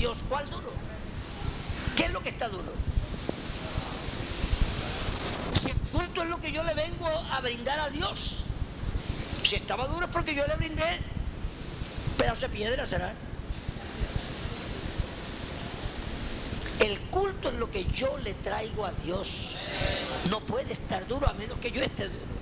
Dios. 0.00 0.24
¿Cuál 0.30 0.48
duro? 0.48 0.72
¿Qué 1.94 2.04
es 2.06 2.10
lo 2.10 2.22
que 2.22 2.30
está 2.30 2.48
duro? 2.48 2.72
Si 5.60 5.68
el 5.68 5.76
culto 5.76 6.22
es 6.22 6.28
lo 6.30 6.40
que 6.40 6.50
yo 6.52 6.64
le 6.64 6.72
vengo 6.72 7.06
a 7.06 7.40
brindar 7.42 7.78
a 7.78 7.90
Dios. 7.90 8.38
Si 9.42 9.56
estaba 9.56 9.86
duro 9.88 10.06
es 10.06 10.10
porque 10.10 10.34
yo 10.34 10.46
le 10.46 10.56
brindé 10.56 11.00
pedazo 12.16 12.40
de 12.40 12.48
piedra, 12.48 12.86
será. 12.86 13.12
El 16.78 16.98
culto 17.10 17.50
es 17.50 17.56
lo 17.56 17.70
que 17.70 17.84
yo 17.92 18.16
le 18.24 18.32
traigo 18.32 18.86
a 18.86 18.92
Dios. 18.92 19.56
No 20.30 20.40
puede 20.40 20.72
estar 20.72 21.06
duro 21.06 21.28
a 21.28 21.34
menos 21.34 21.58
que 21.58 21.72
yo 21.72 21.82
esté 21.82 22.04
duro. 22.04 22.40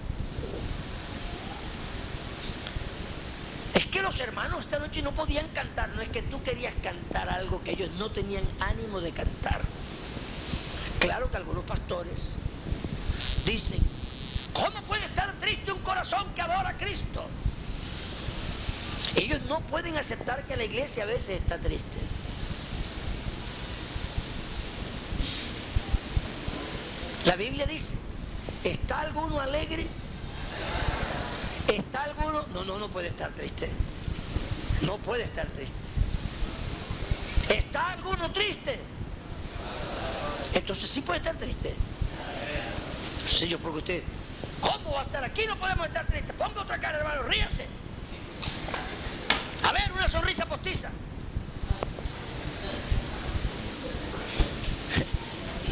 que 3.91 3.98
los 4.09 4.21
hermanos 4.21 4.61
esta 4.61 4.79
noche 4.79 5.03
no 5.03 5.13
podían 5.13 5.47
cantar, 5.49 5.91
no 5.91 6.01
es 6.01 6.09
que 6.09 6.23
tú 6.23 6.43
querías 6.43 6.73
cantar 6.83 7.29
algo 7.29 7.63
que 7.63 7.73
ellos 7.73 7.91
no 7.99 8.11
tenían 8.11 8.43
ánimo 8.59 9.03
de 9.03 9.13
cantar. 9.13 9.61
Claro 10.99 11.31
que 11.31 11.37
algunos 11.37 11.63
pastores 11.65 12.37
dicen, 13.45 13.79
¿cómo 14.55 14.81
puede 14.85 15.05
estar 15.05 15.31
triste 15.39 15.73
un 15.73 15.81
corazón 15.81 16.27
que 16.35 16.41
adora 16.41 16.71
a 16.71 16.77
Cristo? 16.79 17.27
Ellos 19.17 19.43
no 19.47 19.61
pueden 19.61 19.99
aceptar 19.99 20.43
que 20.45 20.57
la 20.57 20.65
iglesia 20.65 21.03
a 21.03 21.07
veces 21.07 21.43
está 21.43 21.59
triste. 21.59 21.99
La 27.27 27.37
Biblia 27.37 27.67
dice, 27.67 27.95
¿está 28.65 29.01
alguno 29.01 29.39
alegre? 29.39 29.87
¿Está 31.69 32.05
alguno? 32.05 32.47
No, 32.55 32.65
no, 32.65 32.79
no 32.79 32.89
puede 32.89 33.09
estar 33.09 33.31
triste. 33.33 33.69
No 34.83 34.97
puede 34.99 35.25
estar 35.25 35.47
triste. 35.49 35.75
¿Está 37.49 37.93
alguno 37.93 38.31
triste? 38.33 38.79
Entonces 40.55 40.91
sí 40.91 41.01
puede 41.01 41.19
estar 41.19 41.37
triste. 41.37 41.75
Yo 43.49 43.59
porque 43.59 43.79
usted, 43.79 44.03
¿cómo 44.61 44.93
va 44.93 45.03
a 45.03 45.05
estar 45.05 45.23
aquí? 45.25 45.43
No 45.47 45.57
podemos 45.57 45.87
estar 45.87 46.07
tristes. 46.07 46.35
Ponga 46.35 46.63
otra 46.63 46.79
cara, 46.79 46.99
hermano, 46.99 47.23
ríase. 47.25 47.67
A 49.63 49.73
ver, 49.73 49.93
una 49.93 50.09
sonrisa 50.09 50.47
postiza. 50.47 50.91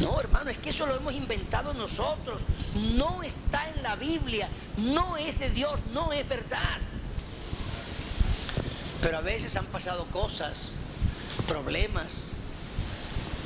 No, 0.01 0.21
hermano, 0.21 0.51
es 0.51 0.59
que 0.59 0.69
eso 0.71 0.87
lo 0.87 0.95
hemos 0.95 1.15
inventado 1.15 1.73
nosotros. 1.73 2.43
No 2.75 3.23
está 3.23 3.67
en 3.71 3.83
la 3.83 3.97
Biblia, 3.97 4.47
no 4.77 5.17
es 5.17 5.39
de 5.39 5.49
Dios, 5.49 5.81
no 5.95 6.13
es 6.13 6.29
verdad. 6.29 6.79
Pero 9.07 9.19
a 9.19 9.21
veces 9.21 9.55
han 9.55 9.67
pasado 9.67 10.05
cosas, 10.07 10.79
problemas, 11.47 12.33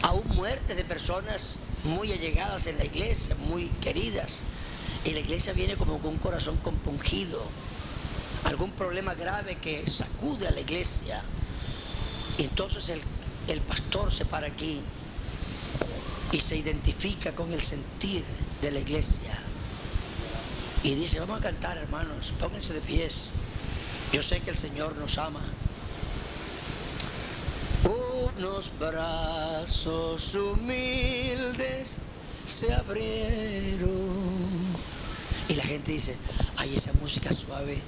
aún 0.01 0.27
muertes 0.29 0.75
de 0.75 0.87
personas 0.87 1.57
muy 1.85 2.11
allegadas 2.13 2.67
en 2.67 2.79
la 2.79 2.87
iglesia, 2.87 3.37
muy 3.41 3.67
queridas. 3.83 4.39
Y 5.05 5.11
la 5.11 5.21
iglesia 5.21 5.53
viene 5.53 5.77
como 5.77 5.99
con 5.99 6.13
un 6.13 6.19
corazón 6.19 6.57
compungido. 6.65 7.43
Algún 8.45 8.71
problema 8.71 9.13
grave 9.13 9.59
que 9.59 9.87
sacude 9.87 10.49
a 10.49 10.51
la 10.51 10.61
iglesia. 10.61 11.21
Y 12.39 12.45
entonces 12.45 12.89
el, 12.89 13.03
el 13.49 13.61
pastor 13.61 14.11
se 14.11 14.25
para 14.25 14.47
aquí 14.47 14.81
y 16.33 16.41
se 16.41 16.57
identifica 16.57 17.33
con 17.33 17.53
el 17.53 17.61
sentir 17.61 18.25
de 18.63 18.71
la 18.71 18.79
iglesia. 18.79 19.39
Y 20.83 20.95
dice, 20.95 21.21
vamos 21.21 21.41
a 21.41 21.43
cantar 21.43 21.77
hermanos, 21.77 22.33
pónganse 22.41 22.73
de 22.73 22.81
pies. 22.81 23.35
Yo 24.13 24.23
sé 24.23 24.41
que 24.41 24.51
el 24.51 24.57
Señor 24.57 24.97
nos 24.97 25.19
ama. 25.19 25.43
Unos 27.85 28.73
brazos 28.79 30.35
humildes 30.35 31.99
se 32.47 32.73
abrieron. 32.73 33.91
Y 35.49 35.55
la 35.55 35.65
gente 35.65 35.93
dice, 35.93 36.17
ay, 36.57 36.75
esa 36.77 36.93
música 36.95 37.33
suave. 37.33 37.81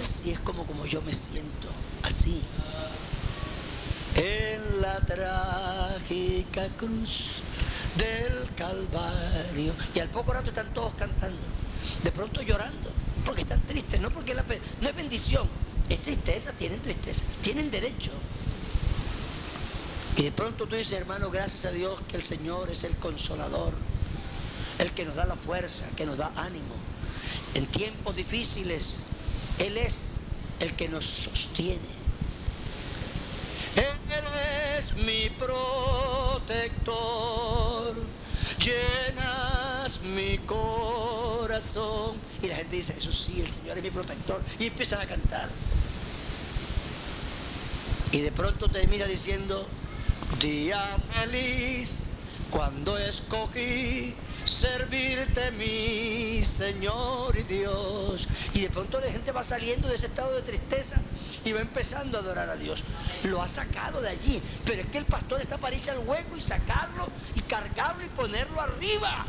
Si 0.00 0.30
es 0.30 0.38
como, 0.40 0.66
como 0.66 0.86
yo 0.86 1.02
me 1.02 1.12
siento, 1.12 1.68
así 2.04 2.42
en 4.18 4.80
la 4.80 4.98
trágica 5.00 6.68
cruz 6.76 7.40
del 7.96 8.52
Calvario. 8.56 9.72
Y 9.94 10.00
al 10.00 10.08
poco 10.08 10.32
rato 10.32 10.48
están 10.48 10.72
todos 10.74 10.94
cantando, 10.94 11.38
de 12.02 12.10
pronto 12.10 12.42
llorando, 12.42 12.90
están 13.48 13.66
tristes, 13.66 14.00
no 14.00 14.10
porque 14.10 14.34
no 14.34 14.88
es 14.88 14.96
bendición, 14.96 15.48
es 15.88 16.02
tristeza, 16.02 16.52
tienen 16.52 16.80
tristeza, 16.80 17.24
tienen 17.42 17.70
derecho. 17.70 18.10
Y 20.16 20.22
de 20.22 20.32
pronto 20.32 20.66
tú 20.66 20.76
dices, 20.76 21.00
hermano, 21.00 21.30
gracias 21.30 21.64
a 21.64 21.70
Dios 21.70 22.00
que 22.08 22.16
el 22.16 22.24
Señor 22.24 22.70
es 22.70 22.84
el 22.84 22.94
consolador, 22.96 23.72
el 24.78 24.90
que 24.92 25.04
nos 25.04 25.14
da 25.14 25.24
la 25.24 25.36
fuerza, 25.36 25.86
que 25.96 26.04
nos 26.04 26.18
da 26.18 26.32
ánimo. 26.36 26.74
En 27.54 27.66
tiempos 27.66 28.14
difíciles, 28.16 29.04
Él 29.58 29.78
es 29.78 30.16
el 30.60 30.74
que 30.74 30.88
nos 30.88 31.06
sostiene 31.06 31.98
eres 33.78 34.94
mi 34.94 35.30
protector, 35.30 36.86
mi 40.02 40.38
corazón. 40.38 42.16
Y 42.42 42.48
la 42.48 42.56
gente 42.56 42.76
dice, 42.76 42.94
eso 42.98 43.12
sí, 43.12 43.40
el 43.40 43.48
Señor 43.48 43.78
es 43.78 43.84
mi 43.84 43.90
protector. 43.90 44.42
Y 44.58 44.66
empiezan 44.66 45.00
a 45.00 45.06
cantar. 45.06 45.48
Y 48.12 48.20
de 48.20 48.32
pronto 48.32 48.70
termina 48.70 49.04
diciendo, 49.04 49.66
día 50.40 50.96
feliz, 51.12 52.14
cuando 52.50 52.96
escogí 52.96 54.14
servirte 54.44 55.50
mi 55.52 56.42
Señor 56.42 57.36
y 57.38 57.42
Dios. 57.42 58.28
Y 58.54 58.62
de 58.62 58.70
pronto 58.70 59.00
la 59.00 59.10
gente 59.10 59.32
va 59.32 59.44
saliendo 59.44 59.88
de 59.88 59.96
ese 59.96 60.06
estado 60.06 60.34
de 60.34 60.42
tristeza 60.42 61.00
y 61.44 61.52
va 61.52 61.60
empezando 61.60 62.18
a 62.18 62.20
adorar 62.20 62.48
a 62.48 62.56
Dios. 62.56 62.82
Lo 63.24 63.42
ha 63.42 63.48
sacado 63.48 64.00
de 64.00 64.08
allí, 64.08 64.42
pero 64.64 64.80
es 64.80 64.86
que 64.86 64.98
el 64.98 65.04
pastor 65.04 65.40
está 65.40 65.58
para 65.58 65.76
irse 65.76 65.90
al 65.90 65.98
hueco 65.98 66.36
y 66.36 66.40
sacarlo 66.40 67.08
y 67.34 67.40
cargarlo 67.42 68.04
y 68.04 68.08
ponerlo 68.08 68.60
arriba. 68.60 69.26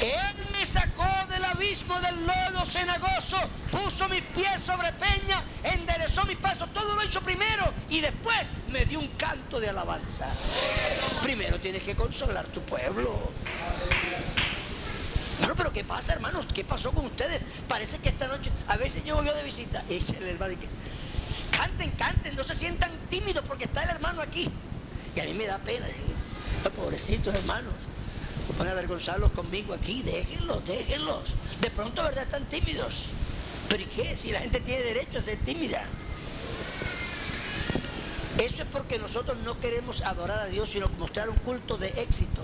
Él 0.00 0.46
me 0.52 0.64
sacó 0.64 1.06
del 1.28 1.44
abismo 1.44 2.00
del 2.00 2.26
lodo 2.26 2.64
cenagoso, 2.64 3.38
puso 3.70 4.08
mis 4.08 4.22
pies 4.22 4.60
sobre 4.60 4.92
peña, 4.92 5.42
enderezó 5.62 6.24
mis 6.24 6.36
pasos, 6.36 6.72
todo 6.72 6.94
lo 6.94 7.02
hizo 7.04 7.20
primero 7.20 7.72
y 7.88 8.00
después 8.00 8.50
me 8.70 8.84
dio 8.84 9.00
un 9.00 9.08
canto 9.08 9.60
de 9.60 9.68
alabanza. 9.68 10.28
Primero 11.22 11.58
tienes 11.60 11.82
que 11.82 11.94
consolar 11.94 12.46
tu 12.46 12.60
pueblo. 12.62 13.30
Bueno, 15.38 15.54
pero 15.54 15.72
¿qué 15.72 15.84
pasa, 15.84 16.14
hermanos? 16.14 16.46
¿Qué 16.52 16.64
pasó 16.64 16.92
con 16.92 17.04
ustedes? 17.06 17.44
Parece 17.68 17.98
que 17.98 18.08
esta 18.08 18.26
noche, 18.26 18.50
a 18.68 18.76
veces 18.76 19.04
llego 19.04 19.22
yo 19.22 19.34
de 19.34 19.42
visita 19.42 19.82
y 19.88 19.94
dice 19.94 20.16
el 20.18 20.28
hermano 20.30 20.54
canten, 21.50 21.90
canten, 21.92 22.36
no 22.36 22.44
se 22.44 22.54
sientan 22.54 22.90
tímidos 23.08 23.44
porque 23.46 23.64
está 23.64 23.82
el 23.82 23.90
hermano 23.90 24.22
aquí. 24.22 24.48
Y 25.14 25.20
a 25.20 25.24
mí 25.24 25.34
me 25.34 25.46
da 25.46 25.58
pena, 25.58 25.86
pobrecitos 26.74 27.34
hermanos. 27.34 27.72
Van 28.58 28.68
a 28.68 28.70
avergonzarlos 28.72 29.32
conmigo 29.32 29.74
aquí, 29.74 30.02
déjenlos, 30.02 30.64
déjenlos. 30.66 31.22
De 31.60 31.70
pronto, 31.70 32.02
¿verdad? 32.02 32.24
Están 32.24 32.44
tímidos. 32.46 33.10
¿Pero 33.68 33.82
y 33.82 33.86
qué? 33.86 34.16
Si 34.16 34.32
la 34.32 34.40
gente 34.40 34.60
tiene 34.60 34.82
derecho 34.82 35.18
a 35.18 35.20
ser 35.20 35.38
tímida. 35.38 35.84
Eso 38.38 38.62
es 38.62 38.68
porque 38.68 38.98
nosotros 38.98 39.38
no 39.44 39.58
queremos 39.60 40.02
adorar 40.02 40.38
a 40.38 40.46
Dios, 40.46 40.70
sino 40.70 40.88
mostrar 40.98 41.28
un 41.28 41.36
culto 41.36 41.76
de 41.76 41.88
éxito. 41.88 42.42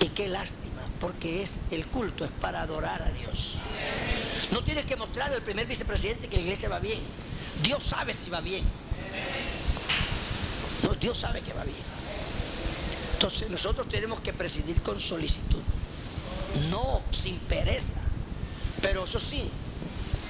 Y 0.00 0.08
qué 0.08 0.28
lástima, 0.28 0.82
porque 1.00 1.42
es 1.42 1.60
el 1.70 1.86
culto 1.86 2.24
es 2.24 2.30
para 2.32 2.62
adorar 2.62 3.02
a 3.02 3.10
Dios. 3.12 3.58
No 4.52 4.62
tienes 4.62 4.84
que 4.84 4.96
mostrar 4.96 5.32
al 5.32 5.42
primer 5.42 5.66
vicepresidente 5.66 6.28
que 6.28 6.36
la 6.36 6.42
iglesia 6.42 6.68
va 6.68 6.78
bien. 6.78 7.00
Dios 7.62 7.82
sabe 7.82 8.12
si 8.12 8.30
va 8.30 8.40
bien. 8.40 8.64
Dios 11.00 11.18
sabe 11.18 11.40
que 11.40 11.52
va 11.52 11.64
bien. 11.64 11.95
Entonces 13.16 13.48
nosotros 13.48 13.88
tenemos 13.88 14.20
que 14.20 14.34
presidir 14.34 14.82
con 14.82 15.00
solicitud, 15.00 15.62
no 16.70 17.00
sin 17.10 17.38
pereza. 17.38 18.02
Pero 18.82 19.06
eso 19.06 19.18
sí, 19.18 19.50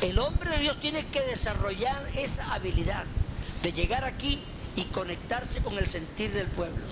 el 0.03 0.17
hombre 0.21 0.50
de 0.50 0.59
Dios 0.59 0.79
tiene 0.79 1.05
que 1.06 1.21
desarrollar 1.23 2.06
esa 2.17 2.55
habilidad 2.55 3.05
de 3.65 3.73
llegar 3.73 4.05
aquí 4.05 4.38
y 4.77 4.85
conectarse 4.85 5.65
con 5.65 5.77
el 5.77 5.88
sentir 5.88 6.33
del 6.33 6.47
pueblo. 6.47 6.85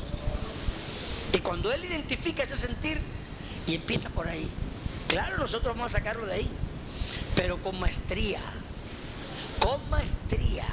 Y 1.32 1.38
cuando 1.38 1.72
él 1.72 1.84
identifica 1.84 2.42
ese 2.42 2.56
sentir 2.56 3.00
y 3.68 3.76
empieza 3.76 4.10
por 4.10 4.26
ahí, 4.26 4.50
claro, 5.06 5.38
nosotros 5.38 5.76
vamos 5.76 5.94
a 5.94 5.98
sacarlo 5.98 6.26
de 6.26 6.34
ahí, 6.34 6.50
pero 7.36 7.62
con 7.62 7.78
maestría, 7.78 8.40
con 9.60 9.88
maestría. 9.90 10.66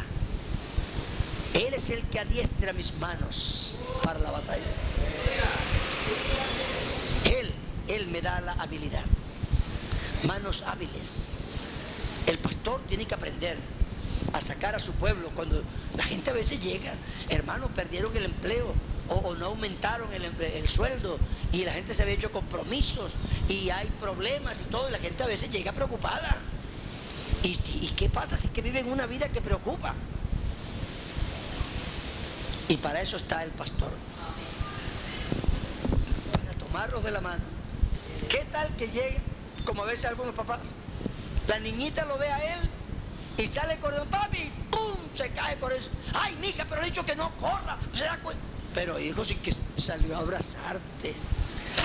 Él 1.54 1.76
es 1.76 1.92
el 1.92 2.02
que 2.06 2.18
adiestra 2.18 2.74
mis 2.74 2.96
manos 2.96 3.76
para 4.02 4.18
la 4.18 4.32
batalla. 4.32 4.91
Él, 7.26 7.52
Él 7.88 8.08
me 8.08 8.22
da 8.22 8.42
la 8.42 8.54
habilidad. 8.54 9.04
Manos 10.24 10.64
hábiles. 10.68 11.40
El 12.28 12.38
pastor 12.38 12.82
tiene 12.88 13.06
que 13.06 13.16
aprender 13.16 13.58
a 14.34 14.42
sacar 14.42 14.76
a 14.76 14.80
su 14.80 14.94
pueblo. 14.94 15.30
Cuando 15.36 15.64
la 15.96 16.04
gente 16.04 16.30
a 16.30 16.34
veces 16.34 16.62
llega, 16.62 16.94
hermanos, 17.30 17.70
perdieron 17.76 18.16
el 18.16 18.26
empleo 18.26 18.74
o, 19.10 19.36
no 19.36 19.48
aumentaron 19.48 20.14
el, 20.14 20.24
el, 20.24 20.70
sueldo 20.70 21.18
y 21.52 21.66
la 21.66 21.74
gente 21.74 21.94
se 21.94 22.04
había 22.04 22.16
hecho 22.16 22.32
compromisos 22.32 23.14
y 23.50 23.70
hay 23.70 23.88
problemas 24.00 24.62
y 24.62 24.64
todo, 24.66 24.88
y 24.88 24.92
la 24.92 25.00
gente 25.00 25.24
a 25.24 25.28
veces 25.28 25.52
llega 25.52 25.74
preocupada. 25.74 26.38
¿Y, 27.44 27.60
y 27.82 27.94
qué 27.96 28.08
pasa 28.10 28.38
si 28.38 28.48
es 28.48 28.54
que 28.54 28.62
viven 28.62 28.90
una 28.92 29.06
vida 29.08 29.30
que 29.30 29.42
preocupa? 29.42 29.96
Y 32.70 32.78
para 32.78 33.02
eso 33.02 33.18
está 33.18 33.44
el 33.44 33.50
pastor 33.52 33.92
tomarlos 36.72 37.04
de 37.04 37.12
la 37.12 37.22
mano. 37.22 37.44
¿Qué 38.30 38.46
tal 38.52 38.74
que 38.78 38.88
llegue, 38.88 39.20
como 39.66 39.84
a 39.84 39.86
veces 39.86 40.06
algunos 40.06 40.34
papás, 40.34 40.60
la 41.48 41.60
niñita 41.60 42.06
lo 42.06 42.18
ve 42.18 42.30
a 42.30 42.54
él 42.54 42.70
y 43.38 43.46
sale 43.46 43.78
corriendo, 43.78 44.10
papi, 44.10 44.52
¡pum! 44.70 44.96
Se 45.14 45.30
cae 45.32 45.58
corriendo. 45.58 45.90
Ay, 46.14 46.36
mija, 46.40 46.66
pero 46.70 46.82
he 46.82 46.86
dicho 46.86 47.06
que 47.06 47.16
no 47.16 47.32
corra. 47.36 47.78
Pero 48.74 49.00
hijo, 49.00 49.26
sí 49.26 49.36
que 49.36 49.54
salió 49.76 50.16
a 50.16 50.20
abrazarte. 50.20 51.14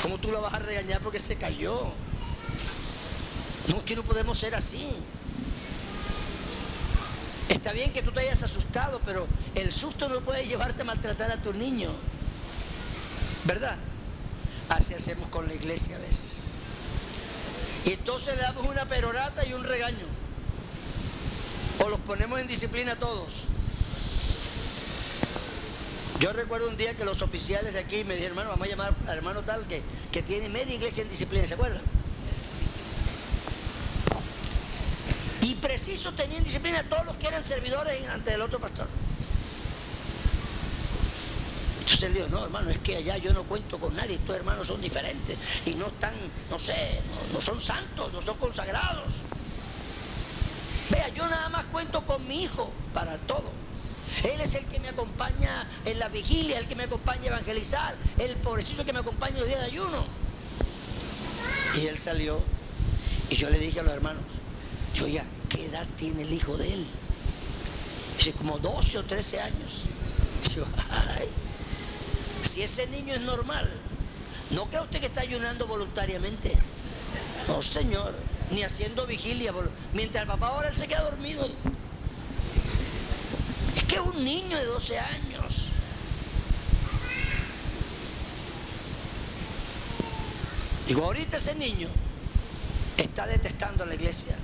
¿Cómo 0.02 0.18
tú 0.18 0.30
lo 0.30 0.40
vas 0.40 0.54
a 0.54 0.60
regañar 0.60 1.00
porque 1.00 1.18
se 1.18 1.36
cayó? 1.36 1.92
No, 3.68 3.78
es 3.78 3.82
que 3.82 3.96
no 3.96 4.04
podemos 4.04 4.38
ser 4.38 4.54
así. 4.54 4.88
Está 7.48 7.72
bien 7.72 7.92
que 7.92 8.02
tú 8.02 8.12
te 8.12 8.20
hayas 8.20 8.44
asustado, 8.44 9.00
pero 9.04 9.26
el 9.56 9.72
susto 9.72 10.08
no 10.08 10.20
puede 10.20 10.46
llevarte 10.46 10.82
a 10.82 10.84
maltratar 10.84 11.32
a 11.32 11.42
tu 11.42 11.52
niño. 11.52 11.90
¿Verdad? 13.44 13.76
Así 14.68 14.94
hacemos 14.94 15.28
con 15.28 15.46
la 15.46 15.54
iglesia 15.54 15.96
a 15.96 15.98
veces. 16.00 16.44
Y 17.84 17.92
entonces 17.92 18.36
damos 18.38 18.66
una 18.66 18.86
perorata 18.86 19.46
y 19.46 19.52
un 19.52 19.62
regaño. 19.62 20.06
O 21.78 21.88
los 21.88 22.00
ponemos 22.00 22.40
en 22.40 22.46
disciplina 22.46 22.96
todos. 22.96 23.44
Yo 26.18 26.32
recuerdo 26.32 26.68
un 26.68 26.76
día 26.76 26.96
que 26.96 27.04
los 27.04 27.22
oficiales 27.22 27.74
de 27.74 27.80
aquí 27.80 28.02
me 28.02 28.14
dijeron, 28.14 28.38
hermano, 28.38 28.50
vamos 28.50 28.66
a 28.66 28.70
llamar 28.70 28.94
al 29.06 29.18
hermano 29.18 29.42
tal 29.42 29.66
que, 29.66 29.82
que 30.10 30.22
tiene 30.22 30.48
media 30.48 30.74
iglesia 30.74 31.02
en 31.02 31.10
disciplina, 31.10 31.46
¿se 31.46 31.54
acuerdan? 31.54 31.82
Y 35.42 35.54
preciso 35.56 36.12
tenían 36.12 36.42
disciplina 36.42 36.82
todos 36.88 37.04
los 37.04 37.16
que 37.18 37.28
eran 37.28 37.44
servidores 37.44 38.08
ante 38.08 38.32
el 38.32 38.40
otro 38.40 38.58
pastor. 38.58 38.88
Entonces 41.96 42.14
él 42.14 42.28
dijo, 42.28 42.38
no, 42.38 42.44
hermano, 42.44 42.68
es 42.68 42.78
que 42.80 42.96
allá 42.96 43.16
yo 43.16 43.32
no 43.32 43.42
cuento 43.44 43.78
con 43.78 43.96
nadie, 43.96 44.16
estos 44.16 44.36
hermanos 44.36 44.66
son 44.66 44.82
diferentes 44.82 45.38
y 45.64 45.70
no 45.76 45.86
están, 45.86 46.12
no 46.50 46.58
sé, 46.58 47.00
no, 47.32 47.40
son 47.40 47.58
santos, 47.58 48.12
no 48.12 48.20
son 48.20 48.36
consagrados. 48.36 49.14
Vea, 50.90 51.08
yo 51.08 51.26
nada 51.26 51.48
más 51.48 51.64
cuento 51.66 52.04
con 52.04 52.28
mi 52.28 52.42
hijo 52.42 52.70
para 52.92 53.16
todo. 53.16 53.50
Él 54.24 54.42
es 54.42 54.54
el 54.56 54.66
que 54.66 54.78
me 54.78 54.90
acompaña 54.90 55.66
en 55.86 55.98
la 55.98 56.08
vigilia, 56.08 56.58
el 56.58 56.68
que 56.68 56.76
me 56.76 56.84
acompaña 56.84 57.22
a 57.22 57.26
evangelizar, 57.28 57.94
el 58.18 58.36
pobrecito 58.36 58.84
que 58.84 58.92
me 58.92 58.98
acompaña 58.98 59.32
en 59.36 59.40
los 59.40 59.48
días 59.48 59.60
de 59.60 59.66
ayuno. 59.66 60.04
Y 61.76 61.86
él 61.86 61.98
salió 61.98 62.42
y 63.30 63.36
yo 63.36 63.48
le 63.48 63.58
dije 63.58 63.80
a 63.80 63.82
los 63.82 63.94
hermanos, 63.94 64.22
yo 64.94 65.06
ya, 65.06 65.24
¿qué 65.48 65.64
edad 65.64 65.86
tiene 65.96 66.22
el 66.24 66.32
hijo 66.34 66.58
de 66.58 66.74
él? 66.74 66.86
Dice, 68.18 68.32
como 68.32 68.58
12 68.58 68.98
o 68.98 69.04
13 69.04 69.40
años. 69.40 69.84
yo, 70.54 70.64
ay, 70.90 71.30
si 72.56 72.62
ese 72.62 72.86
niño 72.86 73.12
es 73.12 73.20
normal, 73.20 73.70
¿no 74.52 74.64
cree 74.64 74.80
usted 74.80 74.98
que 74.98 75.06
está 75.06 75.20
ayunando 75.20 75.66
voluntariamente? 75.66 76.56
No, 77.46 77.60
señor, 77.60 78.14
ni 78.50 78.62
haciendo 78.62 79.06
vigilia. 79.06 79.52
Mientras 79.92 80.22
el 80.22 80.28
papá 80.28 80.46
ahora 80.46 80.70
él 80.70 80.74
se 80.74 80.88
queda 80.88 81.02
dormido. 81.02 81.46
Es 83.76 83.82
que 83.82 84.00
un 84.00 84.24
niño 84.24 84.56
de 84.56 84.64
12 84.64 84.98
años. 84.98 85.66
Digo, 90.88 91.04
ahorita 91.04 91.36
ese 91.36 91.56
niño 91.56 91.88
está 92.96 93.26
detestando 93.26 93.84
a 93.84 93.86
la 93.86 93.96
iglesia. 93.96 94.34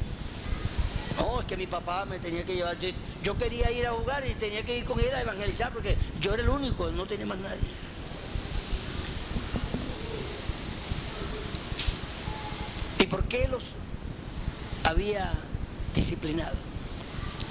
No, 1.16 1.40
es 1.40 1.46
que 1.46 1.56
mi 1.56 1.66
papá 1.66 2.04
me 2.04 2.18
tenía 2.18 2.44
que 2.44 2.56
llevar. 2.56 2.76
Yo 3.22 3.38
quería 3.38 3.70
ir 3.70 3.86
a 3.86 3.92
jugar 3.92 4.22
y 4.28 4.34
tenía 4.34 4.62
que 4.64 4.76
ir 4.76 4.84
con 4.84 5.00
él 5.00 5.14
a 5.14 5.22
evangelizar 5.22 5.72
porque 5.72 5.96
yo 6.20 6.34
era 6.34 6.42
el 6.42 6.50
único, 6.50 6.90
no 6.90 7.06
tenía 7.06 7.24
más 7.24 7.38
nadie. 7.38 7.91
Por 13.12 13.24
qué 13.24 13.46
los 13.46 13.72
había 14.84 15.30
disciplinado? 15.94 16.56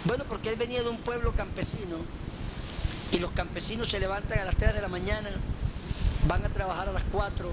Bueno, 0.06 0.24
porque 0.28 0.50
él 0.50 0.56
venía 0.56 0.82
de 0.82 0.90
un 0.90 0.98
pueblo 0.98 1.36
campesino 1.36 1.98
y 3.12 3.20
los 3.20 3.30
campesinos 3.30 3.88
se 3.88 4.00
levantan 4.00 4.40
a 4.40 4.46
las 4.46 4.56
3 4.56 4.74
de 4.74 4.82
la 4.82 4.88
mañana, 4.88 5.30
van 6.28 6.44
a 6.44 6.50
trabajar 6.50 6.90
a 6.90 6.92
las 6.92 7.04
4 7.12 7.52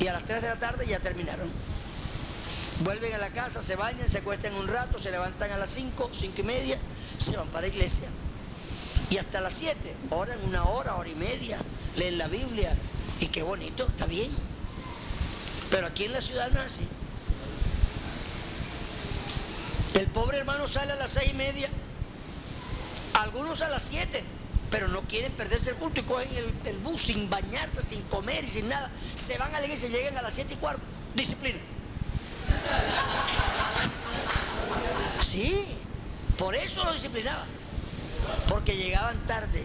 y 0.00 0.08
a 0.08 0.12
las 0.12 0.24
3 0.24 0.42
de 0.42 0.48
la 0.48 0.58
tarde 0.58 0.88
ya 0.88 0.98
terminaron. 0.98 1.48
Vuelven 2.82 3.14
a 3.14 3.18
la 3.18 3.28
casa, 3.28 3.62
se 3.62 3.76
bañan, 3.76 4.08
se 4.08 4.18
acuestan 4.18 4.52
un 4.54 4.66
rato, 4.66 4.98
se 4.98 5.12
levantan 5.12 5.52
a 5.52 5.56
las 5.56 5.70
5, 5.70 6.10
5 6.12 6.34
y 6.40 6.42
media, 6.42 6.78
se 7.16 7.36
van 7.36 7.46
para 7.46 7.68
la 7.68 7.72
iglesia. 7.72 8.08
Y 9.08 9.18
hasta 9.18 9.40
las 9.40 9.52
7, 9.52 9.76
oran 10.10 10.40
una 10.48 10.64
hora, 10.64 10.96
hora 10.96 11.08
y 11.08 11.14
media, 11.14 11.58
leen 11.94 12.18
la 12.18 12.26
Biblia 12.26 12.74
y 13.20 13.28
qué 13.28 13.44
bonito, 13.44 13.86
está 13.86 14.06
bien. 14.06 14.32
Pero 15.70 15.86
aquí 15.86 16.06
en 16.06 16.12
la 16.12 16.20
ciudad 16.20 16.50
no 16.50 16.58
es 16.60 16.66
así. 16.66 16.88
El 19.94 20.08
pobre 20.08 20.38
hermano 20.38 20.66
sale 20.66 20.92
a 20.92 20.96
las 20.96 21.12
seis 21.12 21.30
y 21.30 21.34
media, 21.34 21.68
algunos 23.14 23.62
a 23.62 23.68
las 23.68 23.82
siete, 23.82 24.24
pero 24.68 24.88
no 24.88 25.02
quieren 25.02 25.30
perderse 25.32 25.70
el 25.70 25.76
culto 25.76 26.00
y 26.00 26.02
cogen 26.02 26.28
el, 26.64 26.78
bus 26.78 27.02
sin 27.02 27.30
bañarse, 27.30 27.80
sin 27.80 28.02
comer 28.02 28.44
y 28.44 28.48
sin 28.48 28.68
nada. 28.68 28.90
Se 29.14 29.38
van 29.38 29.54
a 29.54 29.60
la 29.60 29.66
iglesia 29.66 29.88
y 29.88 29.92
llegan 29.92 30.18
a 30.18 30.22
las 30.22 30.34
7 30.34 30.52
y 30.52 30.56
cuarto. 30.56 30.82
Disciplina. 31.14 31.60
Sí, 35.20 35.64
por 36.36 36.56
eso 36.56 36.84
lo 36.84 36.92
disciplinaba. 36.92 37.46
Porque 38.48 38.76
llegaban 38.76 39.16
tarde. 39.28 39.62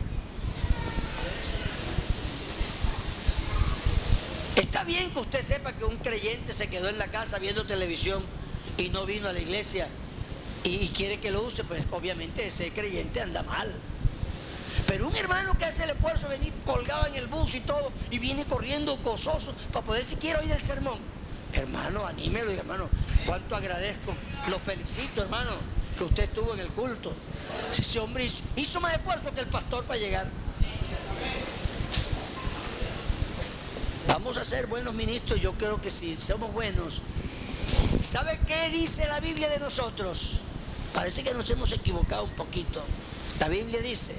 Está 4.56 4.84
bien 4.84 5.10
que 5.12 5.20
usted 5.20 5.42
sepa 5.42 5.74
que 5.74 5.86
un 5.86 5.98
creyente 5.98 6.54
se 6.54 6.68
quedó 6.68 6.88
en 6.88 7.00
la 7.00 7.08
casa 7.08 7.40
viendo 7.40 7.66
televisión 7.66 8.24
y 8.78 8.90
no 8.90 9.08
vino 9.08 9.28
a 9.28 9.34
la 9.34 9.40
iglesia 9.40 9.88
y, 10.64 10.88
quiere 10.90 11.20
que 11.20 11.32
lo 11.32 11.44
use, 11.44 11.64
pues 11.64 11.84
obviamente 11.92 12.46
ese 12.46 12.72
creyente 12.72 13.22
anda 13.22 13.44
mal. 13.44 13.72
Pero 14.88 15.08
un 15.08 15.16
hermano 15.16 15.58
que 15.58 15.66
hace 15.66 15.84
el 15.84 15.92
esfuerzo 15.92 16.28
de 16.28 16.38
venir 16.38 16.54
colgado 16.66 17.06
en 17.08 17.16
el 17.16 17.28
bus 17.28 17.56
y 17.56 17.60
todo 17.62 17.92
y 18.12 18.20
viene 18.20 18.46
corriendo 18.46 18.98
gozoso 18.98 19.54
para 19.72 19.86
poder 19.86 20.06
siquiera 20.06 20.40
oír 20.40 20.52
el 20.52 20.62
sermón. 20.62 21.00
Hermano, 21.54 22.06
anímelo 22.06 22.52
y 22.52 22.58
hermano, 22.58 22.90
cuánto 23.26 23.56
agradezco. 23.56 24.14
Lo 24.50 24.60
felicito, 24.60 25.22
hermano, 25.22 25.52
que 25.98 26.04
usted 26.04 26.24
estuvo 26.24 26.54
en 26.54 26.60
el 26.60 26.70
culto. 26.70 27.14
Ese 27.72 28.00
hombre 28.00 28.28
hizo 28.56 28.80
más 28.82 28.96
esfuerzo 28.96 29.34
que 29.34 29.42
el 29.42 29.48
pastor 29.48 29.84
para 29.86 30.00
llegar. 30.00 30.28
Vamos 34.08 34.38
a 34.38 34.44
ser 34.44 34.68
buenos 34.68 34.96
ministros, 34.96 35.40
yo 35.40 35.54
creo 35.54 35.80
que 35.82 35.90
si 35.90 36.16
somos 36.16 36.52
buenos. 36.52 37.02
¿Sabe 38.02 38.40
qué 38.48 38.70
dice 38.70 39.08
la 39.08 39.20
Biblia 39.20 39.50
de 39.50 39.60
nosotros? 39.60 40.40
Parece 40.94 41.24
que 41.24 41.34
nos 41.34 41.50
hemos 41.50 41.72
equivocado 41.72 42.24
un 42.24 42.32
poquito. 42.32 42.84
La 43.40 43.48
Biblia 43.48 43.82
dice, 43.82 44.16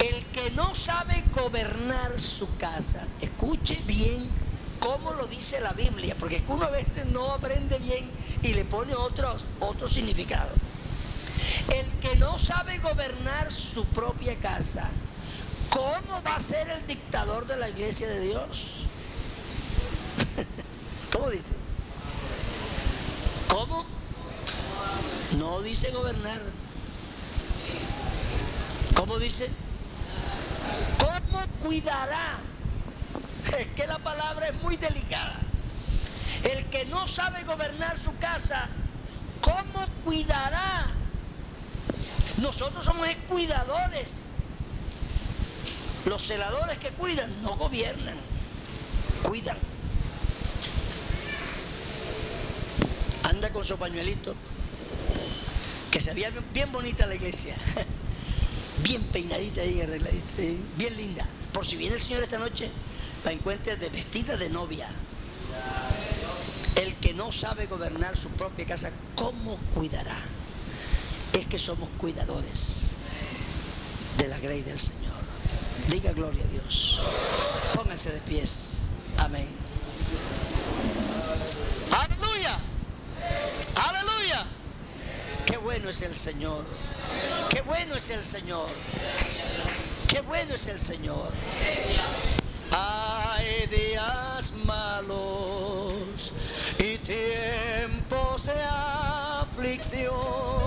el 0.00 0.24
que 0.26 0.50
no 0.52 0.74
sabe 0.74 1.24
gobernar 1.34 2.18
su 2.20 2.56
casa, 2.56 3.06
escuche 3.20 3.80
bien 3.86 4.28
cómo 4.80 5.12
lo 5.12 5.26
dice 5.26 5.60
la 5.60 5.72
Biblia, 5.72 6.16
porque 6.18 6.42
uno 6.48 6.64
a 6.64 6.70
veces 6.70 7.06
no 7.06 7.32
aprende 7.32 7.78
bien 7.78 8.10
y 8.42 8.54
le 8.54 8.64
pone 8.64 8.94
otro 8.94 9.88
significado. 9.88 10.52
El 11.74 11.90
que 12.00 12.16
no 12.16 12.38
sabe 12.38 12.78
gobernar 12.78 13.52
su 13.52 13.84
propia 13.86 14.36
casa, 14.36 14.90
¿Cómo 15.74 16.22
va 16.24 16.36
a 16.36 16.40
ser 16.40 16.68
el 16.70 16.86
dictador 16.86 17.48
de 17.48 17.56
la 17.56 17.68
iglesia 17.68 18.08
de 18.08 18.20
Dios? 18.20 18.84
¿Cómo 21.12 21.28
dice? 21.30 21.52
¿Cómo? 23.48 23.84
No 25.32 25.62
dice 25.62 25.90
gobernar. 25.90 26.40
¿Cómo 28.94 29.18
dice? 29.18 29.48
¿Cómo 30.98 31.44
cuidará? 31.60 32.38
Es 33.58 33.66
que 33.68 33.86
la 33.86 33.98
palabra 33.98 34.48
es 34.48 34.62
muy 34.62 34.76
delicada. 34.76 35.40
El 36.44 36.66
que 36.66 36.84
no 36.86 37.08
sabe 37.08 37.42
gobernar 37.44 37.98
su 38.00 38.16
casa, 38.18 38.68
¿cómo 39.40 39.86
cuidará? 40.04 40.86
Nosotros 42.38 42.84
somos 42.84 43.08
cuidadores. 43.28 44.12
Los 46.04 46.22
celadores 46.22 46.78
que 46.78 46.90
cuidan 46.90 47.42
no 47.42 47.56
gobiernan, 47.56 48.16
cuidan. 49.22 49.56
Anda 53.22 53.48
con 53.50 53.64
su 53.64 53.78
pañuelito, 53.78 54.34
que 55.94 56.00
se 56.00 56.12
veía 56.12 56.32
bien 56.52 56.72
bonita 56.72 57.06
la 57.06 57.14
iglesia, 57.14 57.54
bien 58.82 59.00
peinadita 59.04 59.64
y 59.64 59.80
arregladita, 59.80 60.42
bien 60.76 60.96
linda. 60.96 61.24
Por 61.52 61.64
si 61.64 61.76
viene 61.76 61.94
el 61.94 62.00
Señor 62.00 62.24
esta 62.24 62.36
noche, 62.36 62.68
la 63.24 63.30
encuentre 63.30 63.76
de 63.76 63.90
vestida 63.90 64.36
de 64.36 64.50
novia. 64.50 64.88
El 66.74 66.96
que 66.96 67.14
no 67.14 67.30
sabe 67.30 67.66
gobernar 67.66 68.16
su 68.16 68.28
propia 68.30 68.66
casa, 68.66 68.90
¿cómo 69.14 69.56
cuidará? 69.72 70.20
Es 71.32 71.46
que 71.46 71.60
somos 71.60 71.88
cuidadores 71.96 72.96
de 74.18 74.26
la 74.26 74.40
grey 74.40 74.62
del 74.62 74.80
Señor. 74.80 75.14
Diga 75.88 76.10
gloria 76.10 76.42
a 76.42 76.48
Dios. 76.48 77.04
Pónganse 77.72 78.10
de 78.10 78.20
pies. 78.22 78.88
Amén. 79.18 79.63
Bueno 85.74 85.90
es 85.90 86.02
el 86.02 86.14
Señor. 86.14 86.64
Qué 87.50 87.60
bueno 87.62 87.96
es 87.96 88.08
el 88.10 88.22
Señor. 88.22 88.68
Qué 90.06 90.20
bueno 90.20 90.54
es 90.54 90.68
el 90.68 90.78
Señor. 90.78 91.32
Hay 92.70 93.66
días 93.66 94.52
malos 94.64 96.32
y 96.78 96.96
tiempos 96.98 98.46
de 98.46 98.62
aflicción 99.42 100.63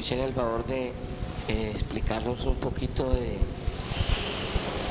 hiciera 0.00 0.24
el 0.24 0.32
favor 0.32 0.66
de 0.66 0.92
eh, 1.48 1.70
explicarnos 1.70 2.44
un 2.46 2.56
poquito 2.56 3.10
de 3.10 3.36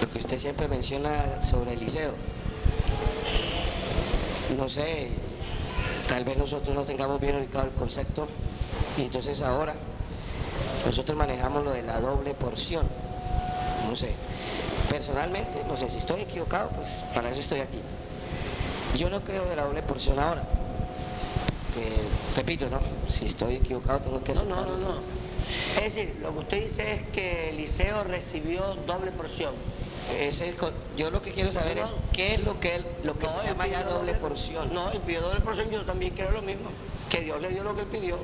lo 0.02 0.10
que 0.12 0.20
usted 0.20 0.38
siempre 0.38 0.68
menciona 0.68 1.44
sobre 1.44 1.74
Eliseo. 1.74 2.14
No 4.56 4.70
sé, 4.70 5.10
tal 6.08 6.24
vez 6.24 6.38
nosotros 6.38 6.76
no 6.76 6.84
tengamos 6.84 7.20
bien 7.20 7.36
ubicado 7.36 7.66
el 7.66 7.72
concepto 7.72 8.28
y 8.98 9.02
entonces 9.02 9.42
ahora 9.42 9.74
nosotros 10.86 11.18
manejamos 11.18 11.64
lo 11.64 11.72
de 11.72 11.82
la 11.82 12.00
doble 12.00 12.34
porción. 12.36 12.86
No 13.90 13.96
sé, 13.96 14.12
personalmente, 14.90 15.64
no 15.68 15.76
sé 15.76 15.90
si 15.90 15.98
estoy 15.98 16.22
equivocado, 16.22 16.70
pues 16.70 17.04
para 17.16 17.32
eso 17.32 17.40
estoy 17.40 17.62
aquí. 17.62 17.82
Yo 18.96 19.10
no 19.10 19.24
creo 19.24 19.46
de 19.46 19.56
la 19.56 19.64
doble 19.64 19.82
porción 19.82 20.20
ahora. 20.20 20.59
Repito, 22.36 22.70
¿no? 22.70 22.80
Si 23.12 23.26
estoy 23.26 23.56
equivocado 23.56 24.00
tengo 24.02 24.24
que 24.24 24.34
No, 24.34 24.44
no, 24.44 24.56
aceptarlo. 24.56 24.78
no, 24.78 24.94
no. 24.96 25.02
Es 25.78 25.96
decir, 25.96 26.16
lo 26.22 26.34
que 26.34 26.40
usted 26.40 26.68
dice 26.70 26.94
es 26.94 27.02
que 27.10 27.50
Eliseo 27.50 28.04
recibió 28.04 28.76
doble 28.88 29.12
porción. 29.12 29.54
Ese 30.20 30.50
es 30.50 30.56
yo 30.98 31.12
lo 31.12 31.22
que 31.22 31.32
quiero 31.32 31.52
saber 31.52 31.78
No, 31.78 31.84
es 31.84 31.92
no. 31.92 31.98
qué 32.14 32.34
es 32.36 32.44
lo 32.44 32.60
que 32.60 32.76
él, 32.76 32.86
lo 33.04 33.18
que 33.18 33.26
No, 33.28 33.32
se 33.32 33.48
llama 33.48 33.68
ya 33.68 33.84
doble 33.84 34.14
porción. 34.16 34.74
No, 34.74 34.92
él 34.92 35.00
pidió 35.02 35.22
doble 35.22 35.40
porción, 35.42 35.70
yo 35.70 35.84
también 35.86 36.14
quiero 36.14 36.32
lo 36.32 36.42
mismo. 36.42 36.70
Que 37.10 37.22
Dios 37.22 37.40
le 37.42 37.50
dio 37.50 37.64
lo 37.64 37.76
que 37.76 37.82
él 37.82 37.88
pidió. 37.88 38.18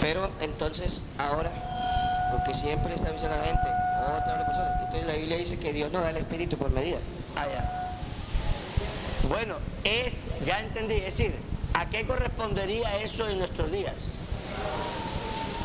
Pero 0.00 0.30
entonces 0.40 1.02
ahora, 1.18 1.52
porque 2.32 2.54
siempre 2.54 2.94
está 2.94 3.10
diciendo 3.12 3.34
a 3.36 3.38
la 3.38 3.44
gente, 3.44 3.68
otra 4.16 4.32
doble 4.32 4.44
porción. 4.46 4.66
Entonces 4.84 5.06
la 5.06 5.14
Biblia 5.14 5.36
dice 5.36 5.58
que 5.58 5.72
Dios 5.72 5.90
no 5.92 6.00
da 6.00 6.10
el 6.10 6.16
espíritu 6.18 6.56
por 6.56 6.70
medida. 6.70 6.98
allá. 7.36 7.72
Bueno, 9.28 9.56
es, 9.84 10.22
ya 10.44 10.60
entendí, 10.60 10.94
es 10.94 11.04
decir, 11.16 11.34
¿a 11.76 11.90
qué 11.90 12.06
correspondería 12.06 12.96
eso 13.02 13.28
en 13.28 13.38
nuestros 13.38 13.70
días? 13.70 13.94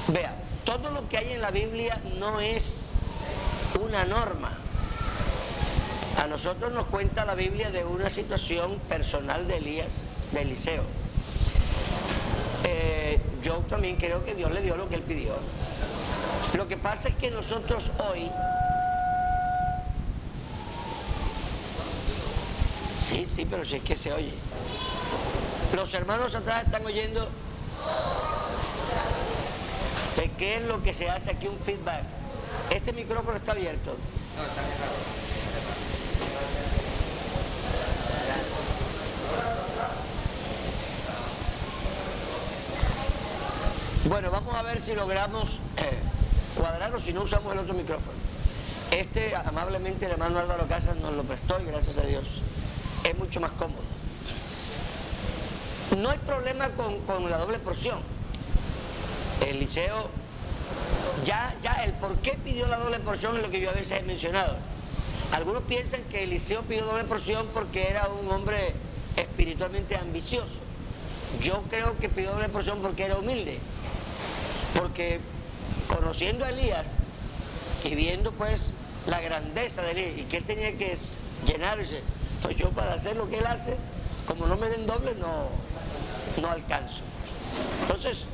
Vea, 0.09 0.33
todo 0.65 0.91
lo 0.91 1.07
que 1.07 1.17
hay 1.17 1.33
en 1.33 1.41
la 1.41 1.51
Biblia 1.51 1.99
no 2.19 2.41
es 2.41 2.87
una 3.81 4.03
norma. 4.03 4.51
A 6.21 6.27
nosotros 6.27 6.73
nos 6.73 6.85
cuenta 6.87 7.23
la 7.23 7.33
Biblia 7.33 7.71
de 7.71 7.85
una 7.85 8.09
situación 8.09 8.77
personal 8.89 9.47
de 9.47 9.57
Elías, 9.57 9.93
de 10.33 10.41
Eliseo. 10.41 10.83
Eh, 12.65 13.19
yo 13.41 13.59
también 13.69 13.95
creo 13.95 14.25
que 14.25 14.35
Dios 14.35 14.51
le 14.51 14.61
dio 14.61 14.75
lo 14.75 14.89
que 14.89 14.95
él 14.95 15.03
pidió. 15.03 15.35
Lo 16.55 16.67
que 16.67 16.75
pasa 16.75 17.07
es 17.07 17.15
que 17.15 17.31
nosotros 17.31 17.89
hoy 18.09 18.29
Sí, 22.97 23.25
sí, 23.25 23.45
pero 23.49 23.65
si 23.65 23.77
es 23.77 23.83
que 23.83 23.95
se 23.95 24.13
oye. 24.13 24.33
Los 25.73 25.93
hermanos 25.93 26.35
atrás 26.35 26.65
están 26.65 26.85
oyendo 26.85 27.29
de 30.17 30.29
qué 30.31 30.57
es 30.57 30.63
lo 30.63 30.83
que 30.83 30.93
se 30.93 31.09
hace 31.09 31.31
aquí 31.31 31.47
un 31.47 31.57
feedback. 31.59 32.03
Este 32.69 32.91
micrófono 32.91 33.37
está 33.37 33.53
abierto. 33.53 33.95
Bueno, 44.05 44.29
vamos 44.29 44.55
a 44.55 44.63
ver 44.63 44.81
si 44.81 44.93
logramos 44.93 45.59
eh, 45.77 45.97
cuadrar 46.57 46.93
o 46.93 46.99
si 46.99 47.13
no 47.13 47.23
usamos 47.23 47.53
el 47.53 47.59
otro 47.59 47.73
micrófono. 47.73 48.17
Este 48.91 49.33
amablemente 49.35 50.05
el 50.05 50.11
hermano 50.11 50.39
Álvaro 50.39 50.67
Casas 50.67 50.97
nos 50.97 51.13
lo 51.13 51.23
prestó 51.23 51.61
y 51.61 51.65
gracias 51.65 51.97
a 51.97 52.01
Dios 52.01 52.27
es 53.05 53.17
mucho 53.17 53.39
más 53.39 53.51
cómodo. 53.51 54.00
No 55.97 56.09
hay 56.09 56.17
problema 56.19 56.69
con, 56.69 56.99
con 57.01 57.29
la 57.29 57.37
doble 57.37 57.59
porción. 57.59 57.99
Eliseo, 59.45 60.09
ya, 61.25 61.53
ya 61.61 61.73
el 61.83 61.93
por 61.93 62.15
qué 62.17 62.37
pidió 62.43 62.67
la 62.67 62.77
doble 62.77 62.99
porción 62.99 63.35
es 63.35 63.41
lo 63.41 63.49
que 63.49 63.59
yo 63.59 63.69
a 63.69 63.73
veces 63.73 63.99
he 63.99 64.03
mencionado. 64.03 64.55
Algunos 65.33 65.63
piensan 65.63 66.01
que 66.03 66.23
Eliseo 66.23 66.61
pidió 66.63 66.85
doble 66.85 67.03
porción 67.03 67.47
porque 67.53 67.89
era 67.89 68.07
un 68.07 68.29
hombre 68.31 68.73
espiritualmente 69.17 69.97
ambicioso. 69.97 70.59
Yo 71.41 71.63
creo 71.69 71.97
que 71.97 72.09
pidió 72.09 72.31
doble 72.31 72.49
porción 72.49 72.81
porque 72.81 73.05
era 73.05 73.17
humilde. 73.17 73.59
Porque 74.77 75.19
conociendo 75.87 76.45
a 76.45 76.49
Elías 76.49 76.87
y 77.83 77.95
viendo 77.95 78.31
pues 78.31 78.71
la 79.07 79.19
grandeza 79.19 79.81
de 79.81 79.91
Elías 79.91 80.11
y 80.17 80.23
que 80.23 80.37
él 80.37 80.43
tenía 80.43 80.77
que 80.77 80.97
llenarse, 81.45 82.01
pues 82.41 82.55
yo 82.55 82.69
para 82.71 82.93
hacer 82.93 83.15
lo 83.17 83.29
que 83.29 83.39
él 83.39 83.45
hace, 83.45 83.75
como 84.27 84.47
no 84.47 84.57
me 84.57 84.69
den 84.69 84.85
doble, 84.85 85.15
no, 85.15 85.49
no 86.39 86.49
alcanzo. 86.49 87.01
Entonces, 87.81 88.25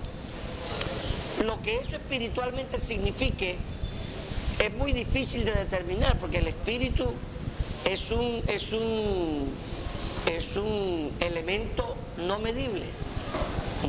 lo 1.43 1.62
que 1.62 1.77
eso 1.77 1.95
espiritualmente 1.95 2.79
signifique 2.79 3.57
es 4.60 4.73
muy 4.73 4.91
difícil 4.91 5.45
de 5.45 5.53
determinar, 5.53 6.17
porque 6.19 6.39
el 6.39 6.47
espíritu 6.47 7.13
es 7.86 8.12
un, 8.12 8.41
es 8.47 8.71
un, 8.73 9.49
es 10.25 10.55
un 10.55 11.12
elemento 11.19 11.95
no 12.17 12.39
medible. 12.39 12.86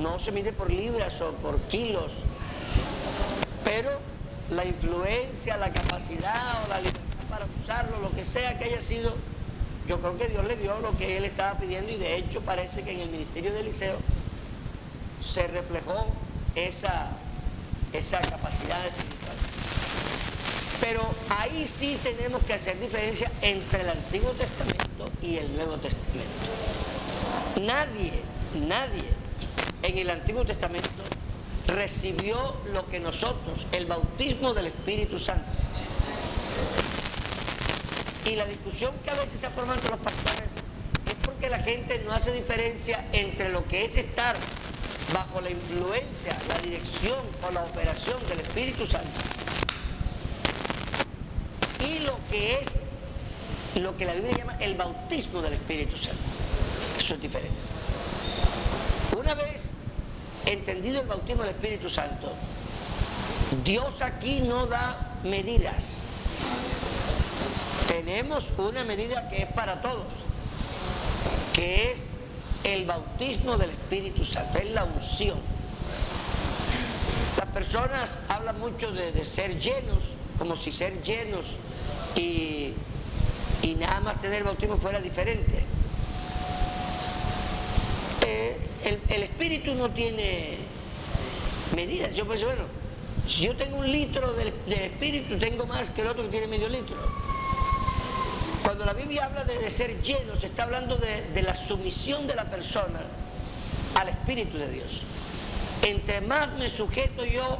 No 0.00 0.18
se 0.18 0.30
mide 0.32 0.52
por 0.52 0.70
libras 0.70 1.20
o 1.22 1.32
por 1.32 1.58
kilos, 1.62 2.12
pero 3.64 3.90
la 4.50 4.64
influencia, 4.64 5.56
la 5.56 5.72
capacidad 5.72 6.64
o 6.64 6.68
la 6.68 6.78
libertad 6.78 7.02
para 7.30 7.46
usarlo, 7.60 7.98
lo 8.00 8.10
que 8.14 8.24
sea 8.24 8.58
que 8.58 8.66
haya 8.66 8.80
sido, 8.80 9.14
yo 9.88 9.98
creo 10.00 10.18
que 10.18 10.28
Dios 10.28 10.44
le 10.46 10.56
dio 10.56 10.78
lo 10.80 10.96
que 10.96 11.16
él 11.16 11.24
estaba 11.24 11.58
pidiendo 11.58 11.90
y 11.90 11.96
de 11.96 12.16
hecho 12.16 12.42
parece 12.42 12.82
que 12.82 12.92
en 12.92 13.00
el 13.00 13.08
ministerio 13.08 13.52
de 13.52 13.60
Eliseo 13.60 13.96
se 15.24 15.46
reflejó 15.46 16.06
esa, 16.54 17.10
esa 17.92 18.20
capacidad 18.20 18.86
espiritual. 18.86 19.36
Pero 20.80 21.00
ahí 21.30 21.66
sí 21.66 21.98
tenemos 22.02 22.42
que 22.44 22.54
hacer 22.54 22.78
diferencia 22.78 23.30
entre 23.40 23.80
el 23.80 23.88
Antiguo 23.88 24.30
Testamento 24.32 25.10
y 25.22 25.36
el 25.36 25.56
Nuevo 25.56 25.76
Testamento. 25.76 26.28
Nadie, 27.62 28.12
nadie 28.68 29.04
en 29.82 29.98
el 29.98 30.10
Antiguo 30.10 30.44
Testamento 30.44 30.88
recibió 31.66 32.56
lo 32.72 32.86
que 32.88 33.00
nosotros, 33.00 33.66
el 33.72 33.86
bautismo 33.86 34.54
del 34.54 34.66
Espíritu 34.66 35.18
Santo. 35.18 35.44
Y 38.28 38.36
la 38.36 38.44
discusión 38.44 38.92
que 39.02 39.10
a 39.10 39.14
veces 39.14 39.40
se 39.40 39.48
forma 39.48 39.74
entre 39.74 39.90
los 39.90 40.00
pastores 40.00 40.50
es 41.06 41.14
porque 41.24 41.48
la 41.48 41.58
gente 41.60 42.00
no 42.04 42.12
hace 42.12 42.30
diferencia 42.32 43.06
entre 43.12 43.48
lo 43.48 43.66
que 43.66 43.84
es 43.86 43.96
estar 43.96 44.36
bajo 45.14 45.40
la 45.40 45.50
influencia, 45.50 46.36
la 46.46 46.58
dirección 46.58 47.18
o 47.42 47.50
la 47.50 47.64
operación 47.64 48.18
del 48.28 48.40
Espíritu 48.40 48.84
Santo 48.84 49.08
y 51.86 52.00
lo 52.00 52.18
que 52.30 52.60
es 52.60 52.68
lo 53.76 53.96
que 53.96 54.04
la 54.04 54.14
Biblia 54.14 54.36
llama 54.36 54.56
el 54.60 54.74
bautismo 54.74 55.40
del 55.40 55.54
Espíritu 55.54 55.96
Santo. 55.96 56.20
Eso 56.98 57.14
es 57.14 57.22
diferente. 57.22 57.56
Una 59.16 59.34
vez 59.34 59.70
entendido 60.46 61.00
el 61.00 61.06
bautismo 61.06 61.42
del 61.44 61.52
Espíritu 61.52 61.88
Santo, 61.88 62.32
Dios 63.64 64.02
aquí 64.02 64.40
no 64.40 64.66
da 64.66 65.18
medidas. 65.22 66.08
Tenemos 67.88 68.52
una 68.58 68.84
medida 68.84 69.30
que 69.30 69.42
es 69.42 69.52
para 69.52 69.80
todos, 69.80 70.12
que 71.54 71.90
es 71.90 72.08
el 72.62 72.84
bautismo 72.84 73.56
del 73.56 73.70
Espíritu 73.70 74.26
Santo, 74.26 74.58
es 74.58 74.70
la 74.72 74.84
unción. 74.84 75.38
Las 77.38 77.46
personas 77.46 78.20
hablan 78.28 78.60
mucho 78.60 78.92
de, 78.92 79.24
ser 79.24 79.58
llenos, 79.58 80.04
como 80.38 80.54
si 80.54 80.70
ser 80.70 81.02
llenos 81.02 81.46
y, 82.14 82.74
y 83.62 83.74
nada 83.78 84.00
más 84.00 84.20
tener 84.20 84.44
bautismo 84.44 84.76
fuera 84.76 85.00
diferente. 85.00 85.64
Eh, 88.26 88.58
el, 88.84 89.00
el 89.08 89.22
espíritu 89.22 89.74
no 89.74 89.90
tiene 89.90 90.58
medidas. 91.74 92.14
Yo 92.14 92.26
pienso, 92.26 92.46
bueno, 92.46 92.64
si 93.26 93.44
yo 93.44 93.56
tengo 93.56 93.78
un 93.78 93.90
litro 93.90 94.34
del, 94.34 94.52
del 94.66 94.80
espíritu, 94.80 95.38
tengo 95.38 95.64
más 95.64 95.88
que 95.88 96.02
el 96.02 96.08
otro 96.08 96.24
que 96.24 96.28
tiene 96.30 96.48
medio 96.48 96.68
litro. 96.68 96.96
Cuando 98.78 98.94
la 98.94 99.00
Biblia 99.00 99.24
habla 99.24 99.42
de, 99.42 99.58
de 99.58 99.72
ser 99.72 100.00
lleno, 100.02 100.38
se 100.38 100.46
está 100.46 100.62
hablando 100.62 100.94
de, 100.94 101.22
de 101.34 101.42
la 101.42 101.56
sumisión 101.56 102.28
de 102.28 102.36
la 102.36 102.44
persona 102.44 103.00
al 103.96 104.08
Espíritu 104.08 104.56
de 104.56 104.70
Dios. 104.70 105.02
Entre 105.82 106.20
más 106.20 106.52
me 106.52 106.68
sujeto 106.68 107.24
yo, 107.24 107.58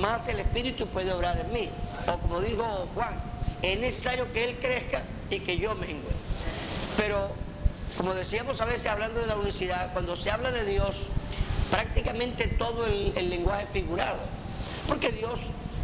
más 0.00 0.26
el 0.28 0.40
Espíritu 0.40 0.86
puede 0.86 1.12
obrar 1.12 1.38
en 1.40 1.52
mí. 1.52 1.68
O 2.06 2.16
como 2.16 2.40
dijo 2.40 2.88
Juan, 2.94 3.20
es 3.60 3.78
necesario 3.78 4.32
que 4.32 4.44
Él 4.44 4.56
crezca 4.62 5.02
y 5.28 5.40
que 5.40 5.58
yo 5.58 5.74
mengue. 5.74 6.00
Pero, 6.96 7.30
como 7.98 8.14
decíamos 8.14 8.62
a 8.62 8.64
veces 8.64 8.86
hablando 8.86 9.20
de 9.20 9.26
la 9.26 9.36
unicidad, 9.36 9.92
cuando 9.92 10.16
se 10.16 10.30
habla 10.30 10.52
de 10.52 10.64
Dios, 10.64 11.02
prácticamente 11.70 12.46
todo 12.46 12.86
el, 12.86 13.12
el 13.14 13.28
lenguaje 13.28 13.66
figurado. 13.70 14.20
Porque 14.88 15.10
Dios 15.10 15.40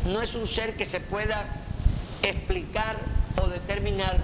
no 0.06 0.22
es 0.22 0.34
un 0.34 0.46
ser 0.46 0.78
que 0.78 0.86
se 0.86 1.00
pueda 1.00 1.44
explicar 2.22 3.19
o 3.36 3.46
determinar 3.48 4.18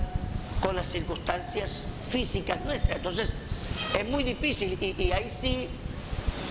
con 0.61 0.77
las 0.77 0.87
circunstancias 0.87 1.85
físicas 2.09 2.65
nuestras. 2.65 2.97
Entonces, 2.97 3.35
es 3.99 4.09
muy 4.09 4.25
difícil 4.25 4.79
y, 4.81 5.13
ahí 5.13 5.29
sí 5.29 5.69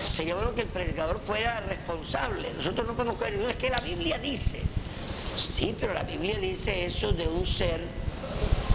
sería 0.04 0.34
bueno 0.34 0.54
que 0.54 0.62
el 0.62 0.68
predicador 0.68 1.20
fuera 1.20 1.60
responsable. 1.60 2.50
Nosotros 2.56 2.86
no 2.86 2.94
podemos 2.94 3.16
creer, 3.16 3.38
no 3.38 3.48
es 3.48 3.56
que 3.56 3.70
la 3.70 3.80
Biblia 3.80 4.18
dice. 4.18 4.62
Sí, 5.36 5.74
pero 5.78 5.92
la 5.92 6.02
Biblia 6.02 6.38
dice 6.38 6.86
eso 6.86 7.12
de 7.12 7.28
un 7.28 7.46
ser 7.46 7.80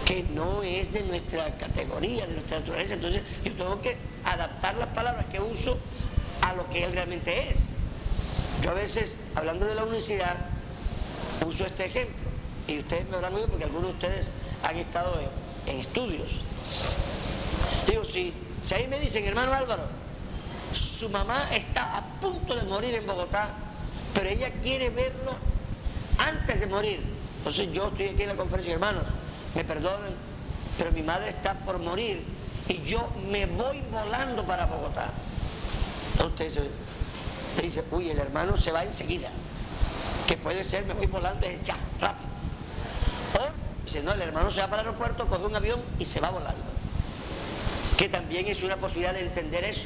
que 0.04 0.24
no 0.34 0.62
es 0.62 0.92
de 0.92 1.02
nuestra 1.04 1.56
categoría, 1.56 2.26
de 2.26 2.34
nuestra 2.34 2.60
naturaleza. 2.60 2.94
Entonces 2.94 3.22
yo 3.44 3.52
tengo 3.52 3.80
que 3.80 3.96
adaptar 4.24 4.76
las 4.76 4.88
palabras 4.88 5.26
que 5.26 5.40
uso 5.40 5.78
a 6.42 6.54
lo 6.54 6.68
que 6.70 6.84
él 6.84 6.92
realmente 6.92 7.50
es. 7.50 7.70
Yo 8.62 8.70
a 8.70 8.74
veces, 8.74 9.16
hablando 9.34 9.66
de 9.66 9.74
la 9.74 9.84
unicidad, 9.84 10.36
uso 11.44 11.66
este 11.66 11.86
ejemplo. 11.86 12.21
Y 12.68 12.78
ustedes 12.78 13.08
me 13.08 13.16
habrán 13.16 13.34
oído 13.34 13.48
porque 13.48 13.64
algunos 13.64 13.88
de 13.88 13.94
ustedes 13.94 14.28
han 14.62 14.76
estado 14.76 15.20
en, 15.66 15.78
estudios. 15.78 16.40
Digo, 17.86 18.04
si, 18.04 18.32
si 18.62 18.74
ahí 18.74 18.86
me 18.88 18.98
dicen, 19.00 19.24
hermano 19.24 19.52
Álvaro, 19.52 19.84
su 20.72 21.08
mamá 21.10 21.48
está 21.52 21.96
a 21.96 22.04
punto 22.20 22.54
de 22.54 22.62
morir 22.64 22.94
en 22.94 23.06
Bogotá, 23.06 23.50
pero 24.14 24.28
ella 24.28 24.50
quiere 24.62 24.90
verlo 24.90 25.34
antes 26.18 26.60
de 26.60 26.66
morir. 26.66 27.00
Entonces 27.38 27.72
yo 27.72 27.88
estoy 27.88 28.08
aquí 28.08 28.22
en 28.22 28.28
la 28.28 28.36
conferencia, 28.36 28.74
hermanos, 28.74 29.02
me 29.54 29.64
perdonen, 29.64 30.14
pero 30.78 30.92
mi 30.92 31.02
madre 31.02 31.30
está 31.30 31.54
por 31.54 31.78
morir 31.78 32.24
y 32.68 32.82
yo 32.82 33.08
me 33.30 33.46
voy 33.46 33.82
volando 33.90 34.44
para 34.44 34.66
Bogotá. 34.66 35.10
Entonces 36.12 36.58
dice, 37.60 37.84
uy, 37.90 38.10
el 38.10 38.18
hermano 38.18 38.56
se 38.56 38.70
va 38.72 38.84
enseguida. 38.84 39.30
Que 40.26 40.36
puede 40.36 40.64
ser, 40.64 40.84
me 40.86 40.94
voy 40.94 41.06
volando, 41.06 41.46
es 41.46 41.62
ya, 41.62 41.76
rápido. 42.00 42.31
Dice, 43.84 44.02
no, 44.02 44.12
el 44.12 44.22
hermano 44.22 44.50
se 44.50 44.60
va 44.60 44.68
para 44.68 44.82
el 44.82 44.88
aeropuerto, 44.88 45.26
coge 45.26 45.44
un 45.44 45.56
avión 45.56 45.82
y 45.98 46.04
se 46.04 46.20
va 46.20 46.30
volando. 46.30 46.62
Que 47.96 48.08
también 48.08 48.46
es 48.46 48.62
una 48.62 48.76
posibilidad 48.76 49.14
de 49.14 49.20
entender 49.20 49.64
eso. 49.64 49.82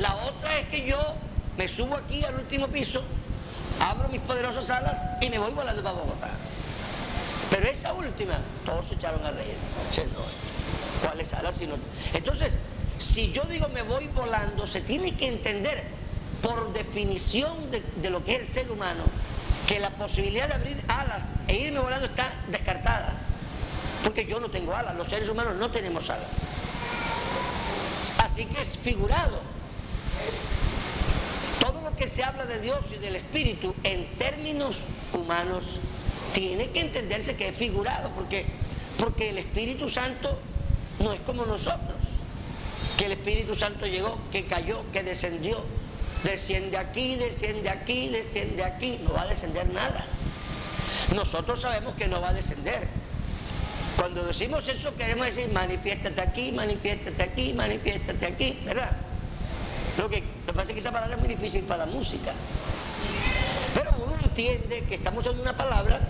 La 0.00 0.14
otra 0.16 0.58
es 0.58 0.68
que 0.68 0.86
yo 0.86 0.98
me 1.56 1.68
subo 1.68 1.96
aquí 1.96 2.24
al 2.24 2.34
último 2.34 2.68
piso, 2.68 3.02
abro 3.80 4.08
mis 4.08 4.20
poderosas 4.20 4.68
alas 4.70 4.98
y 5.20 5.30
me 5.30 5.38
voy 5.38 5.52
volando 5.52 5.82
para 5.82 5.94
Bogotá. 5.94 6.30
Pero 7.50 7.68
esa 7.68 7.92
última, 7.92 8.38
todos 8.64 8.88
se 8.88 8.94
echaron 8.94 9.24
a 9.24 9.30
reír. 9.30 9.54
¿cuáles 11.02 11.32
alas? 11.34 11.54
Si 11.54 11.66
no? 11.66 11.74
Entonces, 12.12 12.54
si 12.98 13.32
yo 13.32 13.42
digo 13.44 13.68
me 13.68 13.82
voy 13.82 14.08
volando, 14.08 14.66
se 14.66 14.80
tiene 14.80 15.16
que 15.16 15.28
entender 15.28 15.84
por 16.42 16.72
definición 16.72 17.70
de, 17.70 17.82
de 18.02 18.10
lo 18.10 18.24
que 18.24 18.36
es 18.36 18.40
el 18.40 18.48
ser 18.48 18.70
humano, 18.70 19.04
que 19.66 19.80
la 19.80 19.90
posibilidad 19.90 20.48
de 20.48 20.54
abrir 20.54 20.84
alas 20.88 21.30
e 21.48 21.54
irme 21.54 21.80
volando 21.80 22.06
está 22.06 22.32
descartada. 22.50 22.85
Porque 24.16 24.32
yo 24.32 24.40
no 24.40 24.48
tengo 24.48 24.74
alas, 24.74 24.96
los 24.96 25.08
seres 25.08 25.28
humanos 25.28 25.56
no 25.56 25.70
tenemos 25.70 26.08
alas. 26.08 26.30
Así 28.16 28.46
que 28.46 28.62
es 28.62 28.78
figurado. 28.78 29.40
Todo 31.60 31.82
lo 31.82 31.94
que 31.94 32.06
se 32.06 32.24
habla 32.24 32.46
de 32.46 32.58
Dios 32.62 32.78
y 32.94 32.96
del 32.96 33.16
Espíritu 33.16 33.74
en 33.84 34.06
términos 34.16 34.84
humanos 35.12 35.64
tiene 36.32 36.70
que 36.70 36.80
entenderse 36.80 37.36
que 37.36 37.48
es 37.48 37.56
figurado, 37.56 38.08
porque, 38.12 38.46
porque 38.98 39.28
el 39.28 39.36
Espíritu 39.36 39.86
Santo 39.86 40.38
no 40.98 41.12
es 41.12 41.20
como 41.20 41.44
nosotros, 41.44 41.98
que 42.96 43.04
el 43.04 43.12
Espíritu 43.12 43.54
Santo 43.54 43.84
llegó, 43.84 44.18
que 44.32 44.46
cayó, 44.46 44.80
que 44.94 45.02
descendió, 45.02 45.62
desciende 46.24 46.78
aquí, 46.78 47.16
desciende 47.16 47.68
aquí, 47.68 48.08
desciende 48.08 48.64
aquí, 48.64 48.98
no 49.04 49.12
va 49.12 49.22
a 49.24 49.26
descender 49.26 49.68
nada. 49.74 50.06
Nosotros 51.14 51.60
sabemos 51.60 51.94
que 51.96 52.08
no 52.08 52.22
va 52.22 52.30
a 52.30 52.32
descender. 52.32 52.88
Cuando 53.96 54.24
decimos 54.24 54.68
eso 54.68 54.94
queremos 54.94 55.26
decir 55.26 55.48
manifiéstate 55.52 56.20
aquí, 56.20 56.52
manifiéstate 56.52 57.22
aquí, 57.22 57.52
manifiéstate 57.54 58.26
aquí, 58.26 58.58
¿verdad? 58.64 58.92
Lo 59.96 60.08
que, 60.10 60.20
lo 60.46 60.52
que 60.52 60.52
pasa 60.52 60.68
es 60.68 60.74
que 60.74 60.80
esa 60.80 60.92
palabra 60.92 61.14
es 61.14 61.20
muy 61.20 61.28
difícil 61.28 61.62
para 61.64 61.86
la 61.86 61.92
música. 61.92 62.32
Pero 63.74 63.90
uno 64.04 64.16
entiende 64.22 64.84
que 64.84 64.96
estamos 64.96 65.24
usando 65.24 65.42
una 65.42 65.56
palabra 65.56 66.00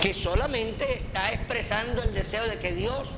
que 0.00 0.12
solamente 0.12 0.96
está 0.96 1.32
expresando 1.32 2.02
el 2.02 2.12
deseo 2.12 2.46
de 2.46 2.58
que 2.58 2.72
Dios, 2.72 3.10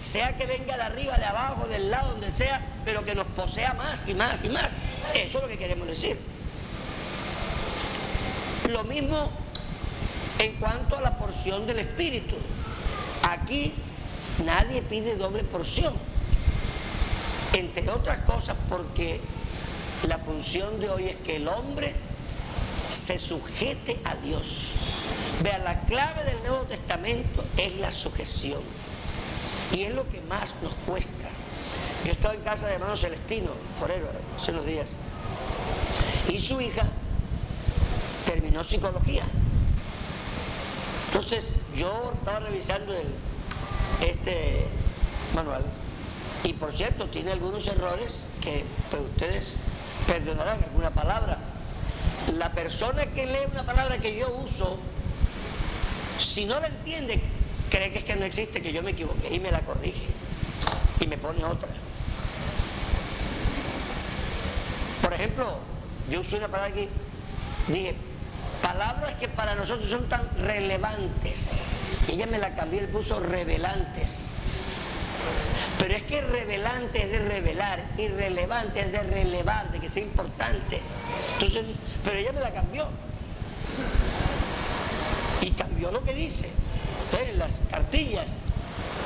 sea 0.00 0.36
que 0.36 0.46
venga 0.46 0.76
de 0.76 0.82
arriba, 0.82 1.16
de 1.18 1.24
abajo, 1.24 1.66
del 1.66 1.90
lado, 1.90 2.12
donde 2.12 2.30
sea, 2.30 2.64
pero 2.84 3.04
que 3.04 3.14
nos 3.14 3.26
posea 3.26 3.74
más 3.74 4.04
y 4.08 4.14
más 4.14 4.44
y 4.44 4.48
más. 4.48 4.70
Eso 5.14 5.38
es 5.38 5.42
lo 5.42 5.48
que 5.48 5.58
queremos 5.58 5.88
decir. 5.88 6.18
Lo 8.70 8.84
mismo 8.84 9.30
en 10.38 10.52
cuanto 10.54 10.96
a 10.96 11.00
la 11.00 11.18
porción 11.18 11.66
del 11.66 11.80
Espíritu. 11.80 12.36
Aquí 13.30 13.74
nadie 14.44 14.80
pide 14.82 15.16
doble 15.16 15.44
porción. 15.44 15.92
Entre 17.52 17.90
otras 17.90 18.20
cosas 18.22 18.56
porque 18.68 19.20
la 20.06 20.18
función 20.18 20.80
de 20.80 20.88
hoy 20.88 21.04
es 21.08 21.16
que 21.16 21.36
el 21.36 21.48
hombre 21.48 21.94
se 22.90 23.18
sujete 23.18 24.00
a 24.04 24.14
Dios. 24.16 24.72
Vea, 25.42 25.58
la 25.58 25.80
clave 25.82 26.24
del 26.24 26.38
Nuevo 26.38 26.62
Testamento 26.62 27.44
es 27.56 27.76
la 27.76 27.92
sujeción. 27.92 28.60
Y 29.72 29.82
es 29.82 29.94
lo 29.94 30.08
que 30.08 30.20
más 30.22 30.54
nos 30.62 30.72
cuesta. 30.86 31.28
Yo 32.06 32.12
estaba 32.12 32.34
en 32.34 32.40
casa 32.40 32.66
de 32.68 32.74
hermano 32.74 32.96
Celestino, 32.96 33.50
Forero, 33.78 34.08
hace 34.36 34.52
unos 34.52 34.64
días. 34.64 34.96
Y 36.28 36.38
su 36.38 36.60
hija 36.60 36.84
terminó 38.24 38.64
psicología. 38.64 39.24
Entonces 41.08 41.54
yo 41.74 42.12
estaba 42.14 42.40
revisando 42.40 42.94
el, 42.94 43.06
este 44.06 44.66
manual 45.34 45.64
y 46.44 46.52
por 46.52 46.72
cierto 46.72 47.06
tiene 47.06 47.32
algunos 47.32 47.66
errores 47.66 48.24
que 48.40 48.64
pues, 48.90 49.02
ustedes 49.02 49.54
perdonarán 50.06 50.62
alguna 50.62 50.90
palabra. 50.90 51.38
La 52.36 52.52
persona 52.52 53.06
que 53.06 53.26
lee 53.26 53.38
una 53.50 53.64
palabra 53.64 53.98
que 53.98 54.16
yo 54.16 54.30
uso, 54.36 54.78
si 56.18 56.44
no 56.44 56.60
la 56.60 56.68
entiende, 56.68 57.20
cree 57.70 57.90
que 57.92 57.98
es 57.98 58.04
que 58.04 58.16
no 58.16 58.24
existe, 58.24 58.60
que 58.60 58.72
yo 58.72 58.82
me 58.82 58.90
equivoqué 58.90 59.34
y 59.34 59.40
me 59.40 59.50
la 59.50 59.60
corrige 59.60 60.06
y 61.00 61.06
me 61.06 61.16
pone 61.16 61.44
otra. 61.44 61.68
Por 65.02 65.12
ejemplo, 65.14 65.56
yo 66.10 66.20
usé 66.20 66.36
una 66.36 66.48
palabra 66.48 66.74
que 66.74 66.88
dije, 67.68 67.94
palabras 68.78 69.14
que 69.14 69.26
para 69.26 69.56
nosotros 69.56 69.90
son 69.90 70.08
tan 70.08 70.22
relevantes. 70.38 71.48
Ella 72.08 72.26
me 72.26 72.38
la 72.38 72.54
cambió 72.54 72.80
y 72.80 72.86
puso 72.86 73.18
revelantes. 73.18 74.34
Pero 75.80 75.94
es 75.96 76.02
que 76.02 76.20
revelante 76.20 77.02
es 77.02 77.10
de 77.10 77.18
revelar, 77.18 77.84
irrelevante 77.98 78.80
es 78.80 78.92
de 78.92 79.02
relevar, 79.02 79.72
de 79.72 79.80
que 79.80 79.88
sea 79.88 80.04
importante. 80.04 80.80
Entonces, 81.34 81.64
pero 82.04 82.18
ella 82.18 82.32
me 82.32 82.40
la 82.40 82.52
cambió. 82.52 82.86
Y 85.40 85.50
cambió 85.50 85.90
lo 85.90 86.04
que 86.04 86.14
dice. 86.14 86.48
En 87.28 87.36
las 87.36 87.60
cartillas, 87.72 88.30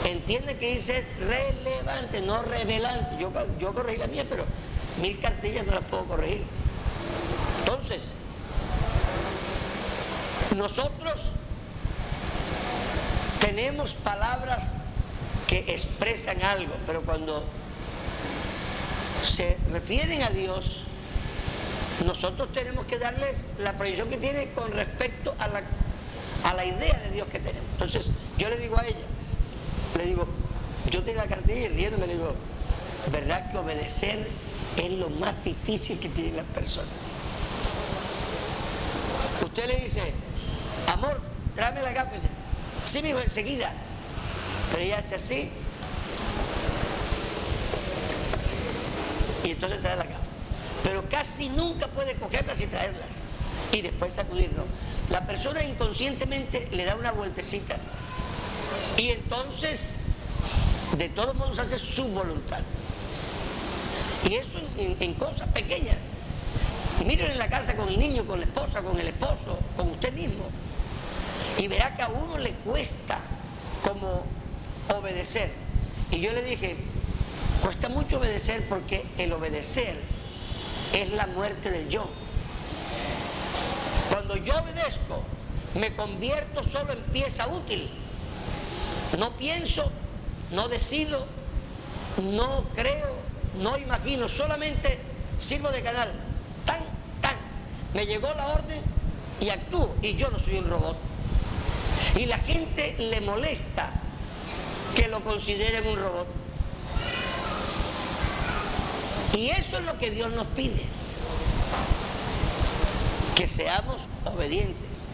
entiende 0.05 0.59
que 0.59 0.75
dice 0.75 0.99
es 0.99 1.17
relevante, 1.19 2.21
no 2.21 2.43
revelante. 2.43 3.17
Yo, 3.19 3.33
yo 3.59 3.73
corregí 3.73 3.97
la 3.97 4.07
mía, 4.07 4.27
pero 4.29 4.45
mil 5.01 5.19
cartillas 5.19 5.65
no 5.65 5.73
las 5.73 5.85
puedo 5.85 6.05
corregir. 6.05 6.43
Entonces, 7.61 8.13
nosotros 10.57 11.31
tenemos 13.41 13.93
palabras 13.93 14.79
que 15.47 15.59
expresan 15.69 16.43
algo, 16.43 16.75
pero 16.87 17.03
cuando 17.03 17.45
se 19.23 19.57
refieren 19.71 20.23
a 20.23 20.31
Dios, 20.31 20.81
nosotros 22.05 22.53
tenemos 22.53 22.87
que 22.87 22.99
darles 22.99 23.47
la 23.59 23.73
proyección 23.75 24.09
que 24.09 24.17
tiene 24.17 24.51
con 24.53 24.73
respecto 24.73 25.35
a 25.39 25.49
la, 25.49 25.63
a 26.45 26.55
la 26.55 26.65
idea 26.65 26.99
de 27.05 27.11
Dios 27.11 27.29
que 27.29 27.39
tenemos. 27.39 27.69
Entonces, 27.73 28.11
yo 28.39 28.49
le 28.49 28.57
digo 28.59 28.79
a 28.79 28.87
ella, 28.87 28.97
le 29.99 30.07
digo, 30.07 30.27
yo 30.91 31.03
tengo 31.03 31.19
la 31.19 31.27
cartilla 31.27 31.61
y 31.61 31.69
riéndome 31.69 32.07
le 32.07 32.15
digo, 32.15 32.35
¿verdad 33.11 33.51
que 33.51 33.59
obedecer 33.59 34.29
es 34.77 34.91
lo 34.93 35.11
más 35.11 35.35
difícil 35.45 35.99
que 35.99 36.09
tienen 36.09 36.37
las 36.37 36.47
personas? 36.47 36.89
Usted 39.45 39.67
le 39.67 39.77
dice, 39.77 40.13
amor, 40.89 41.21
tráeme 41.55 41.83
la 41.83 41.93
gafa. 41.93 42.13
Sí, 42.85 43.03
mi 43.03 43.11
hijo, 43.11 43.21
enseguida. 43.21 43.73
Pero 44.71 44.83
ella 44.83 44.99
hace 44.99 45.15
así. 45.15 45.51
Y 49.45 49.51
entonces 49.51 49.81
trae 49.81 49.97
la 49.97 50.05
gafa. 50.05 50.19
Pero 50.83 51.09
casi 51.09 51.49
nunca 51.49 51.87
puede 51.89 52.15
cogerlas 52.15 52.61
y 52.61 52.67
traerlas. 52.67 53.09
y 53.73 53.81
después 53.81 54.13
sacudirlo. 54.15 54.65
La 55.11 55.27
persona 55.27 55.65
inconscientemente 55.65 56.69
le 56.73 56.85
da 56.85 56.95
una 56.95 57.13
vueltecita 57.13 57.77
y 58.97 59.09
entonces 59.09 59.97
de 60.97 61.09
todos 61.09 61.35
modos 61.35 61.59
hace 61.59 61.79
su 61.79 62.05
voluntad. 62.09 62.61
Y 64.29 64.35
eso 64.35 64.61
en, 64.77 65.15
cosas 65.15 65.49
pequeñas. 65.49 65.97
Miren 67.05 67.33
en 67.33 67.39
la 67.39 67.49
casa 67.49 67.75
con 67.75 67.89
el 67.89 67.99
niño, 67.99 68.25
con 68.25 68.39
la 68.39 68.47
esposa, 68.47 68.83
con 68.83 68.99
el 69.01 69.09
esposo, 69.09 69.59
con 69.77 69.91
usted 69.91 70.13
mismo. 70.13 70.45
Y 71.59 71.69
verá 71.69 71.95
que 71.95 72.03
a 72.03 72.09
uno 72.09 72.39
le 72.39 72.53
cuesta 72.53 73.19
como 73.83 74.25
obedecer. 74.97 75.51
Y 76.11 76.21
yo 76.21 76.33
le 76.33 76.43
dije, 76.43 76.77
cuesta 77.63 77.89
mucho 77.89 78.19
obedecer 78.19 78.67
porque 78.69 79.05
el 79.19 79.33
obedecer 79.33 79.97
es 80.93 81.11
la 81.13 81.27
muerte 81.27 81.71
del 81.71 81.89
yo. 81.89 82.07
Cuando 84.11 84.37
yo 84.37 84.55
obedezco, 84.59 85.23
me 85.75 85.95
convierto 85.95 86.63
solo 86.65 86.93
en 86.93 87.01
pieza 87.13 87.47
útil. 87.49 87.89
No 89.19 89.33
pienso, 89.33 89.91
no 90.51 90.69
decido, 90.69 91.27
no 92.33 92.65
creo, 92.75 93.15
no 93.63 93.79
imagino, 93.79 94.29
solamente 94.29 94.99
sirvo 95.39 95.71
de 95.71 95.83
canal. 95.83 96.13
Tan, 96.67 96.81
tan. 97.21 97.37
Me 97.95 98.07
llegó 98.07 98.33
la 98.35 98.49
orden 98.49 98.83
y 99.41 99.49
actúo. 99.49 99.95
Y 100.03 100.15
yo 100.15 100.29
no 100.31 100.39
soy 100.39 100.59
un 100.59 100.69
robot. 100.69 100.97
Y 102.17 102.27
la 102.27 102.39
gente 102.39 102.95
le 102.99 103.21
molesta 103.21 103.91
que 104.95 105.09
lo 105.09 105.23
consideren 105.25 105.87
un 105.87 105.99
robot. 105.99 106.27
Y 109.37 109.49
eso 109.49 109.79
es 109.79 109.85
lo 109.85 109.99
que 109.99 110.11
Dios 110.11 110.31
nos 110.33 110.47
pide. 110.49 110.85
Que 113.35 113.47
seamos 113.47 114.03
obedientes. 114.27 115.05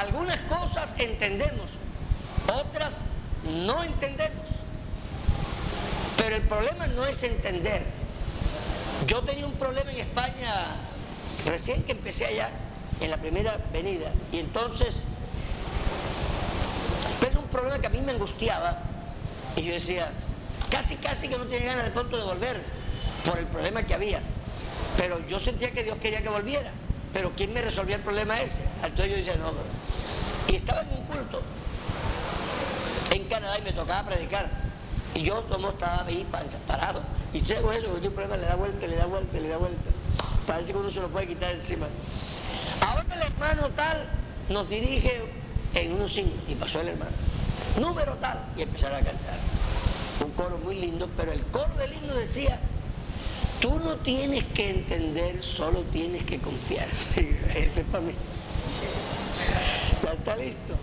Algunas 0.00 0.40
cosas 0.42 0.94
entendemos, 0.98 1.72
otras 2.52 3.02
no 3.66 3.82
entendemos. 3.82 4.46
Pero 6.16 6.36
el 6.36 6.42
problema 6.42 6.86
no 6.86 7.04
es 7.04 7.22
entender. 7.22 7.82
Yo 9.06 9.22
tenía 9.22 9.46
un 9.46 9.54
problema 9.54 9.90
en 9.90 9.98
España 9.98 10.66
recién 11.46 11.82
que 11.82 11.92
empecé 11.92 12.26
allá, 12.26 12.50
en 13.00 13.10
la 13.10 13.16
primera 13.16 13.58
venida, 13.72 14.12
y 14.32 14.38
entonces, 14.38 15.02
problema 17.48 17.78
que 17.78 17.86
a 17.86 17.90
mí 17.90 18.00
me 18.00 18.12
angustiaba, 18.12 18.78
y 19.56 19.62
yo 19.62 19.72
decía, 19.72 20.10
casi, 20.70 20.96
casi 20.96 21.28
que 21.28 21.36
no 21.36 21.44
tenía 21.44 21.68
ganas 21.68 21.84
de 21.86 21.90
pronto 21.90 22.16
de 22.16 22.24
volver 22.24 22.60
por 23.24 23.38
el 23.38 23.46
problema 23.46 23.82
que 23.82 23.94
había. 23.94 24.20
Pero 24.96 25.26
yo 25.26 25.38
sentía 25.38 25.70
que 25.72 25.82
Dios 25.82 25.96
quería 25.98 26.22
que 26.22 26.28
volviera. 26.28 26.70
Pero 27.12 27.32
¿quién 27.36 27.52
me 27.52 27.62
resolvía 27.62 27.96
el 27.96 28.02
problema 28.02 28.40
ese? 28.40 28.60
Entonces 28.82 29.10
yo 29.10 29.16
decía, 29.16 29.34
no, 29.36 29.52
Y 30.52 30.56
estaba 30.56 30.82
en 30.82 30.90
un 30.90 31.04
culto 31.04 31.42
en 33.10 33.24
Canadá 33.24 33.58
y 33.58 33.62
me 33.62 33.72
tocaba 33.72 34.08
predicar. 34.08 34.48
Y 35.14 35.22
yo 35.22 35.44
como 35.48 35.70
estaba 35.70 36.04
ahí 36.06 36.26
parado. 36.66 37.02
Y 37.32 37.42
yo 37.42 37.72
eso, 37.72 37.90
un 37.92 38.12
problema 38.12 38.36
le 38.36 38.46
da 38.46 38.54
vuelta, 38.56 38.86
le 38.86 38.96
da 38.96 39.06
vuelta, 39.06 39.38
le 39.38 39.48
da 39.48 39.56
vuelta. 39.56 39.90
Parece 40.46 40.72
que 40.72 40.78
uno 40.78 40.90
se 40.90 41.00
lo 41.00 41.08
puede 41.08 41.26
quitar 41.26 41.52
encima. 41.52 41.86
Ahora 42.80 43.04
el 43.14 43.22
hermano 43.22 43.68
tal 43.74 44.04
nos 44.48 44.68
dirige 44.68 45.22
en 45.74 45.92
unos 45.92 46.12
signos. 46.12 46.34
Y 46.48 46.54
pasó 46.54 46.80
el 46.80 46.88
hermano. 46.88 47.27
Número 47.80 48.14
tal. 48.14 48.38
Y 48.56 48.62
empezaron 48.62 48.96
a 48.98 49.04
cantar. 49.04 49.36
Un 50.24 50.30
coro 50.32 50.58
muy 50.58 50.76
lindo, 50.76 51.08
pero 51.16 51.32
el 51.32 51.42
coro 51.44 51.72
del 51.78 51.92
himno 51.92 52.14
decía, 52.14 52.58
tú 53.60 53.78
no 53.80 53.96
tienes 53.96 54.44
que 54.44 54.70
entender, 54.70 55.42
solo 55.42 55.82
tienes 55.92 56.22
que 56.24 56.38
confiar. 56.38 56.88
Ese 57.16 57.80
es 57.80 57.86
para 57.90 58.04
mí. 58.04 58.12
Ya 60.02 60.12
está 60.12 60.36
listo 60.36 60.74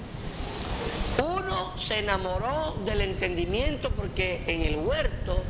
se 1.77 1.99
enamoró 1.99 2.75
del 2.85 3.01
entendimiento 3.01 3.89
porque 3.91 4.43
en 4.47 4.61
el 4.61 4.77
huerto 4.77 5.43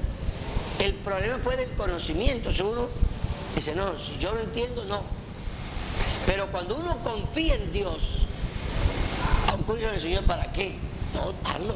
el 0.84 0.94
problema 0.96 1.38
fue 1.40 1.56
del 1.56 1.70
conocimiento. 1.72 2.54
Si 2.54 2.62
uno 2.62 2.88
dice, 3.56 3.76
no, 3.76 3.98
si 4.00 4.18
yo 4.20 4.34
no 4.34 4.42
entiendo, 4.42 4.84
no. 4.86 5.04
Pero 6.26 6.48
cuando 6.48 6.76
uno 6.78 6.98
confía 7.04 7.56
en 7.56 7.72
Dios, 7.72 8.18
aunque 9.52 9.72
uno 9.74 9.92
le 9.92 10.00
Señor, 10.00 10.26
¿para 10.26 10.52
qué? 10.52 10.76
Hazlo. 11.44 11.76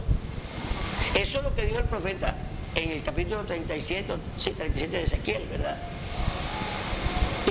Eso 1.15 1.38
es 1.39 1.43
lo 1.43 1.56
que 1.56 1.65
dijo 1.65 1.80
el 1.80 1.86
profeta 1.86 2.36
en 2.75 2.91
el 2.91 3.04
capítulo 3.04 3.43
37, 3.43 4.13
sí, 4.38 4.52
37 4.52 4.97
de 4.97 5.04
Ezequiel, 5.04 5.47
¿verdad? 5.49 5.78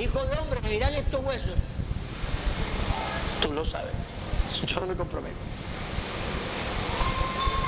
Hijo 0.01 0.25
de 0.25 0.37
hombre, 0.37 0.61
mirad 0.69 0.93
estos 0.93 1.23
huesos. 1.23 1.51
Tú 3.41 3.53
lo 3.53 3.65
sabes. 3.65 3.93
Yo 4.65 4.79
no 4.79 4.87
me 4.87 4.95
comprometo. 4.95 5.35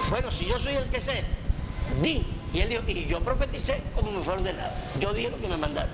Bueno, 0.09 0.31
si 0.31 0.45
yo 0.45 0.57
soy 0.57 0.75
el 0.75 0.85
que 0.85 0.99
sé, 0.99 1.23
di. 2.01 2.25
Y 2.53 2.59
él 2.59 2.69
dijo, 2.69 2.83
y 2.87 3.05
yo 3.05 3.21
profeticé 3.21 3.81
como 3.95 4.11
me 4.11 4.23
fue 4.23 4.33
ordenado. 4.33 4.73
Yo 4.99 5.13
dije 5.13 5.29
lo 5.29 5.39
que 5.39 5.47
me 5.47 5.57
mandaron. 5.57 5.91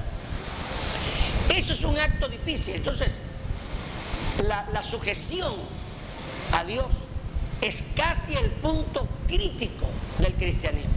Eso 1.55 1.73
es 1.73 1.83
un 1.83 1.99
acto 1.99 2.27
difícil. 2.27 2.75
Entonces, 2.75 3.17
la 4.43 4.83
sujeción 4.83 5.55
a 6.53 6.63
Dios 6.63 6.85
es 7.61 7.83
casi 7.95 8.33
el 8.35 8.49
punto 8.51 9.07
crítico 9.27 9.87
del 10.19 10.33
cristianismo. 10.33 10.91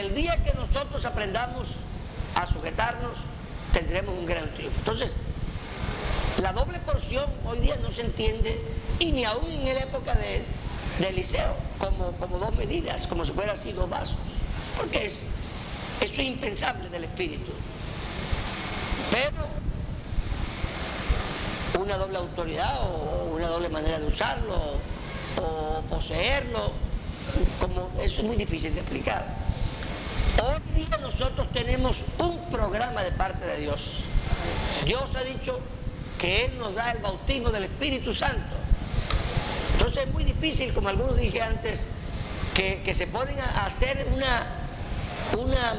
El 0.00 0.14
día 0.14 0.42
que 0.42 0.54
nosotros 0.54 1.04
aprendamos 1.04 1.74
a 2.34 2.46
sujetarnos, 2.46 3.18
tendremos 3.72 4.14
un 4.16 4.26
gran 4.26 4.48
triunfo. 4.54 4.78
Entonces, 4.78 5.14
la 6.42 6.52
doble 6.52 6.78
porción 6.80 7.26
hoy 7.44 7.60
día 7.60 7.76
no 7.82 7.90
se 7.90 8.02
entiende 8.02 8.60
y 8.98 9.12
ni 9.12 9.24
aún 9.24 9.50
en 9.50 9.64
la 9.64 9.80
época 9.80 10.14
de, 10.14 11.12
liceo, 11.12 11.54
como, 11.78 12.12
como 12.12 12.38
dos 12.38 12.54
medidas, 12.56 13.06
como 13.06 13.24
si 13.24 13.32
fueran 13.32 13.56
así 13.56 13.72
dos 13.72 13.88
vasos, 13.88 14.16
porque 14.76 15.06
es, 15.06 15.14
eso 16.00 16.12
es 16.22 16.26
impensable 16.28 16.88
del 16.88 17.04
espíritu. 17.04 17.52
Pero 19.10 19.48
una 21.78 21.96
doble 21.96 22.18
autoridad 22.18 22.80
o 22.82 23.34
una 23.34 23.48
doble 23.48 23.68
manera 23.68 23.98
de 23.98 24.06
usarlo 24.06 24.74
o 25.40 25.80
poseerlo, 25.88 26.72
como 27.60 27.90
eso 28.00 28.20
es 28.20 28.26
muy 28.26 28.36
difícil 28.36 28.74
de 28.74 28.80
explicar. 28.80 29.24
Hoy 30.42 30.84
día 30.84 30.98
nosotros 30.98 31.46
tenemos 31.52 32.04
un 32.18 32.38
programa 32.50 33.02
de 33.02 33.12
parte 33.12 33.46
de 33.46 33.60
Dios. 33.60 33.92
Dios 34.84 35.14
ha 35.16 35.22
dicho 35.22 35.60
que 36.18 36.46
Él 36.46 36.58
nos 36.58 36.74
da 36.74 36.90
el 36.92 36.98
bautismo 36.98 37.50
del 37.50 37.64
Espíritu 37.64 38.12
Santo. 38.12 38.56
Entonces 39.72 40.06
es 40.06 40.12
muy 40.12 40.24
difícil, 40.24 40.72
como 40.74 40.88
algunos 40.88 41.16
dije 41.16 41.40
antes, 41.40 41.86
que, 42.54 42.92
se 42.92 43.06
ponen 43.06 43.38
a 43.38 43.66
hacer 43.66 44.08
una, 44.12 44.46
una 45.38 45.74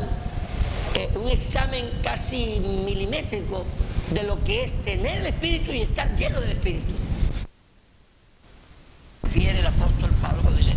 eh, 0.96 1.10
un 1.16 1.28
examen 1.28 2.00
casi 2.02 2.62
milimétrico 2.86 3.66
de 4.12 4.24
lo 4.24 4.44
que 4.44 4.64
es 4.64 4.84
tener 4.84 5.20
el 5.20 5.28
Espíritu 5.28 5.72
y 5.72 5.82
estar 5.82 6.16
lleno 6.16 6.42
del 6.42 6.52
Espíritu. 6.52 6.94
Fiere 9.32 9.60
el 9.60 9.68
apóstol 9.68 10.10
Pablo 10.22 10.42
cuando 10.42 10.58
dice, 10.58 10.74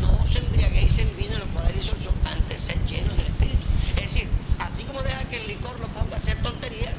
no 0.00 0.22
os 0.22 0.34
embriaguéis 0.36 0.98
en 0.98 1.16
vino, 1.16 1.36
lo 1.38 1.46
cual 1.46 1.72
dice 1.74 1.90
antes 2.32 2.60
ser 2.60 2.78
llenos 2.86 3.16
del 3.16 3.26
Espíritu. 3.26 3.64
Es 3.96 4.02
decir, 4.02 4.28
así 4.60 4.84
como 4.84 5.02
deja 5.02 5.24
que 5.24 5.38
el 5.38 5.48
licor 5.48 5.78
lo 5.80 5.88
ponga 5.88 6.14
a 6.14 6.16
hacer 6.16 6.36
tonterías, 6.42 6.98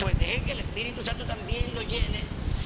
pues 0.00 0.16
deje 0.18 0.42
que 0.42 0.52
el 0.52 0.60
Espíritu 0.60 1.02
Santo 1.02 1.24
también 1.24 1.64
lo 1.74 1.82
llene. 1.82 2.22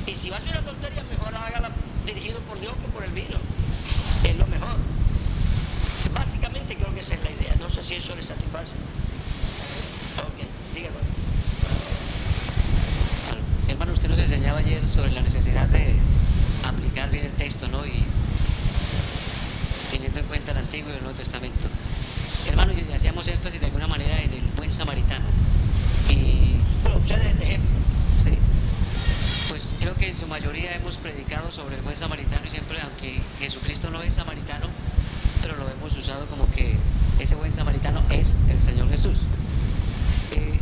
Y 0.06 0.14
si 0.14 0.28
va 0.30 0.36
a 0.36 0.40
ser 0.40 0.50
una 0.50 0.62
tontería, 0.62 1.02
mejor 1.04 1.34
hágala 1.34 1.70
dirigido 2.04 2.40
por 2.40 2.60
Dios 2.60 2.74
que 2.76 2.88
por 2.88 3.04
el 3.04 3.12
vino. 3.12 3.38
Es 4.24 4.36
lo 4.36 4.46
mejor. 4.46 4.76
Básicamente 6.12 6.76
creo 6.76 6.92
que 6.92 7.00
esa 7.00 7.14
es 7.14 7.22
la 7.22 7.30
idea. 7.30 7.54
No 7.60 7.70
sé 7.70 7.82
si 7.82 7.94
eso 7.94 8.14
le 8.14 8.22
satisface. 8.22 8.74
Ok, 10.18 10.74
dígame. 10.74 11.17
Usted 14.10 14.22
nos 14.22 14.32
enseñaba 14.32 14.58
ayer 14.58 14.88
sobre 14.88 15.12
la 15.12 15.20
necesidad 15.20 15.68
de 15.68 15.94
aplicar 16.64 17.10
bien 17.10 17.26
el 17.26 17.32
texto, 17.32 17.68
¿no? 17.68 17.84
Y 17.86 18.02
teniendo 19.90 20.20
en 20.20 20.26
cuenta 20.26 20.52
el 20.52 20.58
Antiguo 20.58 20.90
y 20.90 20.96
el 20.96 21.02
Nuevo 21.02 21.16
Testamento. 21.16 21.68
Hermano, 22.46 22.72
hacíamos 22.94 23.28
énfasis 23.28 23.60
de 23.60 23.66
alguna 23.66 23.86
manera 23.86 24.18
en 24.22 24.32
el 24.32 24.42
buen 24.56 24.72
samaritano. 24.72 25.26
Y 26.08 26.56
Sí. 28.16 28.30
Pues 29.48 29.74
creo 29.78 29.94
que 29.94 30.08
en 30.08 30.16
su 30.16 30.26
mayoría 30.26 30.74
hemos 30.74 30.96
predicado 30.96 31.52
sobre 31.52 31.76
el 31.76 31.82
buen 31.82 31.96
samaritano 31.96 32.42
y 32.46 32.48
siempre, 32.48 32.80
aunque 32.80 33.20
Jesucristo 33.38 33.90
no 33.90 34.02
es 34.02 34.14
samaritano, 34.14 34.66
pero 35.42 35.56
lo 35.56 35.68
hemos 35.68 35.96
usado 35.96 36.26
como 36.26 36.50
que 36.52 36.76
ese 37.18 37.34
buen 37.34 37.52
samaritano 37.52 38.02
es 38.10 38.38
el 38.48 38.60
Señor 38.60 38.88
Jesús. 38.88 39.18
Eh, 40.32 40.58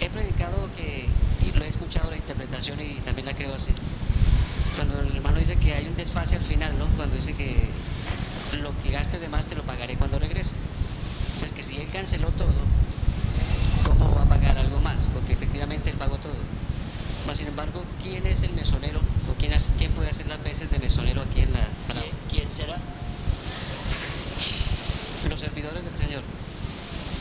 he 0.00 0.10
predicado 0.10 0.68
que, 0.76 1.06
y 1.46 1.56
lo 1.56 1.64
he 1.64 1.68
escuchado 1.68 2.10
la 2.10 2.15
interpretación 2.26 2.80
y 2.80 3.00
también 3.00 3.26
la 3.26 3.34
creo 3.34 3.54
así. 3.54 3.72
Cuando 4.76 5.00
el 5.00 5.16
hermano 5.16 5.38
dice 5.38 5.56
que 5.56 5.74
hay 5.74 5.86
un 5.86 5.96
desfase 5.96 6.36
al 6.36 6.42
final, 6.42 6.78
¿no? 6.78 6.86
Cuando 6.96 7.16
dice 7.16 7.34
que 7.34 7.68
lo 8.60 8.70
que 8.82 8.90
gaste 8.90 9.18
de 9.18 9.28
más 9.28 9.46
te 9.46 9.54
lo 9.54 9.62
pagaré 9.62 9.96
cuando 9.96 10.18
regrese. 10.18 10.54
Entonces 11.34 11.52
que 11.52 11.62
si 11.62 11.76
él 11.80 11.88
canceló 11.92 12.28
todo, 12.30 12.54
¿cómo 13.84 14.14
va 14.14 14.22
a 14.22 14.28
pagar 14.28 14.58
algo 14.58 14.80
más? 14.80 15.06
voluntariamente 15.56 15.90
él 15.90 15.96
pagó 15.96 16.16
todo. 16.18 16.36
Mas, 17.26 17.38
sin 17.38 17.48
embargo, 17.48 17.82
¿quién 18.02 18.26
es 18.26 18.42
el 18.42 18.52
mesonero? 18.52 19.00
¿O 19.30 19.34
quién, 19.38 19.52
quién 19.78 19.90
puede 19.92 20.10
hacer 20.10 20.26
las 20.28 20.42
veces 20.42 20.70
de 20.70 20.78
mesonero 20.78 21.22
aquí 21.22 21.40
en 21.40 21.52
la 21.52 21.60
quién 22.30 22.50
será? 22.50 22.76
Los 25.28 25.40
servidores 25.40 25.84
del 25.84 25.96
Señor. 25.96 26.22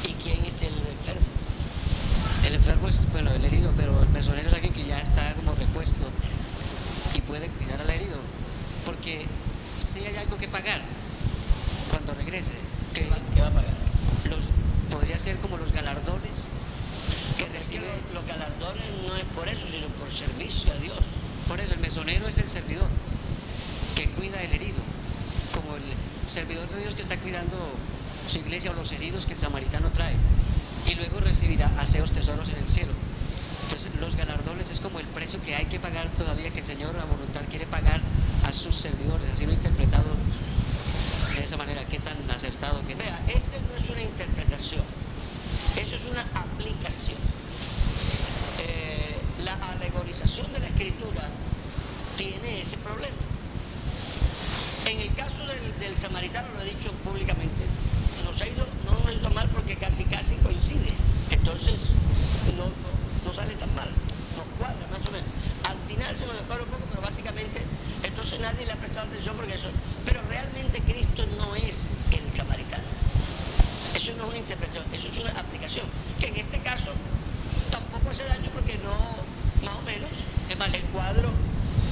¿Y 0.07 0.13
quién 0.21 0.43
es 0.45 0.61
el 0.61 2.55
enfermo? 2.55 2.74
El 2.85 2.91
enfermo 2.91 3.09
es, 3.09 3.11
bueno, 3.13 3.31
el 3.31 3.45
herido, 3.45 3.71
pero 3.75 3.99
el 3.99 4.09
mesonero 4.09 4.49
es 4.49 4.53
alguien 4.53 4.73
que 4.73 4.85
ya 4.85 4.99
está 4.99 5.33
como 5.33 5.55
repuesto 5.55 6.05
y 7.15 7.21
puede 7.21 7.47
cuidar 7.47 7.81
al 7.81 7.89
herido. 7.89 8.17
Porque 8.85 9.25
si 9.79 10.05
hay 10.05 10.15
algo 10.17 10.37
que 10.37 10.47
pagar 10.47 10.81
cuando 11.89 12.13
regrese, 12.13 12.53
que 12.93 13.01
¿Qué 13.01 13.09
va, 13.09 13.17
qué 13.33 13.41
va 13.41 13.47
a 13.47 13.51
pagar? 13.51 13.73
los, 14.29 14.45
podría 14.91 15.17
ser 15.17 15.37
como 15.37 15.57
los 15.57 15.71
galardones 15.71 16.49
que 17.39 17.45
recibe. 17.45 17.87
los, 18.13 18.21
los 18.21 18.27
galardones 18.27 18.85
no 19.07 19.15
es 19.15 19.23
por 19.35 19.47
eso, 19.49 19.65
sino 19.65 19.87
por 19.87 20.11
servicio 20.11 20.71
a 20.71 20.75
Dios. 20.75 20.99
Por 21.47 21.59
eso 21.59 21.73
el 21.73 21.79
mesonero 21.79 22.27
es 22.27 22.37
el 22.37 22.49
servidor 22.49 22.87
que 23.95 24.09
cuida 24.09 24.41
el 24.41 24.53
herido, 24.53 24.81
como 25.55 25.75
el 25.75 25.83
servidor 26.27 26.69
de 26.69 26.81
Dios 26.81 26.93
que 26.93 27.01
está 27.01 27.17
cuidando 27.17 27.57
su 28.27 28.37
iglesia 28.39 28.71
o 28.71 28.73
los 28.75 28.91
heridos 28.91 29.25
que 29.25 29.33
el 29.33 29.39
samaritano 29.39 29.89
trae. 29.89 30.15
Y 30.87 30.95
luego 30.95 31.19
recibirá 31.19 31.67
aseos 31.79 32.11
tesoros 32.11 32.49
en 32.49 32.57
el 32.57 32.67
cielo. 32.67 32.93
Entonces 33.63 33.95
los 33.99 34.15
galardones 34.15 34.69
es 34.69 34.79
como 34.79 34.99
el 34.99 35.07
precio 35.07 35.41
que 35.43 35.55
hay 35.55 35.65
que 35.65 35.79
pagar 35.79 36.07
todavía, 36.17 36.51
que 36.51 36.59
el 36.59 36.65
Señor 36.65 36.95
a 36.99 37.05
voluntad 37.05 37.41
quiere 37.49 37.65
pagar 37.65 37.99
a 38.47 38.51
sus 38.51 38.75
servidores. 38.75 39.29
Así 39.33 39.45
lo 39.45 39.51
he 39.51 39.55
interpretado 39.55 40.05
de 41.35 41.43
esa 41.43 41.57
manera. 41.57 41.83
Qué 41.85 41.97
tan 41.99 42.15
acertado 42.29 42.85
que 42.87 42.93
Vea, 42.95 43.19
es 43.27 43.53
interpretación, 43.99 44.83
eso 45.81 45.95
es 45.95 46.05
una 46.05 46.21
aplicación. 46.35 47.17
Eh, 48.59 49.15
la 49.43 49.53
alegorización 49.71 50.51
de 50.53 50.59
la 50.59 50.67
escritura 50.67 51.27
tiene 52.17 52.59
ese 52.61 52.77
problema. 52.77 53.15
En 54.85 54.99
el 55.01 55.13
caso 55.15 55.37
del, 55.47 55.79
del 55.79 55.97
samaritano, 55.97 56.47
lo 56.55 56.61
he 56.61 56.65
dicho 56.65 56.91
públicamente, 57.03 57.65
nos 58.23 58.39
ha 58.41 58.47
ido, 58.47 58.65
no 58.85 58.91
nos 58.99 59.05
ha 59.07 59.13
ido 59.13 59.29
mal 59.31 59.49
porque 59.49 59.75
casi 59.75 60.03
casi 60.05 60.35
coincide. 60.37 60.93
Entonces, 61.31 61.89
no, 62.55 62.65
no, 62.65 62.89
no 63.25 63.33
sale 63.33 63.53
tan 63.55 63.73
mal, 63.75 63.89
nos 64.37 64.45
cuadra 64.59 64.85
más 64.91 65.01
o 65.07 65.11
menos. 65.11 65.27
Al 65.65 65.77
final 65.89 66.15
se 66.15 66.25
nos 66.27 66.35
descuadra 66.37 66.63
un 66.63 66.69
poco, 66.69 66.83
pero 66.91 67.01
básicamente, 67.01 67.61
entonces 68.03 68.39
nadie 68.39 68.65
le 68.65 68.71
ha 68.73 68.75
prestado 68.77 69.07
atención 69.07 69.35
porque 69.35 69.55
eso. 69.55 69.69
Pero 70.05 70.21
realmente 70.29 70.79
Cristo 70.81 71.25
no 71.37 71.55
es 71.55 71.87
el 72.11 72.33
samaritano. 72.33 72.83
Eso 73.95 74.11
no 74.17 74.25
es 74.25 74.29
una 74.29 74.37
interpretación, 74.37 74.85
eso 74.93 75.07
es 75.07 75.17
una 75.17 75.31
aplicación. 75.39 75.85
Que 76.19 76.27
en 76.27 76.35
este 76.37 76.59
caso 76.59 76.91
tampoco 77.71 78.11
hace 78.11 78.23
daño 78.25 78.51
porque 78.53 78.77
no, 78.83 78.93
más 79.65 79.75
o 79.77 79.81
menos, 79.81 80.11
Es 80.47 80.57
válido. 80.59 80.77
el 80.77 80.83
cuadro, 80.91 81.29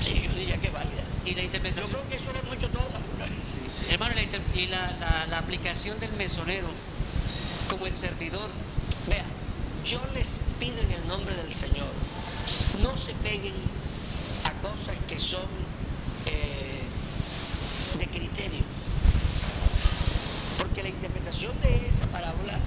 sí, 0.04 0.22
yo 0.24 0.30
diría 0.38 0.58
que 0.62 0.68
es 0.68 0.74
válida. 0.74 1.02
Y 1.26 1.32
la 1.32 1.38
Yo 1.42 1.44
interpretación. 1.46 1.90
creo 1.90 2.10
que 2.10 2.16
eso 2.18 2.26
lo 2.34 2.40
hemos 2.40 2.54
hecho 2.56 2.70
todos 2.70 2.94
alguna 2.94 3.26
vez. 3.26 3.58
Hermano, 3.90 4.14
la 4.16 4.22
inter- 4.22 4.42
y 4.54 4.68
la, 4.68 4.92
la- 5.00 5.26
la 5.28 5.38
aplicación 5.40 5.98
del 6.00 6.12
mesonero 6.14 6.68
como 7.70 7.88
el 7.88 7.96
servidor 7.96 8.50
Vea, 9.08 9.24
yo 9.86 10.02
les 10.14 10.40
pido 10.60 10.78
en 10.80 10.92
el 10.92 11.08
nombre 11.08 11.34
del 11.36 11.52
Señor, 11.52 11.88
no 12.84 12.96
se 12.98 13.14
peguen 13.16 13.54
a 14.44 14.52
cosas 14.62 14.96
que 15.08 15.20
son 15.20 15.44
eh, 16.26 16.84
de 17.98 18.08
criterio. 18.08 18.64
Porque 20.58 20.84
la 20.84 20.90
interpretación 20.90 21.54
de 21.62 21.88
esa 21.88 22.06
parábola 22.08 22.58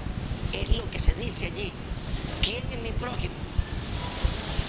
es 0.53 0.69
lo 0.77 0.89
que 0.91 0.99
se 0.99 1.13
dice 1.15 1.47
allí. 1.47 1.71
¿Quién 2.41 2.63
es 2.71 2.81
mi 2.81 2.91
prójimo? 2.91 3.33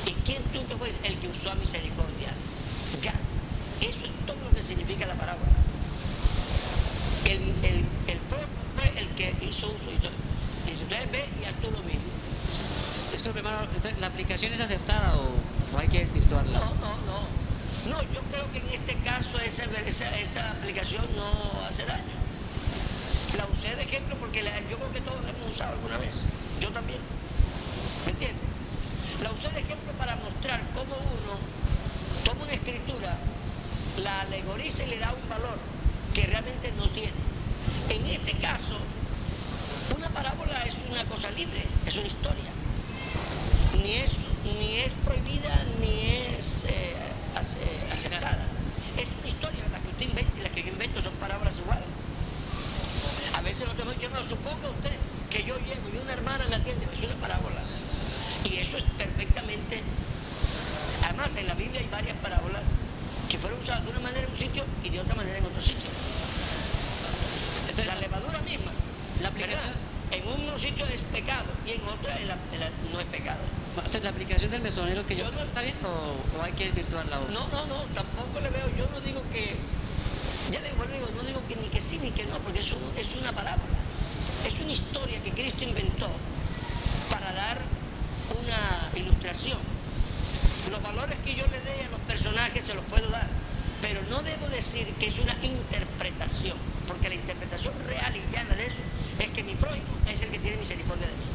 ¿Y 0.06 0.12
quién 0.24 0.42
tú 0.52 0.66
que 0.66 0.76
fuiste? 0.76 1.06
El 1.08 1.18
que 1.18 1.28
usó 1.28 1.50
a 1.50 1.54
misericordia. 1.54 2.32
Ya, 3.02 3.12
eso 3.80 3.98
es 4.04 4.26
todo 4.26 4.36
lo 4.42 4.50
que 4.56 4.62
significa 4.62 5.06
la 5.06 5.14
parábola. 5.14 5.52
El, 7.26 7.40
el, 7.62 7.84
el 8.08 8.18
prójimo 8.28 8.56
fue 8.76 9.00
el 9.00 9.08
que 9.10 9.34
hizo 9.44 9.66
uso 9.68 9.92
y 9.92 9.96
todo. 10.00 10.12
Dice, 10.66 10.82
usted 10.82 11.10
ve 11.12 11.24
y 11.40 11.44
haz 11.44 11.54
tú 11.60 11.70
lo 11.70 11.82
mismo. 11.84 12.08
Disculpe, 13.12 13.38
hermano, 13.40 13.58
entonces, 14.46 14.46
¿la 14.46 14.46
aplicación 14.46 14.52
es 14.52 14.60
acertada 14.60 15.16
o, 15.16 15.76
o 15.76 15.78
hay 15.80 15.88
que 15.88 15.98
desvirtuarla? 16.00 16.58
No, 16.58 16.64
no, 16.74 16.96
no. 17.06 17.38
No, 17.90 18.02
yo 18.12 18.20
creo 18.30 18.44
que 18.52 18.58
en 18.58 18.68
este 18.74 18.94
caso 19.02 19.38
esa, 19.40 19.64
esa, 19.86 20.14
esa 20.18 20.50
aplicación 20.52 21.04
no 21.16 21.66
hace 21.66 21.84
daño. 21.86 22.04
La 23.36 23.46
usé 23.46 23.74
de 23.76 23.82
ejemplo 23.82 24.16
porque 24.20 24.42
la- 24.42 24.58
yo 24.70 24.76
creo 24.76 24.92
que 24.92 25.00
todos 25.00 25.22
la 25.24 25.30
hemos 25.30 25.48
usado 25.54 25.72
alguna 25.72 25.96
vez. 25.98 26.14
Yo 26.60 26.68
también. 26.70 26.98
¿Me 28.04 28.12
entiendes? 28.12 28.44
La 29.22 29.30
usé 29.32 29.48
de 29.50 29.60
ejemplo 29.60 29.92
para 29.98 30.16
mostrar 30.16 30.60
cómo 30.74 30.94
uno 30.96 31.38
toma 32.24 32.44
una 32.44 32.52
escritura, 32.52 33.16
la 33.98 34.20
alegoriza 34.22 34.84
y 34.84 34.88
le 34.88 34.98
da 34.98 35.12
un 35.14 35.28
valor 35.28 35.58
que 36.14 36.22
realmente 36.26 36.72
no 36.76 36.88
tiene. 36.90 37.12
En 37.90 38.06
este 38.06 38.32
caso, 38.38 38.78
una 39.96 40.08
parábola 40.10 40.62
es 40.64 40.74
una 40.90 41.04
cosa 41.04 41.30
libre, 41.30 41.64
es 41.86 41.96
una 41.96 42.06
historia 42.06 42.50
ni 43.82 43.92
es, 43.94 44.10
ni 44.58 44.76
es 44.78 44.92
prohibida 45.04 45.54
ni 45.80 46.00
es 46.36 46.64
eh, 46.68 46.94
ace- 47.36 47.58
aceptada. 47.92 48.46
Es 48.96 49.08
una 49.20 49.28
historia, 49.28 49.64
la 49.70 49.78
que 49.78 49.88
usted 49.88 50.08
inventa 50.08 50.32
y 50.38 50.42
la 50.42 50.48
que 50.50 50.62
yo 50.62 50.68
invento 50.68 51.02
son 51.02 51.12
palabras 51.14 51.56
iguales. 51.58 51.84
A 53.36 53.40
no, 54.06 54.22
suponga 54.22 54.68
usted 54.70 54.94
que 55.30 55.42
yo 55.42 55.56
llego 55.58 55.82
y 55.92 55.98
una 55.98 56.12
hermana 56.12 56.44
me 56.48 56.56
atiende, 56.56 56.86
es 56.92 57.02
una 57.02 57.14
parábola. 57.16 57.60
Y 58.48 58.56
eso 58.58 58.76
es 58.78 58.84
perfectamente. 58.96 59.82
Además, 61.04 61.34
en 61.36 61.46
la 61.48 61.54
Biblia 61.54 61.80
hay 61.80 61.88
varias 61.90 62.16
parábolas 62.18 62.62
que 63.28 63.38
fueron 63.38 63.58
usadas 63.60 63.84
de 63.84 63.90
una 63.90 64.00
manera 64.00 64.22
en 64.26 64.30
un 64.32 64.38
sitio 64.38 64.64
y 64.84 64.88
de 64.90 65.00
otra 65.00 65.14
manera 65.16 65.38
en 65.38 65.44
otro 65.44 65.60
sitio. 65.60 65.90
Entonces, 67.68 67.86
La 67.86 67.96
levadura 68.00 68.38
misma, 68.40 68.70
La 69.20 69.28
aplicación- 69.28 69.74
en 70.10 70.22
un 70.26 70.58
sitio 70.58 70.86
es 70.86 71.00
pecado 71.12 71.44
y 71.66 71.72
en 71.72 71.82
otra 71.88 72.16
en 72.18 72.28
la- 72.28 72.38
en 72.52 72.60
la- 72.60 72.70
no 72.92 73.00
es 73.00 73.06
pecado. 73.06 73.40
entonces, 73.76 74.02
la 74.02 74.10
aplicación 74.10 74.50
del 74.50 74.62
mesonero 74.62 75.06
que 75.06 75.14
yo 75.16 75.24
Yo 75.24 75.30
no- 75.32 75.42
está 75.42 75.60
bien 75.62 75.74
o, 75.84 76.38
o 76.38 76.42
hay 76.42 76.52
que 76.52 76.64
desvirtuarla? 76.66 77.18
o- 77.20 77.28
No, 77.30 77.46
no, 77.48 77.66
no, 77.66 77.82
tampoco 77.94 78.40
le 78.40 78.50
veo, 78.50 78.66
yo 78.76 78.88
no 78.90 79.00
digo 79.00 79.22
que, 79.32 79.54
ya 80.50 80.60
le 80.60 80.68
digo, 80.70 81.08
no 81.16 81.22
digo 81.22 81.40
que 81.46 81.56
ni 81.56 81.68
que 81.68 81.80
sí 81.80 81.98
ni 82.02 82.10
que 82.10 82.24
no, 82.26 82.38
porque 82.38 82.60
es, 82.60 82.72
un- 82.72 82.92
es 82.96 83.14
una 83.14 83.32
parábola, 83.32 83.77
es 84.48 84.58
una 84.60 84.72
historia 84.72 85.20
que 85.22 85.30
Cristo 85.30 85.64
inventó 85.64 86.08
para 87.10 87.32
dar 87.32 87.60
una 88.40 88.98
ilustración. 88.98 89.58
Los 90.70 90.82
valores 90.82 91.16
que 91.24 91.34
yo 91.34 91.46
le 91.48 91.60
dé 91.60 91.84
a 91.84 91.90
los 91.90 92.00
personajes 92.00 92.64
se 92.64 92.74
los 92.74 92.84
puedo 92.86 93.08
dar, 93.10 93.26
pero 93.82 94.00
no 94.08 94.22
debo 94.22 94.48
decir 94.48 94.86
que 94.98 95.08
es 95.08 95.18
una 95.18 95.36
interpretación, 95.42 96.56
porque 96.86 97.08
la 97.08 97.14
interpretación 97.16 97.74
real 97.86 98.16
y 98.16 98.20
llana 98.32 98.54
de 98.54 98.66
eso 98.66 98.80
es 99.18 99.28
que 99.28 99.42
mi 99.44 99.54
prójimo 99.54 99.88
es 100.08 100.22
el 100.22 100.28
que 100.28 100.38
tiene 100.38 100.56
misericordia 100.56 101.06
de 101.06 101.12
mí. 101.12 101.28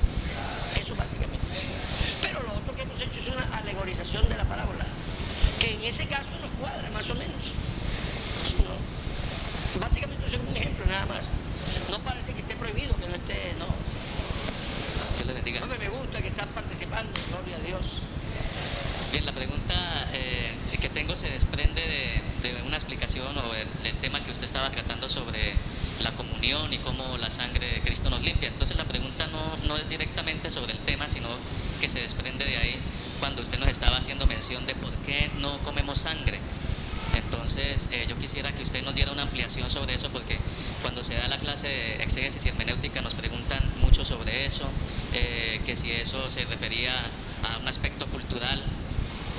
Eso 0.82 0.96
básicamente. 0.96 1.46
Pero 2.22 2.42
lo 2.42 2.54
otro 2.54 2.76
que 2.76 2.82
hemos 2.82 3.00
hecho 3.00 3.20
es 3.22 3.28
una 3.28 3.46
alegorización 3.58 4.28
de 4.28 4.38
la 4.38 4.46
parábola, 4.46 4.86
que 5.60 5.74
en 5.74 5.84
ese 5.84 6.06
caso 6.08 6.30
nos 6.42 6.52
cuadra 6.60 6.90
más 6.90 7.08
o 7.10 7.16
menos. 7.16 7.54
No. 8.58 9.80
Básicamente 9.80 10.26
eso 10.26 10.36
es 10.36 10.42
un 10.42 10.58
ejemplo 10.58 10.86
nada 10.88 11.06
más. 11.06 11.26
No 11.90 12.00
parece 12.00 12.34
que 12.34 12.42
esté 12.42 12.56
prohibido, 12.56 12.96
que 12.98 13.08
no 13.08 13.16
esté, 13.16 13.56
no. 13.60 13.66
Dios 15.16 15.28
le 15.28 15.34
bendiga. 15.34 15.60
No 15.62 15.68
me 15.68 15.90
gusta 15.90 16.22
que 16.22 16.28
están 16.28 16.50
participando, 16.50 17.12
gloria 17.30 17.56
a 17.56 17.60
Dios. 17.60 18.00
Bien, 19.12 19.26
la 19.26 19.32
pregunta 19.32 19.76
eh, 20.14 20.54
que 20.80 20.90
tengo 20.90 21.16
se 21.16 21.30
desprende 21.30 21.82
de, 21.82 22.50
de 22.50 22.62
una 22.64 22.76
explicación 22.76 23.28
o 23.38 23.56
el, 23.56 23.68
del 23.84 23.96
tema 23.98 24.20
que 24.24 24.32
usted 24.32 24.46
estaba 24.46 24.70
tratando 24.70 25.08
sobre 25.08 25.54
la 26.02 26.12
comunión 26.12 26.74
y 26.74 26.78
cómo 26.80 27.18
la 27.18 27.30
sangre 27.30 27.66
de 27.68 27.82
Cristo 27.82 28.10
nos 28.10 28.22
limpia. 28.22 28.50
Entonces 28.50 28.76
la 28.78 28.86
pregunta 28.86 29.28
no, 29.28 29.58
no 29.68 29.78
es 29.78 29.88
directamente 29.88 30.52
sobre 30.52 30.74
el 30.74 30.80
tema, 30.80 31.08
sino 31.08 31.28
que 31.80 31.90
se 31.90 32.02
desprende 32.02 32.46
de 32.46 32.58
ahí 32.58 32.78
cuando 33.20 33.42
usted 33.42 33.60
nos 33.60 33.70
estaba 33.70 33.98
haciendo 33.98 34.26
mención 34.28 34.66
de 34.66 34.76
por 34.76 34.92
qué 35.06 35.30
no 35.40 35.58
comemos 35.60 36.00
sangre. 36.00 36.40
Entonces 37.16 37.90
eh, 37.92 38.06
yo 38.10 38.18
quisiera 38.18 38.52
que 38.52 38.64
usted 38.64 38.84
nos 38.84 38.96
diera 38.96 39.12
una 39.12 39.22
ampliación 39.22 39.70
sobre 39.70 39.94
eso 39.94 40.10
porque 40.10 40.40
cuando 40.82 41.04
se 41.04 41.14
da 41.14 41.28
la 41.28 41.38
clase 41.38 41.68
de 41.68 42.04
exégesis 42.04 42.44
y 42.46 42.50
hermenéutica 42.50 43.02
nos 43.02 43.14
preguntan 43.14 43.64
mucho 43.82 44.04
sobre 44.04 44.46
eso, 44.46 44.68
eh, 45.14 45.62
que 45.66 45.76
si 45.76 45.92
eso 45.92 46.30
refería 46.94 47.56
a 47.56 47.58
un 47.60 47.68
aspecto 47.68 48.06
cultural 48.08 48.62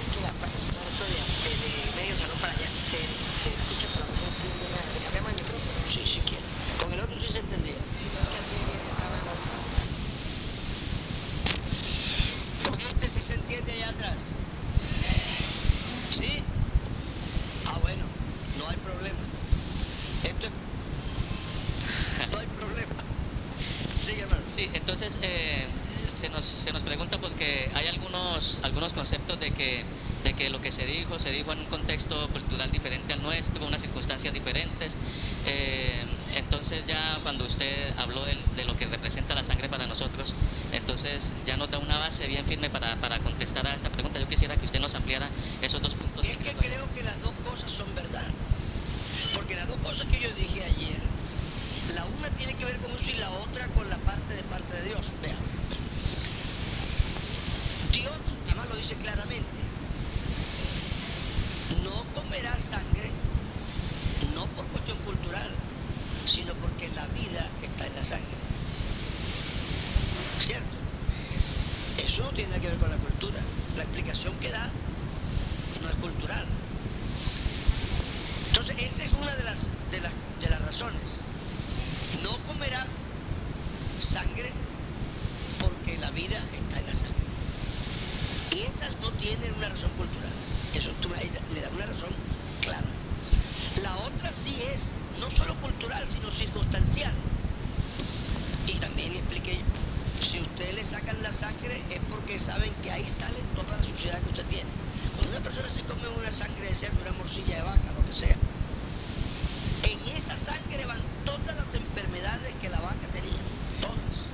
Es 0.00 0.08
que 0.08 0.20
la 0.20 0.30
cuarto 0.32 0.58
de, 1.04 1.18
de, 1.44 1.54
de 1.62 1.96
medio 1.96 2.16
salón 2.16 2.38
para 2.40 2.52
allá 2.52 2.68
se, 2.72 2.98
se 2.98 3.48
escucha, 3.54 3.86
pero 3.94 4.04
no 4.06 4.26
entiende 4.26 4.66
nada. 4.70 4.84
¿Le 4.94 5.00
cambiamos 5.04 5.30
el 5.30 5.36
micrófono? 5.38 5.72
Sí, 5.88 6.00
si 6.04 6.20
quiere. 6.20 6.44
Con 6.80 6.92
el 6.92 7.00
otro 7.00 7.16
sí 7.20 7.32
se 7.32 7.38
entendía. 7.38 7.74
Sí, 7.94 8.04
que 8.10 8.38
así 8.38 8.56
estaba 8.90 9.16
Con 12.68 12.80
este 12.80 13.08
sí 13.08 13.22
se 13.22 13.34
entiende 13.34 13.72
allá 13.72 13.88
atrás. 13.90 14.18
¿Sí? 16.10 16.42
Ah, 17.66 17.78
bueno, 17.82 18.04
no 18.58 18.68
hay 18.68 18.76
problema. 18.76 19.18
Esto 20.24 20.46
es... 20.46 20.52
No 22.32 22.38
hay 22.38 22.46
problema. 22.46 22.94
Sigue, 24.04 24.22
hermano. 24.22 24.42
Sí, 24.46 24.70
entonces, 24.74 25.18
eh, 25.22 25.66
se 26.06 26.28
nos, 26.28 26.44
se 26.44 26.72
nos 26.72 26.82
pregunta 26.82 27.18
porque 27.18 27.70
hay 27.74 27.86
algunos, 27.88 28.60
algunos 28.62 28.92
conceptos 28.92 29.38
de 29.40 29.50
que, 29.50 29.84
de 30.24 30.32
que 30.34 30.50
lo 30.50 30.60
que 30.60 30.70
se 30.70 30.86
dijo, 30.86 31.18
se 31.18 31.30
dijo 31.30 31.52
en 31.52 31.60
un 31.60 31.66
contexto 31.66 32.28
cultural 32.28 32.70
diferente 32.70 33.12
al 33.12 33.22
nuestro, 33.22 33.66
unas 33.66 33.82
circunstancias 33.82 34.32
diferentes. 34.32 34.96
Eh, 35.46 36.04
entonces 36.36 36.84
ya 36.86 37.18
cuando 37.22 37.44
usted 37.44 37.92
habló 37.98 38.24
de, 38.24 38.64
lo 38.64 38.76
que 38.76 38.86
representa 38.86 39.34
la 39.34 39.44
sangre 39.44 39.68
para 39.68 39.86
nosotros, 39.86 40.34
entonces 40.72 41.34
ya 41.46 41.56
nos 41.56 41.70
da 41.70 41.78
una 41.78 41.98
base 41.98 42.26
bien 42.26 42.44
firme 42.44 42.70
para, 42.70 42.96
para 42.96 43.18
contestar 43.20 43.66
a 43.66 43.74
esta 43.74 43.90
pregunta. 43.90 44.18
Yo 44.18 44.28
quisiera 44.28 44.56
que 44.56 44.64
usted 44.64 44.80
nos 44.80 44.94
ampliara 44.94 45.28
esos 45.62 45.80
dos 45.82 45.94
puntos. 45.94 46.26
Es 46.26 46.36
que 46.38 46.52
creo 46.52 46.92
que 46.94 47.02
las 47.02 47.20
dos 47.22 47.32
cosas 47.44 47.70
son 47.70 47.94
verdad. 47.94 48.26
Porque 49.34 49.54
las 49.56 49.68
dos 49.68 49.76
cosas 49.78 50.06
que 50.06 50.20
yo 50.20 50.30
dije 50.34 50.64
ayer, 50.64 51.02
la 51.94 52.04
una 52.04 52.28
tiene 52.30 52.54
que 52.54 52.64
ver 52.64 52.76
con 52.78 52.90
eso 52.92 53.10
y 53.10 53.14
la 53.14 53.30
otra 53.30 53.66
con 53.68 53.88
la 53.88 53.98
parte 53.98 54.34
de 54.34 54.42
parte 54.44 54.76
de 54.76 54.82
Dios. 54.84 55.12
Vean. 55.22 55.36
Dios, 57.92 58.14
además 58.46 58.68
lo 58.70 58.73
claramente, 58.92 59.58
no 61.82 62.04
comerás 62.20 62.60
sangre, 62.60 63.10
no 64.34 64.46
por 64.48 64.66
cuestión 64.66 64.98
cultural, 64.98 65.48
sino 66.26 66.52
porque 66.54 66.88
la 66.94 67.06
vida 67.06 67.48
está 67.62 67.86
en 67.86 67.94
la 67.94 68.04
sangre. 68.04 68.36
¿Cierto? 70.38 70.76
Eso 72.04 72.22
no 72.22 72.30
tiene 72.30 72.50
nada 72.50 72.60
que 72.60 72.68
ver 72.68 72.78
con 72.78 72.90
la 72.90 72.96
cultura. 72.96 73.40
La 73.76 73.82
explicación 73.82 74.34
que 74.40 74.50
da 74.50 74.70
no 75.82 75.88
es 75.88 75.94
cultural. 75.96 76.44
Entonces, 78.48 78.76
esa 78.78 79.04
es 79.04 79.12
una 79.14 79.34
de 79.34 79.44
las, 79.44 79.70
de 79.90 80.00
las, 80.00 80.12
de 80.40 80.50
las 80.50 80.60
razones. 80.62 81.20
No 82.22 82.36
comerás 82.46 83.04
sangre 83.98 84.52
porque 85.58 85.98
la 85.98 86.10
vida 86.10 86.38
está 86.52 86.80
en 86.80 86.86
la 86.86 86.94
sangre. 86.94 87.24
Y 88.52 88.60
esas 88.70 88.90
no 89.00 89.10
tienen 89.12 89.52
una 89.54 89.68
razón 89.68 89.90
cultural. 89.96 90.30
Eso 90.74 90.90
tú 91.00 91.08
le 91.54 91.60
da 91.60 91.68
una 91.70 91.86
razón 91.86 92.10
clara. 92.60 92.86
La 93.82 93.96
otra 93.96 94.30
sí 94.30 94.56
es 94.72 94.92
no 95.20 95.30
solo 95.30 95.54
cultural, 95.56 96.04
sino 96.08 96.30
circunstancial. 96.30 97.12
Y 98.68 98.74
también 98.74 99.12
expliqué, 99.12 99.58
si 100.20 100.40
ustedes 100.40 100.74
le 100.74 100.82
sacan 100.82 101.22
la 101.22 101.32
sangre 101.32 101.82
es 101.90 102.00
porque 102.08 102.38
saben 102.38 102.72
que 102.82 102.90
ahí 102.90 103.08
sale 103.08 103.38
toda 103.54 103.76
la 103.76 103.82
suciedad 103.82 104.20
que 104.20 104.30
usted 104.30 104.46
tiene. 104.46 104.70
Cuando 105.16 105.36
una 105.36 105.44
persona 105.44 105.68
se 105.68 105.82
come 105.82 106.08
una 106.08 106.30
sangre 106.30 106.68
de 106.68 106.74
cerdo, 106.74 106.98
una 107.02 107.12
morcilla 107.12 107.56
de 107.56 107.62
vaca, 107.62 107.92
lo 107.94 108.06
que 108.06 108.12
sea, 108.14 108.36
en 109.82 110.16
esa 110.16 110.36
sangre 110.36 110.86
van 110.86 111.00
todas 111.24 111.54
las 111.56 111.74
enfermedades 111.74 112.54
que 112.60 112.70
la 112.70 112.80
vaca 112.80 113.06
tenía, 113.12 113.42
todas. 113.80 114.26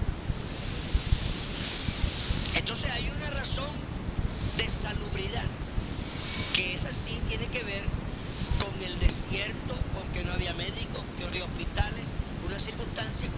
Entonces 2.55 2.91
hay 2.91 3.11
una 3.11 3.31
razón 3.31 3.71
de 4.57 4.69
salubridad, 4.69 5.49
que 6.55 6.75
esa 6.75 6.93
sí 6.93 7.19
tiene 7.29 7.47
que 7.47 7.65
ver 7.65 7.83
con 8.61 8.83
el 8.83 8.99
desierto, 9.01 9.75
con 9.95 10.07
que 10.13 10.23
no 10.25 10.33
había 10.33 10.53
médicos, 10.55 11.03
que 11.17 11.25
no 11.25 11.31
había 11.31 11.45
hospitales, 11.45 12.15
unas 12.47 12.63
circunstancias 12.63 13.31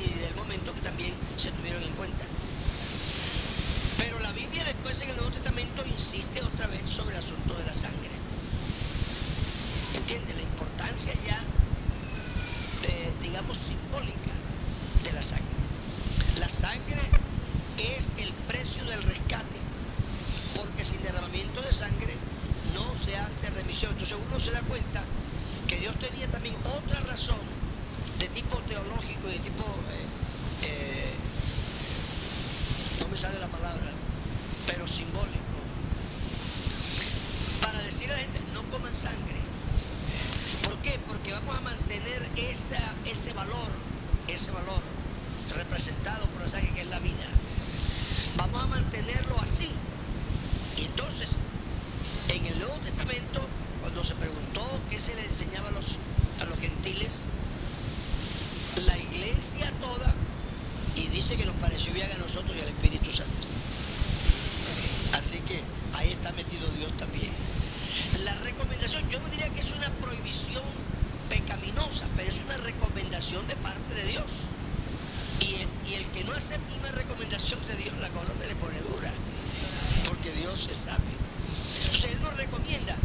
y 0.00 0.08
del 0.20 0.34
momento 0.36 0.72
que 0.72 0.80
también 0.80 1.12
se 1.36 1.50
tuvieron 1.50 1.82
en 1.82 1.92
cuenta. 1.92 2.24
Pero 3.98 4.18
la 4.20 4.32
Biblia 4.32 4.64
después 4.64 4.98
en 5.02 5.10
el 5.10 5.16
Nuevo 5.16 5.30
Testamento 5.30 5.84
insiste 5.84 6.40
otra 6.40 6.66
vez 6.68 6.80
sobre 6.88 7.14
el 7.14 7.18
asunto 7.18 7.52
de 7.54 7.64
la 7.66 7.74
sangre. 7.74 8.10
¿Entiende? 9.94 10.32
La 10.34 10.42
importancia 10.42 11.12
ya, 11.26 11.38
digamos, 13.20 13.58
simbólica 13.58 14.32
de 15.04 15.12
la 15.12 15.22
sangre. 15.22 15.44
La 16.40 16.48
sangre 16.48 17.02
es 17.96 18.12
el 18.16 18.32
precio 18.48 18.84
del 18.84 19.02
rescate, 19.02 19.60
porque 20.56 20.84
sin 20.84 21.02
derramamiento 21.02 21.60
de 21.60 21.72
sangre 21.72 22.14
no 22.72 22.96
se 22.96 23.16
hace 23.18 23.50
remisión. 23.50 23.92
Entonces 23.92 24.16
uno 24.26 24.40
se 24.40 24.52
da 24.52 24.62
cuenta 24.62 25.04
que 25.68 25.76
Dios 25.76 25.94
tenía 25.96 26.26
también 26.28 26.54
otra 26.78 27.00
razón 27.00 27.51
de 28.22 28.28
tipo 28.28 28.56
teológico 28.68 29.28
y 29.28 29.32
de 29.32 29.38
tipo, 29.40 29.64
eh, 29.64 30.06
eh, 30.68 31.12
no 33.00 33.08
me 33.08 33.16
sale 33.16 33.36
la 33.40 33.48
palabra, 33.48 33.90
pero 34.64 34.86
simbólico, 34.86 35.58
para 37.60 37.80
decir 37.80 38.08
a 38.12 38.12
la 38.12 38.20
gente, 38.20 38.38
no 38.54 38.62
coman 38.70 38.94
sangre. 38.94 39.40
¿Por 40.62 40.76
qué? 40.82 41.00
Porque 41.08 41.32
vamos 41.32 41.56
a 41.56 41.62
mantener 41.62 42.30
esa, 42.36 42.78
ese 43.06 43.32
valor, 43.32 43.72
ese 44.28 44.52
valor 44.52 44.80
representado 45.56 46.24
por 46.26 46.42
la 46.42 46.48
sangre 46.48 46.70
que 46.74 46.82
es 46.82 46.90
la 46.90 47.00
vida. 47.00 47.26
Vamos 48.36 48.62
a 48.62 48.66
mantenerlo 48.68 49.36
así. 49.40 49.68
Y 50.78 50.84
entonces, 50.84 51.38
en 52.28 52.46
el 52.46 52.56
Nuevo 52.60 52.74
Testamento, 52.84 53.48
cuando 53.80 54.04
se 54.04 54.14
preguntó 54.14 54.64
qué 54.90 55.00
se 55.00 55.16
le 55.16 55.24
enseñaba 55.24 55.70
a 55.70 55.72
los, 55.72 55.96
a 56.40 56.44
los 56.44 56.60
gentiles, 56.60 57.26
iglesia 59.12 59.70
toda, 59.80 60.12
y 60.96 61.06
dice 61.08 61.36
que 61.36 61.44
nos 61.44 61.56
pareció 61.56 61.92
bien 61.92 62.08
a 62.10 62.18
nosotros 62.18 62.56
y 62.56 62.60
al 62.60 62.68
Espíritu 62.68 63.10
Santo. 63.10 63.46
Así 65.18 65.38
que 65.48 65.60
ahí 65.94 66.10
está 66.12 66.32
metido 66.32 66.68
Dios 66.70 66.92
también. 66.96 67.30
La 68.24 68.34
recomendación, 68.36 69.08
yo 69.08 69.20
no 69.20 69.28
diría 69.28 69.48
que 69.50 69.60
es 69.60 69.72
una 69.72 69.88
prohibición 70.00 70.64
pecaminosa, 71.28 72.06
pero 72.16 72.30
es 72.30 72.40
una 72.40 72.56
recomendación 72.58 73.46
de 73.46 73.56
parte 73.56 73.94
de 73.94 74.04
Dios. 74.06 74.48
Y 75.40 75.94
el, 75.94 76.06
que 76.06 76.24
no 76.24 76.32
acepta 76.32 76.74
una 76.78 76.92
recomendación 76.92 77.58
de 77.66 77.76
Dios, 77.76 77.94
la 78.00 78.08
cosa 78.10 78.34
se 78.36 78.46
le 78.46 78.54
pone 78.56 78.78
dura, 78.80 79.12
porque 80.08 80.32
Dios 80.32 80.68
es 80.70 80.76
sabio. 80.76 81.18
Entonces 81.84 82.12
Él 82.12 82.22
nos 82.22 82.34
recomienda 82.36 82.96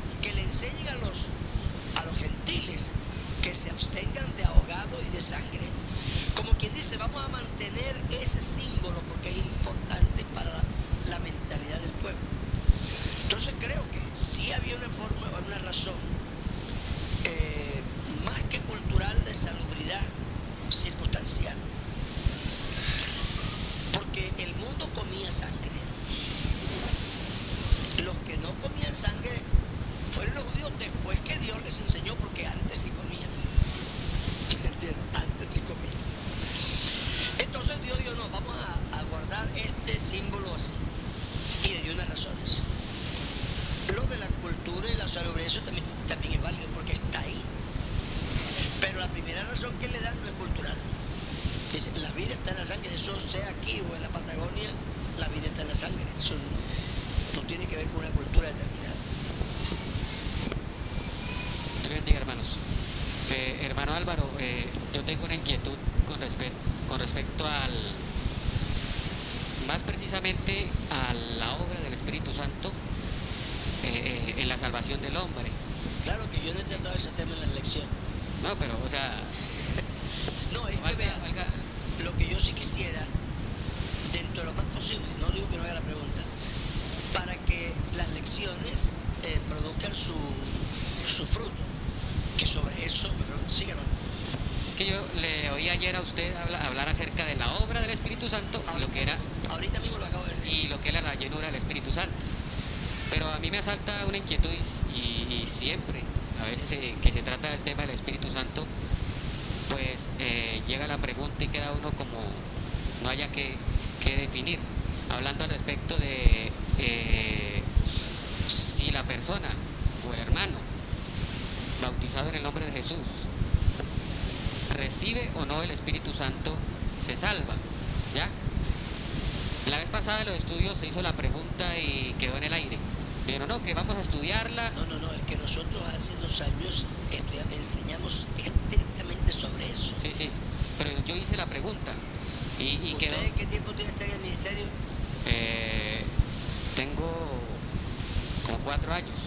cuatro 148.78 148.94
años. 148.94 149.20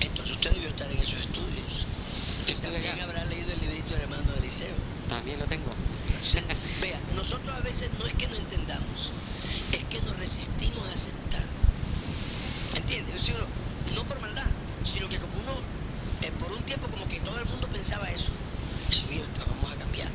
Entonces 0.00 0.32
usted 0.36 0.52
debió 0.52 0.68
estar 0.68 0.90
en 0.90 0.98
esos 0.98 1.20
estudios. 1.20 1.86
También 2.60 3.00
habrá 3.00 3.24
leído 3.24 3.52
el 3.52 3.60
librito 3.60 3.94
del 3.94 4.02
hermano 4.02 4.24
Eliseo. 4.38 4.74
También 5.08 5.38
lo 5.38 5.46
tengo. 5.46 5.70
Sí, 6.22 6.38
Vea, 6.80 6.98
nosotros 7.16 7.54
a 7.56 7.60
veces 7.60 7.90
no 7.98 8.04
es 8.04 8.12
que 8.14 8.26
no 8.28 8.36
entendamos, 8.36 9.12
es 9.72 9.84
que 9.84 10.00
nos 10.02 10.16
resistimos 10.18 10.86
a 10.88 10.92
aceptar. 10.92 11.44
¿Entiendes? 12.76 13.14
Es 13.14 13.26
decir, 13.26 13.36
no 13.94 14.04
por 14.04 14.20
maldad, 14.20 14.46
sino 14.84 15.08
que 15.08 15.18
como 15.18 15.32
uno, 15.34 15.52
eh, 16.22 16.32
por 16.38 16.52
un 16.52 16.62
tiempo 16.64 16.88
como 16.88 17.08
que 17.08 17.20
todo 17.20 17.38
el 17.38 17.46
mundo 17.46 17.68
pensaba 17.68 18.10
eso. 18.10 18.32
Dice, 18.88 19.04
"Oye, 19.08 19.22
esto 19.22 19.46
vamos 19.48 19.72
a 19.72 19.76
cambiar. 19.76 20.08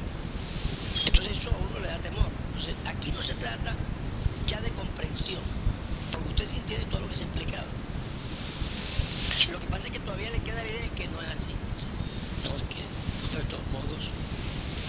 Entonces 1.06 1.38
eso 1.38 1.50
a 1.50 1.58
uno 1.58 1.80
le 1.80 1.88
da 1.88 1.98
temor. 1.98 2.30
Entonces 2.50 2.76
aquí 2.86 3.12
no 3.12 3.22
se 3.24 3.34
trata 3.36 3.74
ya 4.48 4.60
de 4.62 4.70
comprensión, 4.72 5.42
porque 6.12 6.30
usted 6.30 6.48
sí 6.48 6.58
entiende 6.58 6.86
todo 6.88 7.02
lo 7.02 7.08
que 7.08 7.16
se 7.16 7.24
ha 7.24 7.28
explicado. 7.28 7.68
Lo 9.52 9.60
que 9.60 9.68
pasa 9.68 9.88
es 9.88 9.94
que 9.94 10.00
todavía 10.14 10.30
le 10.30 10.44
queda 10.44 10.64
la 10.64 10.70
idea 10.70 10.82
de 10.82 10.90
que 10.90 11.08
no 11.08 11.22
es 11.22 11.30
así. 11.30 11.54
No, 12.44 12.56
es 12.56 12.64
que, 12.70 12.82
no, 12.82 13.30
pero 13.32 13.44
de 13.44 13.50
todos 13.50 13.68
modos, 13.72 14.12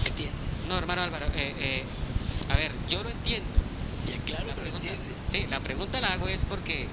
¿entiende? 0.05 0.37
No, 0.69 0.77
hermano 0.77 1.01
Álvaro, 1.01 1.25
eh, 1.33 1.55
eh, 1.59 1.83
a 2.49 2.55
ver, 2.55 2.71
yo 2.89 3.01
lo 3.01 3.09
entiendo. 3.09 3.49
Y 4.07 4.11
es 4.11 4.17
claro 4.23 4.45
La 4.45 4.53
que 4.53 4.61
lo 4.61 4.67
entiende. 4.67 5.03
sí, 5.27 5.47
la 5.49 5.59
pregunta 5.61 5.99
la 5.99 6.13
hago 6.13 6.27
es 6.27 6.45
porque 6.45 6.87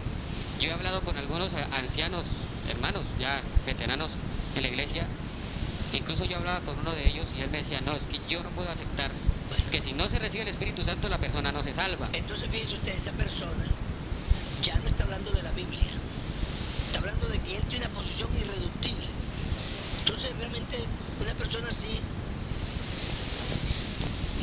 yo 0.60 0.70
he 0.70 0.72
hablado 0.72 1.02
con 1.02 1.14
algunos 1.18 1.52
ancianos, 1.76 2.24
hermanos, 2.70 3.04
ya 3.20 3.38
veteranos 3.66 4.12
en 4.56 4.62
la 4.62 4.68
iglesia. 4.68 5.06
Incluso 5.92 6.24
yo 6.24 6.38
hablaba 6.38 6.60
con 6.60 6.78
uno 6.78 6.92
de 6.92 7.06
ellos 7.06 7.28
y 7.36 7.42
él 7.42 7.50
me 7.50 7.58
decía, 7.58 7.82
no, 7.82 7.92
es 7.92 8.06
que 8.06 8.18
yo 8.30 8.42
no 8.42 8.48
puedo 8.50 8.70
aceptar 8.70 9.10
que 9.70 9.82
si 9.82 9.92
no 9.92 10.08
se 10.08 10.18
recibe 10.18 10.44
el 10.44 10.48
Espíritu 10.48 10.82
Santo 10.82 11.10
la 11.10 11.18
persona 11.18 11.52
no 11.52 11.62
se 11.62 11.74
salva. 11.74 12.08
Entonces 12.14 12.48
fíjese 12.50 12.76
usted, 12.76 12.96
esa 12.96 13.12
persona 13.12 13.66
ya 14.62 14.78
no 14.78 14.88
está 14.88 15.04
hablando 15.04 15.30
de 15.32 15.42
la 15.42 15.50
Biblia, 15.50 15.82
que 17.46 17.56
él 17.56 17.62
tiene 17.64 17.86
una 17.86 17.94
posición 17.94 18.28
irreductible. 18.36 19.06
Entonces 20.00 20.36
realmente 20.38 20.76
una 21.20 21.34
persona 21.34 21.68
así 21.68 22.00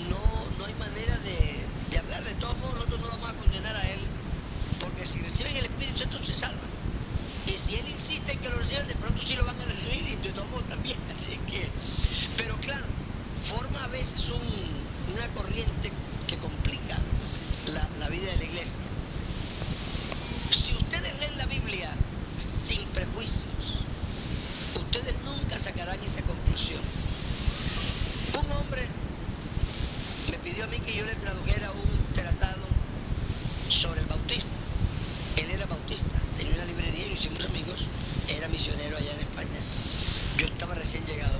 no, 0.09 0.17
no 0.57 0.65
hay 0.65 0.73
manera 0.75 1.17
de, 1.19 1.65
de 1.91 1.97
hablar. 1.97 2.23
De 2.23 2.33
todos 2.35 2.57
modos 2.59 2.75
nosotros 2.75 2.99
no 3.01 3.07
lo 3.07 3.11
vamos 3.13 3.29
a 3.29 3.33
condenar 3.33 3.75
a 3.75 3.89
él, 3.89 3.99
porque 4.79 5.05
si 5.05 5.19
reciben 5.19 5.55
el 5.57 5.65
Espíritu 5.65 5.99
Santo 5.99 6.19
se 6.23 6.33
salvan. 6.33 6.69
Y 7.47 7.57
si 7.57 7.75
él 7.75 7.85
insiste 7.89 8.31
en 8.33 8.39
que 8.39 8.49
lo 8.49 8.57
reciban, 8.57 8.87
de 8.87 8.95
pronto 8.95 9.21
sí 9.25 9.35
lo 9.35 9.45
van 9.45 9.59
a 9.59 9.65
recibir 9.65 10.01
y 10.07 10.15
de 10.15 10.31
todos 10.31 10.49
modos 10.49 10.67
también. 10.67 10.97
Así 11.15 11.37
que, 11.49 11.67
pero 12.37 12.55
claro, 12.57 12.85
forma 13.43 13.83
a 13.83 13.87
veces 13.87 14.29
un- 14.29 15.15
una 15.15 15.27
corriente 15.29 15.91
que 16.27 16.37
complica 16.37 16.95
la, 17.73 17.87
la 17.99 18.07
vida 18.09 18.29
de 18.31 18.37
la 18.37 18.43
iglesia. 18.43 18.83
Si 20.51 20.73
ustedes 20.73 21.17
leen 21.19 21.37
la 21.37 21.45
Biblia 21.47 21.89
sin 22.37 22.81
prejuicios, 22.89 23.81
ustedes 24.75 25.15
nunca 25.25 25.57
sacarán 25.57 25.99
esa 26.03 26.21
conclusión. 26.21 26.81
Un 28.39 28.51
hombre 28.57 28.87
me 30.29 30.37
pidió 30.37 30.63
a 30.65 30.67
mí 30.67 30.77
que 30.79 30.95
yo 30.95 31.05
le 31.05 31.15
tradujera 31.15 31.71
un 31.71 32.13
tratado 32.13 32.61
sobre 33.69 34.01
el 34.01 34.05
bautismo. 34.05 34.51
Él 35.37 35.49
era 35.51 35.65
bautista, 35.65 36.15
tenía 36.37 36.53
una 36.55 36.65
librería 36.65 37.07
y 37.07 37.13
hicimos 37.13 37.43
amigos, 37.45 37.85
era 38.27 38.47
misionero 38.49 38.97
allá 38.97 39.11
en 39.13 39.19
España. 39.21 39.59
Yo 40.37 40.45
estaba 40.47 40.75
recién 40.75 41.05
llegado 41.05 41.37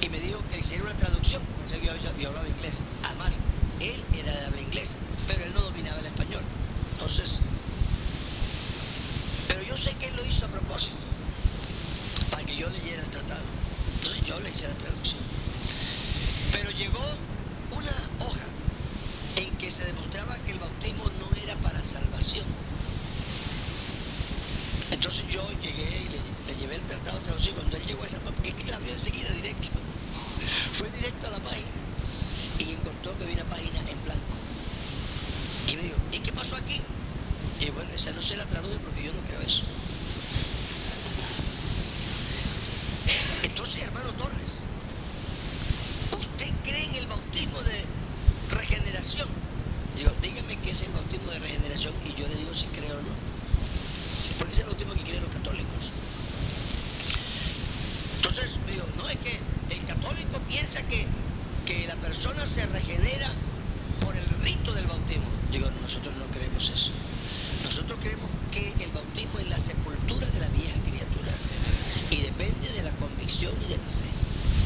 y 0.00 0.08
me 0.08 0.18
dijo 0.20 0.40
que 0.50 0.58
hiciera 0.58 0.84
una 0.84 0.96
traducción, 0.96 1.42
hablaba 2.26 2.48
inglés. 2.48 2.82
Además, 3.04 3.40
él 3.80 4.02
era 4.18 4.32
de 4.32 4.46
habla 4.46 4.60
inglesa, 4.60 4.96
pero 5.26 5.44
él 5.44 5.52
no 5.54 5.60
dominaba 5.60 5.98
el 6.00 6.06
español. 6.06 6.42
Entonces, 6.92 7.40
pero 9.48 9.62
yo 9.62 9.76
sé 9.76 9.92
que 9.94 10.08
él 10.08 10.16
lo 10.16 10.24
hizo 10.24 10.46
a 10.46 10.48
propósito, 10.48 10.96
para 12.30 12.44
que 12.44 12.56
yo 12.56 12.68
leyera 12.70 13.02
el 13.02 13.08
tratado. 13.08 13.44
Entonces 13.98 14.24
yo 14.24 14.40
le 14.40 14.50
hice 14.50 14.68
la 14.68 14.74
traducción. 14.74 15.20
Pero 16.52 16.70
llegó 16.70 17.04
una 17.72 18.26
hoja 18.26 18.46
en 19.36 19.50
que 19.56 19.70
se 19.70 19.84
demostraba 19.84 20.36
que 20.38 20.52
el 20.52 20.58
bautismo 20.58 21.04
no 21.20 21.42
era 21.42 21.56
para 21.56 21.82
salvación. 21.82 22.44
Entonces 24.92 25.24
yo 25.28 25.46
llegué 25.60 25.82
y 25.82 26.08
le, 26.08 26.52
le 26.52 26.60
llevé 26.60 26.76
el 26.76 26.82
tratado 26.82 27.18
traducido. 27.18 27.56
Cuando 27.56 27.76
él 27.76 27.84
llegó 27.86 28.02
a 28.02 28.06
esa 28.06 28.18
es 28.44 28.54
que 28.54 28.70
la 28.70 28.78
vio 28.78 28.94
enseguida 28.94 29.30
directo, 29.32 29.70
fue 30.74 30.88
directo 30.90 31.26
a 31.26 31.30
la 31.30 31.38
página 31.40 31.83
encontró 32.84 33.16
que 33.16 33.24
había 33.24 33.36
una 33.36 33.44
página 33.44 33.78
en 33.80 34.04
blanco. 34.04 34.34
Y 35.72 35.76
me 35.76 35.82
dijo, 35.84 35.96
¿y 36.12 36.18
qué 36.18 36.32
pasó 36.32 36.56
aquí? 36.56 36.80
Y 37.60 37.70
bueno, 37.70 37.90
esa 37.94 38.12
no 38.12 38.20
se 38.20 38.36
la 38.36 38.44
traduce 38.44 38.78
porque 38.80 39.02
yo 39.02 39.12
no 39.14 39.22
creo 39.22 39.40
eso. 39.40 39.62
Entonces, 43.44 43.82
hermano 43.82 44.10
Torres, 44.12 44.68
¿usted 46.18 46.52
cree 46.62 46.84
en 46.84 46.94
el 46.96 47.06
bautismo 47.06 47.58
de 47.62 47.84
regeneración? 48.54 49.28
Digo, 49.96 50.10
dígame 50.20 50.58
qué 50.58 50.70
es 50.70 50.82
el 50.82 50.92
bautismo 50.92 51.30
de 51.30 51.38
regeneración 51.38 51.94
y 52.04 52.20
yo 52.20 52.28
le 52.28 52.36
digo 52.36 52.54
si 52.54 52.66
creo 52.66 52.98
o 52.98 53.02
no. 53.02 53.14
Porque 54.38 54.52
es 54.52 54.58
el 54.58 54.66
bautismo 54.66 54.92
que 54.94 55.04
creen 55.04 55.22
los 55.22 55.32
católicos. 55.32 55.92
Entonces, 58.16 58.58
me 58.66 58.72
digo, 58.72 58.84
no, 58.98 59.08
es 59.08 59.16
que 59.18 59.38
el 59.70 59.84
católico 59.86 60.38
piensa 60.48 60.82
que, 60.82 61.06
que 61.74 61.86
la 61.88 61.96
persona 61.96 62.46
se 62.46 62.66
regenera 62.66 63.30
por 64.00 64.16
el 64.16 64.24
rito 64.42 64.72
del 64.72 64.86
bautismo. 64.86 65.24
Digo, 65.50 65.68
nosotros 65.82 66.14
no 66.16 66.26
creemos 66.26 66.70
eso. 66.70 66.92
Nosotros 67.64 67.98
creemos 68.00 68.30
que 68.52 68.72
el 68.84 68.90
bautismo 68.90 69.38
es 69.40 69.48
la 69.48 69.58
sepultura 69.58 70.26
de 70.30 70.40
la 70.40 70.48
vieja 70.48 70.78
criatura 70.84 71.32
y 72.10 72.16
depende 72.22 72.68
de 72.70 72.82
la 72.82 72.90
convicción 72.92 73.52
y 73.60 73.68
de 73.72 73.76
la 73.76 73.90
fe. 73.98 74.10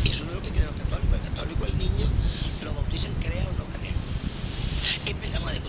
Y 0.05 0.11
eso 0.11 0.25
no 0.25 0.31
es 0.31 0.37
lo 0.37 0.43
que 0.43 0.51
creen 0.51 0.67
los 0.67 0.77
católicos. 0.77 1.15
El 1.15 1.29
católico, 1.33 1.65
el 1.67 1.79
niño, 1.79 2.07
lo 2.65 2.75
bautizan, 2.75 3.13
crea 3.21 3.45
o 3.45 3.53
no 3.57 3.65
crea. 3.79 3.97
Empezamos 5.07 5.49
a 5.49 5.53
discutir, 5.53 5.68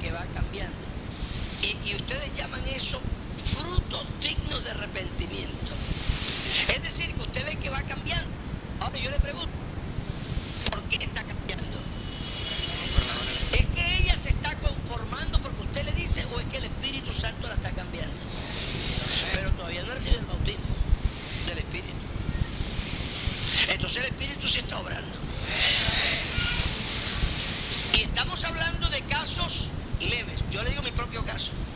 que 0.00 0.12
va 0.12 0.24
cambiando. 0.34 0.76
Y, 1.62 1.94
ustedes 1.94 2.34
llaman 2.36 2.60
eso 2.68 3.00
frutos 3.56 4.04
dignos 4.20 4.64
de 4.64 4.70
arrepentimiento. 4.70 5.72
Es 6.68 6.82
decir, 6.82 7.12
que 7.14 7.22
usted 7.22 7.44
ve 7.44 7.56
que 7.56 7.70
va 7.70 7.82
cambiando. 7.82 8.28
Ahora 8.80 8.98
yo 8.98 9.10
le 9.10 9.18
pregunto, 9.18 9.48
¿por 10.70 10.82
qué 10.84 10.96
está 11.04 11.22
cambiando? 11.24 11.78
¿Es 13.52 13.66
que 13.66 13.96
ella 13.98 14.16
se 14.16 14.30
está 14.30 14.54
conformando 14.56 15.40
porque 15.40 15.62
usted 15.62 15.84
le 15.84 15.92
dice 15.92 16.24
o 16.32 16.40
es 16.40 16.46
que 16.46 16.58
el 16.58 16.64
Espíritu 16.64 17.12
Santo 17.12 17.48
la 17.48 17.54
está 17.54 17.70
cambiando? 17.70 18.16
Pero 19.34 19.50
todavía 19.52 19.82
no 19.82 19.94
recibe 19.94 20.18
el 20.18 20.26
bautismo 20.26 20.66
del 21.46 21.58
Espíritu. 21.58 21.88
Entonces 23.68 24.02
el 24.02 24.08
Espíritu 24.08 24.48
sí 24.48 24.58
está 24.60 24.78
obrando. 24.78 25.18
Yo 30.50 30.62
le 30.62 30.70
digo 30.70 30.82
mi 30.82 30.90
propio 30.90 31.22
caso. 31.22 31.67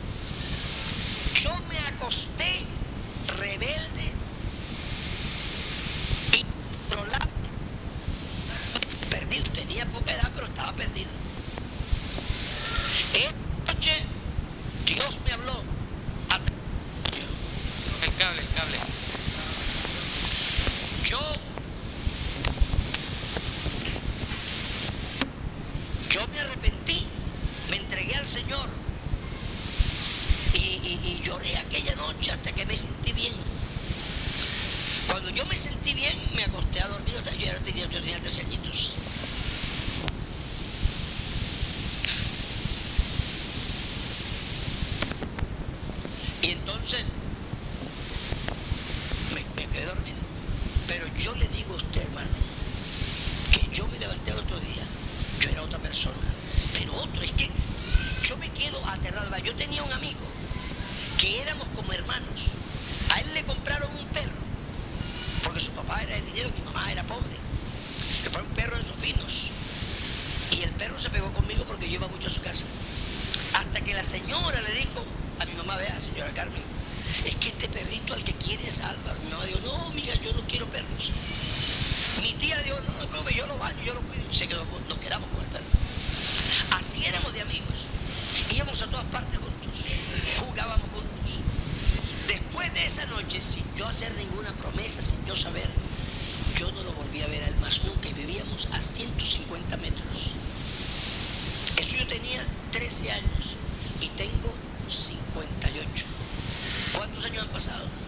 yo 83.35 83.47
lo 83.47 83.57
baño, 83.57 83.77
yo 83.85 83.93
lo 83.93 84.01
cuido. 84.01 84.31
Se 84.31 84.47
quedó, 84.47 84.65
nos 84.89 84.97
quedamos 84.97 85.29
con 85.29 85.41
el 85.41 85.47
perro. 85.47 85.65
Así 86.77 87.05
éramos 87.05 87.33
de 87.33 87.41
amigos. 87.41 87.87
Íbamos 88.55 88.81
a 88.81 88.87
todas 88.87 89.05
partes 89.05 89.39
juntos. 89.39 89.85
Jugábamos 90.37 90.89
juntos. 90.91 91.39
Después 92.27 92.73
de 92.73 92.85
esa 92.85 93.05
noche, 93.07 93.41
sin 93.41 93.63
yo 93.75 93.87
hacer 93.87 94.13
ninguna 94.15 94.51
promesa, 94.53 95.01
sin 95.01 95.25
yo 95.25 95.35
saber, 95.35 95.69
yo 96.57 96.71
no 96.71 96.83
lo 96.83 96.93
volví 96.93 97.21
a 97.21 97.27
ver 97.27 97.43
al 97.43 97.55
más 97.57 97.83
nunca 97.83 98.09
y 98.09 98.13
vivíamos 98.13 98.67
a 98.73 98.81
150 98.81 99.77
metros. 99.77 100.31
Eso 101.77 101.95
yo 101.95 102.07
tenía 102.07 102.45
13 102.71 103.11
años 103.11 103.55
y 104.01 104.07
tengo 104.09 104.53
58. 104.87 106.05
¿Cuántos 106.93 107.25
años 107.25 107.43
han 107.43 107.49
pasado? 107.49 108.02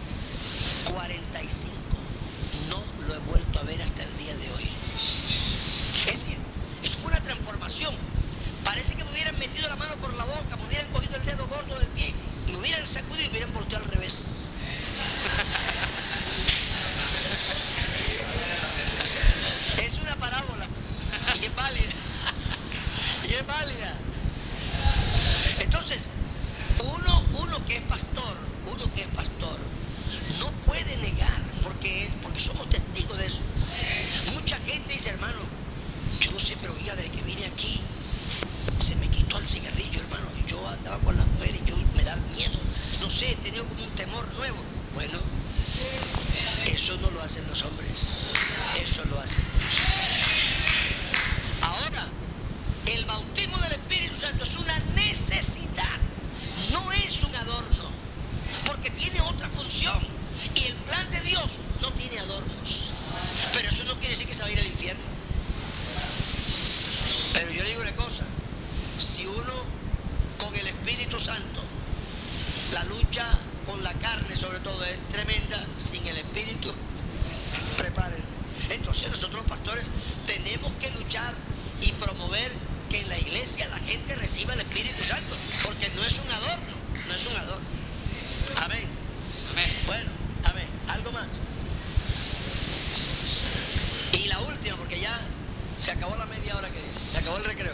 Se 95.86 95.92
acabó 95.92 96.16
la 96.16 96.26
media 96.26 96.56
hora 96.56 96.68
que 96.68 96.82
se 97.12 97.18
acabó 97.18 97.36
el 97.36 97.44
recreo. 97.44 97.72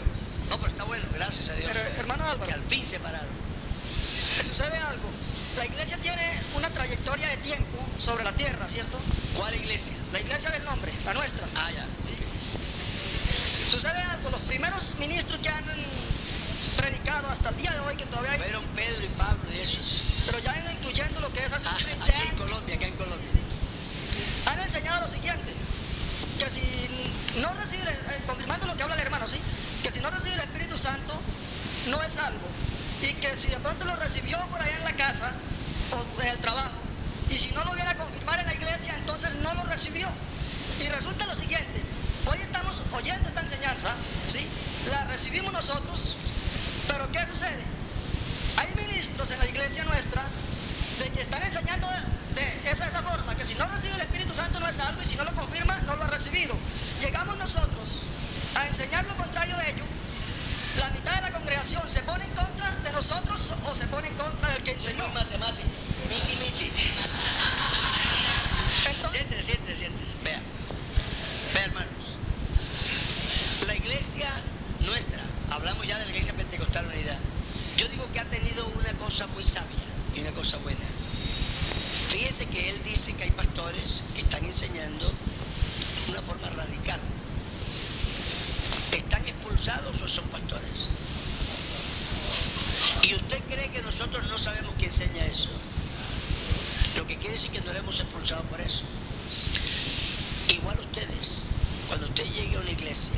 No, 0.49 0.57
pero 0.57 0.69
está 0.69 0.83
bueno, 0.83 1.03
gracias 1.15 1.49
a 1.49 1.53
Dios. 1.55 1.71
Pero, 1.73 1.79
hermano 1.97 2.23
Álvaro. 2.23 2.45
que 2.45 2.53
al 2.53 2.61
fin 2.61 2.85
se 2.85 2.99
pararon. 2.99 3.27
Sucede 4.39 4.77
algo. 4.77 5.09
La 5.57 5.65
iglesia 5.65 5.97
tiene 5.97 6.21
una 6.53 6.69
trayectoria 6.69 7.27
de 7.29 7.37
tiempo 7.37 7.83
sobre 7.97 8.23
la 8.23 8.31
tierra, 8.33 8.67
¿cierto? 8.69 8.99
¿Cuál 9.35 9.55
iglesia? 9.55 9.95
La 10.11 10.19
iglesia 10.19 10.51
del 10.51 10.63
nombre, 10.65 10.91
la 11.05 11.13
nuestra. 11.15 11.47
Ah, 11.55 11.71
ya. 11.71 11.85
¿sí? 12.05 12.13
Sucede 13.71 13.99
algo. 13.99 14.29
Los 14.29 14.41
primeros 14.41 14.93
ministros 14.99 15.39
que 15.41 15.49
han 15.49 15.63
predicado 16.77 17.29
hasta 17.29 17.49
el 17.49 17.57
día 17.57 17.71
de 17.71 17.79
hoy, 17.79 17.95
que 17.95 18.05
todavía 18.05 18.31
hay, 18.33 18.39
Fueron 18.39 18.65
Pedro 18.75 19.05
y 19.05 19.07
Pablo 19.17 19.43
y 19.55 19.59
esos. 19.59 20.03
pero 20.27 20.37
ya 20.37 20.71
incluyendo 20.71 21.19
lo 21.19 21.33
que 21.33 21.39
es 21.39 21.51
hace 21.51 21.67
Ah, 21.67 21.77
30 21.79 22.05
aquí 22.05 22.27
en. 22.29 22.35
Colombia, 22.37 22.75
acá 22.75 22.85
en 22.85 22.95
Colombia. 22.95 23.27
Sí, 23.31 23.39
sí. 23.39 24.49
Han 24.49 24.59
enseñado 24.59 25.01
lo 25.01 25.07
siguiente, 25.07 25.51
que 26.37 26.49
si 26.49 26.82
no 27.41 27.53
recibe, 27.53 27.89
eh, 27.91 28.21
confirmando 28.27 28.67
lo 28.67 28.75
que 28.75 28.83
habla 28.83 28.95
el 28.95 29.01
hermano, 29.01 29.27
¿sí? 29.27 29.39
Que 29.81 29.91
si 29.91 29.99
no 30.01 30.09
recibe 30.11 30.35
el 30.35 30.41
Espíritu 30.41 30.77
Santo, 30.77 31.19
no 31.87 32.01
es 32.01 32.13
salvo. 32.13 32.47
Y 33.01 33.13
que 33.15 33.35
si 33.35 33.49
de 33.49 33.57
pronto 33.57 33.85
lo 33.85 33.95
recibió 33.95 34.37
por 34.47 34.61
allá 34.61 34.77
en 34.77 34.83
la 34.83 34.93
casa 34.93 35.33
o 35.91 36.21
en 36.21 36.27
el 36.27 36.37
trabajo, 36.39 36.77
y 37.29 37.33
si 37.35 37.51
no 37.53 37.63
lo 37.63 37.73
viene 37.73 37.89
a 37.89 37.97
confirmar 37.97 38.39
en 38.39 38.45
la 38.45 38.53
iglesia, 38.53 38.93
entonces 38.95 39.33
no 39.35 39.53
lo 39.55 39.63
recibió. 39.63 40.07
Y 40.79 40.89
resulta 40.89 41.25
lo 41.25 41.35
siguiente, 41.35 41.81
hoy 42.25 42.37
estamos 42.41 42.81
oyendo 42.91 43.29
esta 43.29 43.41
enseñanza, 43.41 43.93
¿sí? 44.27 44.47
La 44.89 45.05
recibimos 45.05 45.53
nosotros, 45.53 46.15
pero 46.87 47.11
¿qué 47.11 47.19
sucede? 47.25 47.63
Hay 48.57 48.73
ministros 48.75 49.31
en 49.31 49.39
la 49.39 49.45
iglesia 49.47 49.83
nuestra 49.85 50.23
de 50.99 51.09
que 51.09 51.21
están 51.21 51.41
enseñando 51.41 51.87
de 52.35 52.69
esa, 52.71 52.85
esa 52.85 53.01
forma, 53.03 53.35
que 53.35 53.45
si 53.45 53.55
no 53.55 53.67
recibe 53.67 53.95
el 53.95 54.01
Espíritu 54.01 54.33
Santo 54.33 54.59
no 54.59 54.67
es 54.67 54.75
salvo 54.75 55.01
y 55.01 55.05
si 55.05 55.15
no 55.15 55.23
lo 55.23 55.33
confirma 55.33 55.75
no 55.85 55.95
lo 55.95 56.03
ha 56.03 56.07
recibido. 56.07 56.55
Llegamos 57.01 57.37
nosotros 57.37 58.01
a 58.55 58.67
enseñar 58.67 59.05
lo 59.05 59.15
contrario 59.17 59.55
de 59.57 59.69
ello. 59.69 59.83
La 60.77 60.89
mitad 60.89 61.15
de 61.15 61.21
la 61.21 61.31
congregación 61.31 61.87
se 61.89 62.01
pone 62.03 62.25
en 62.25 62.31
contra 62.31 62.69
de 62.69 62.91
nosotros 62.93 63.53
o 63.65 63.75
se 63.75 63.87
pone 63.87 64.07
en 64.07 64.15
contra 64.15 64.49
del 64.49 64.63
que 64.63 64.71
enseñó. 64.71 65.05
Muy 65.07 65.13
matemático. 65.15 65.67
Miti, 66.09 66.35
miti. 66.37 66.71
Entonces, 68.89 69.21
Siéntese, 69.21 69.43
siéntese, 69.43 69.75
siéntese. 69.75 70.15
Vea. 70.23 70.41
Vea, 71.53 71.63
hermanos. 71.65 72.15
La 73.67 73.75
iglesia 73.75 74.29
nuestra, 74.81 75.21
hablamos 75.51 75.85
ya 75.87 75.97
de 75.97 76.05
la 76.05 76.11
iglesia 76.11 76.33
pentecostal 76.33 76.85
unidad. 76.87 77.19
Yo 77.77 77.87
digo 77.89 78.07
que 78.11 78.19
ha 78.19 78.25
tenido 78.25 78.65
una 78.65 78.93
cosa 78.93 79.27
muy 79.27 79.43
sabia 79.43 79.83
y 80.15 80.19
una 80.21 80.31
cosa 80.31 80.57
buena. 80.57 80.79
Fíjese 82.09 82.45
que 82.45 82.69
él 82.69 82.79
dice 82.83 83.13
que 83.13 83.23
hay 83.23 83.31
pastores 83.31 84.03
que 84.13 84.21
están 84.21 84.45
enseñando 84.45 85.11
una 86.09 86.21
forma 86.21 86.49
radical. 86.49 86.99
¿Están 88.91 89.25
expulsados 89.25 90.01
o 90.01 90.07
son 90.07 90.25
pastores? 90.27 90.89
¿Y 93.03 93.15
usted 93.15 93.39
cree 93.49 93.69
que 93.71 93.81
nosotros 93.81 94.27
no 94.29 94.37
sabemos 94.37 94.75
quién 94.77 94.91
enseña 94.91 95.25
eso? 95.25 95.49
Lo 96.97 97.07
que 97.07 97.17
quiere 97.17 97.33
decir 97.33 97.51
que 97.51 97.61
no 97.61 97.73
lo 97.73 97.79
hemos 97.79 97.99
expulsado 97.99 98.43
por 98.43 98.61
eso. 98.61 98.83
Igual 100.49 100.79
ustedes, 100.79 101.47
cuando 101.87 102.05
usted 102.05 102.25
llegue 102.25 102.57
a 102.57 102.59
una 102.59 102.71
iglesia, 102.71 103.15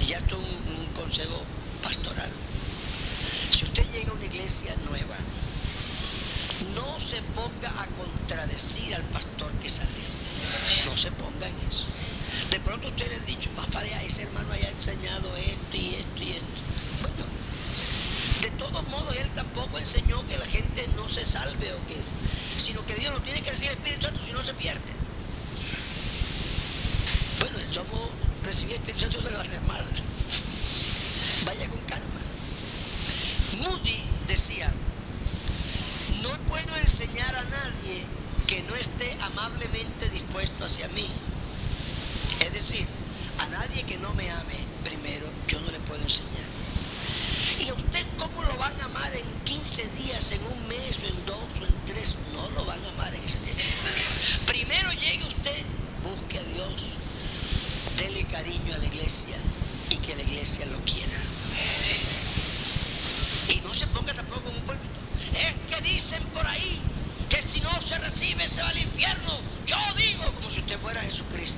y 0.00 0.04
ya 0.04 0.18
esto 0.18 0.36
es 0.36 0.42
un, 0.42 0.80
un 0.80 0.86
consejo 0.92 1.42
pastoral, 1.82 2.30
si 3.50 3.64
usted 3.64 3.84
llega 3.92 4.10
a 4.10 4.14
una 4.14 4.24
nueva, 4.90 5.16
no 6.74 7.00
se 7.00 7.22
ponga 7.34 7.70
a 7.80 7.86
contradecir 7.96 8.94
al 8.94 9.02
pastor 9.04 9.50
que 9.52 9.70
salió. 9.70 10.04
No 10.84 10.96
se 10.96 11.10
ponga 11.12 11.48
en 11.48 11.54
eso. 11.66 11.86
De 12.50 12.60
pronto 12.60 12.88
usted 12.88 13.08
le 13.08 13.16
ha 13.16 13.20
dicho, 13.20 13.48
papá, 13.56 13.80
de 13.80 14.06
ese 14.06 14.24
hermano 14.24 14.52
haya 14.52 14.68
enseñado 14.68 15.34
esto 15.36 15.76
y 15.76 15.94
esto 15.94 16.22
y 16.22 16.32
esto. 16.32 16.60
Bueno, 17.00 17.24
de 18.42 18.50
todos 18.50 18.88
modos, 18.88 19.16
él 19.16 19.30
tampoco 19.34 19.78
enseñó 19.78 20.26
que 20.28 20.36
la 20.36 20.46
gente 20.46 20.88
no 20.94 21.08
se 21.08 21.24
salve 21.24 21.72
o 21.72 21.86
que, 21.86 21.96
sino 22.56 22.84
que 22.84 22.94
Dios 22.96 23.14
no 23.14 23.22
tiene 23.22 23.40
que 23.40 23.50
recibir 23.50 23.72
el 23.72 23.78
Espíritu 23.78 24.06
Santo 24.06 24.20
si 24.26 24.32
no 24.32 24.42
se 24.42 24.52
pierde. 24.52 24.92
Bueno, 27.40 27.58
tomo 27.72 28.10
recibir 28.44 28.76
el 28.76 28.82
Espíritu 28.82 29.10
Santo 29.10 29.38
a 29.38 29.40
hacer 29.40 29.60
mal. 29.62 29.84
Vaya 31.46 31.68
decía, 34.34 34.68
no 36.22 36.30
puedo 36.48 36.74
enseñar 36.76 37.36
a 37.36 37.44
nadie 37.44 38.04
que 38.48 38.64
no 38.64 38.74
esté 38.74 39.16
amablemente 39.20 40.10
dispuesto 40.10 40.64
hacia 40.64 40.88
mí. 40.88 41.06
Es 42.44 42.52
decir, 42.52 42.84
a 43.38 43.46
nadie 43.50 43.84
que 43.84 43.96
no 43.98 44.12
me 44.14 44.28
ame 44.28 44.58
primero, 44.82 45.26
yo 45.46 45.60
no 45.60 45.70
le 45.70 45.78
puedo 45.80 46.02
enseñar. 46.02 46.48
¿Y 47.60 47.68
a 47.68 47.74
usted 47.74 48.04
cómo 48.18 48.42
lo 48.42 48.56
van 48.56 48.74
a 48.80 48.86
amar 48.86 49.14
en 49.14 49.24
15 49.44 49.86
días, 50.02 50.32
en 50.32 50.42
un 50.42 50.68
mes, 50.68 50.98
o 51.04 51.06
en 51.06 51.26
dos, 51.26 51.60
o 51.60 51.64
en 51.64 51.74
tres? 51.86 52.16
No 52.34 52.50
lo 52.56 52.64
van 52.64 52.84
a 52.84 52.88
amar 52.88 53.14
en 53.14 53.22
ese 53.22 53.38
tiempo. 53.38 53.62
Primero 54.46 54.90
llegue 54.94 55.24
usted, 55.28 55.62
busque 56.02 56.40
a 56.40 56.42
Dios, 56.42 56.86
dele 57.98 58.24
cariño 58.24 58.74
a 58.74 58.78
la 58.78 58.86
iglesia 58.86 59.36
y 59.90 59.96
que 59.98 60.16
la 60.16 60.22
iglesia 60.22 60.66
lo 60.66 60.78
quiera. 60.78 61.20
Y 63.48 63.60
no 63.60 63.74
se 63.74 63.86
ponga 63.88 64.14
tampoco 64.14 64.48
en 64.48 64.56
un 64.56 64.62
púlpito. 64.62 64.94
Es 65.32 65.54
que 65.68 65.82
dicen 65.82 66.22
por 66.34 66.46
ahí 66.46 66.80
que 67.28 67.40
si 67.42 67.60
no 67.60 67.70
se 68.46 68.62
va 68.62 68.68
al 68.68 68.78
infierno. 68.78 69.38
Yo 69.64 69.76
digo 69.96 70.24
como 70.34 70.50
si 70.50 70.60
usted 70.60 70.78
fuera 70.78 71.00
Jesucristo. 71.00 71.53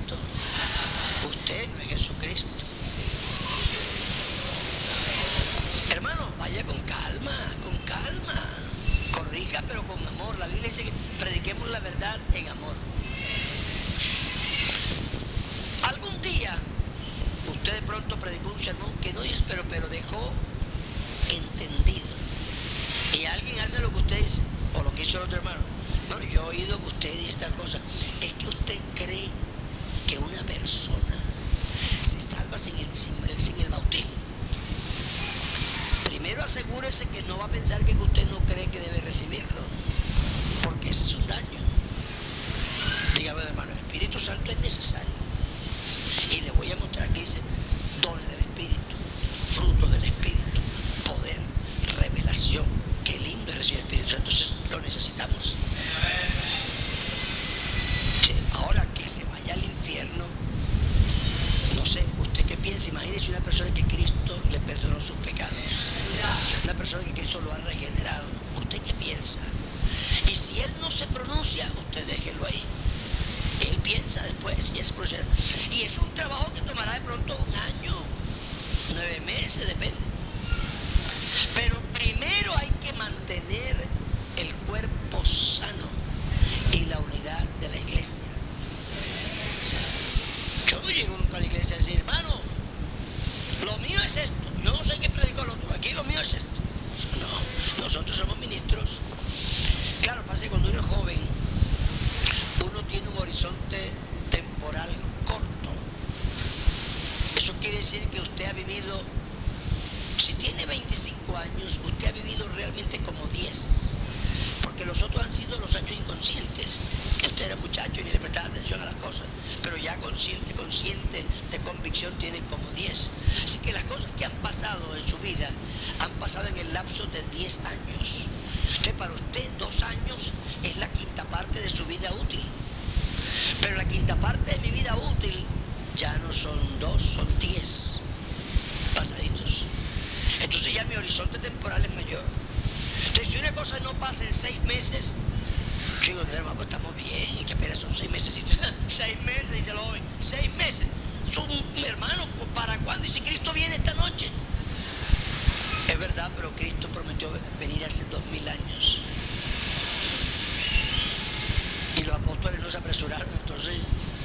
No 162.55 162.71
se 162.71 162.77
apresuraron, 162.77 163.27
entonces, 163.41 163.75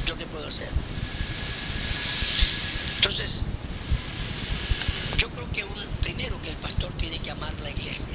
¿yo 0.07 0.16
qué 0.16 0.27
puedo 0.27 0.47
hacer? 0.47 0.68
Entonces, 2.97 3.43
yo 5.18 5.29
creo 5.31 5.51
que 5.53 5.64
primero 6.03 6.41
que 6.41 6.51
el 6.51 6.57
pastor 6.57 6.93
tiene 6.99 7.18
que 7.18 7.33
amar 7.33 7.53
la 7.62 7.70
iglesia. 7.70 8.14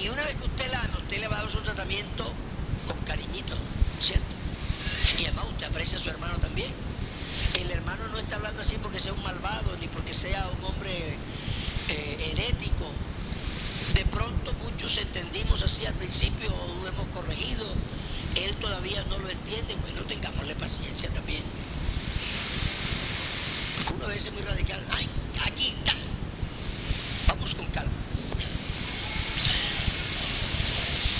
Y 0.00 0.08
una 0.08 0.22
vez 0.22 0.36
que 0.36 0.44
usted 0.44 0.70
la 0.70 0.82
ama, 0.82 0.98
usted 0.98 1.18
le 1.18 1.26
va 1.26 1.38
a 1.38 1.42
dar 1.42 1.50
su 1.50 1.58
tratamiento 1.62 2.32
con 2.86 2.96
cariñito, 3.00 3.56
¿cierto? 4.00 4.24
Y 5.18 5.24
además 5.24 5.46
usted 5.50 5.66
aprecia 5.66 5.98
a 5.98 6.00
su 6.00 6.10
hermano 6.10 6.38
también. 6.38 6.70
El 7.60 7.70
hermano 7.72 8.06
no 8.12 8.18
está 8.18 8.36
hablando 8.36 8.60
así 8.60 8.76
porque 8.80 9.00
sea 9.00 9.14
un 9.14 9.22
malvado, 9.24 9.76
ni 9.80 9.88
porque 9.88 10.14
sea 10.14 10.48
un 10.58 10.64
hombre 10.64 11.16
eh, 11.88 12.32
herético. 12.32 12.88
De 13.94 14.04
pronto 14.04 14.52
muchos 14.62 14.96
entendimos 14.98 15.62
así 15.62 15.86
al 15.86 15.94
principio, 15.94 16.50
lo 16.82 16.88
hemos 16.88 17.06
corregido. 17.08 17.66
Él 18.46 18.54
todavía 18.56 19.02
no 19.08 19.18
lo 19.18 19.28
entiende. 19.28 19.74
Bueno, 19.82 20.02
tengámosle 20.02 20.54
paciencia 20.54 21.08
también. 21.10 21.42
Porque 23.76 23.94
uno 23.94 24.04
a 24.04 24.08
veces 24.08 24.26
es 24.26 24.32
muy 24.34 24.42
radical. 24.42 24.80
Ay, 24.92 25.08
aquí 25.44 25.74
está. 25.76 25.94
Vamos 27.26 27.56
con 27.56 27.66
calma. 27.66 27.90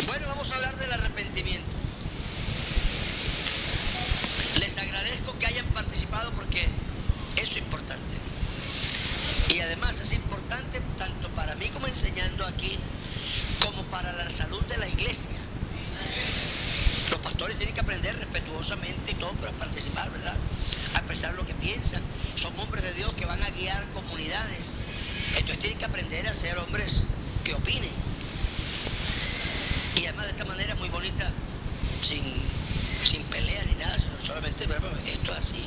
Bueno, 0.06 0.28
vamos 0.28 0.50
a 0.52 0.54
hablar 0.54 0.76
del 0.76 0.92
arrepentimiento. 0.92 1.66
Les 4.60 4.78
agradezco 4.78 5.36
que 5.40 5.46
hayan 5.46 5.66
participado 5.66 6.30
porque 6.30 6.68
eso 7.36 7.52
es 7.52 7.58
importante. 7.58 8.16
Y 9.52 9.58
además 9.60 9.98
es 9.98 10.12
importante 10.12 10.80
tanto 10.96 11.28
para 11.30 11.56
mí 11.56 11.68
como 11.70 11.88
enseñando 11.88 12.46
aquí, 12.46 12.78
como 13.64 13.82
para 13.84 14.12
la 14.12 14.30
salud 14.30 14.62
de 14.66 14.76
la 14.76 14.86
iglesia. 14.86 15.36
Los 17.10 17.20
pastores 17.20 17.56
tienen 17.56 17.74
que 17.74 17.80
y 18.66 19.14
todo 19.14 19.30
para 19.34 19.52
participar, 19.52 20.10
¿verdad? 20.10 20.36
A 20.94 20.98
expresar 20.98 21.34
lo 21.34 21.46
que 21.46 21.54
piensan. 21.54 22.02
Son 22.34 22.52
hombres 22.58 22.82
de 22.82 22.92
Dios 22.94 23.14
que 23.14 23.24
van 23.24 23.40
a 23.40 23.50
guiar 23.50 23.86
comunidades. 23.92 24.72
Entonces 25.36 25.58
tienen 25.58 25.78
que 25.78 25.84
aprender 25.84 26.26
a 26.26 26.34
ser 26.34 26.58
hombres 26.58 27.04
que 27.44 27.54
opinen. 27.54 27.90
Y 29.94 30.06
además 30.06 30.24
de 30.26 30.30
esta 30.32 30.44
manera 30.46 30.74
muy 30.74 30.88
bonita, 30.88 31.30
sin, 32.00 32.24
sin 33.04 33.22
pelea 33.24 33.64
ni 33.66 33.74
nada, 33.76 33.96
sino 33.98 34.20
solamente, 34.20 34.64
esto 34.64 35.32
es 35.32 35.38
así. 35.38 35.64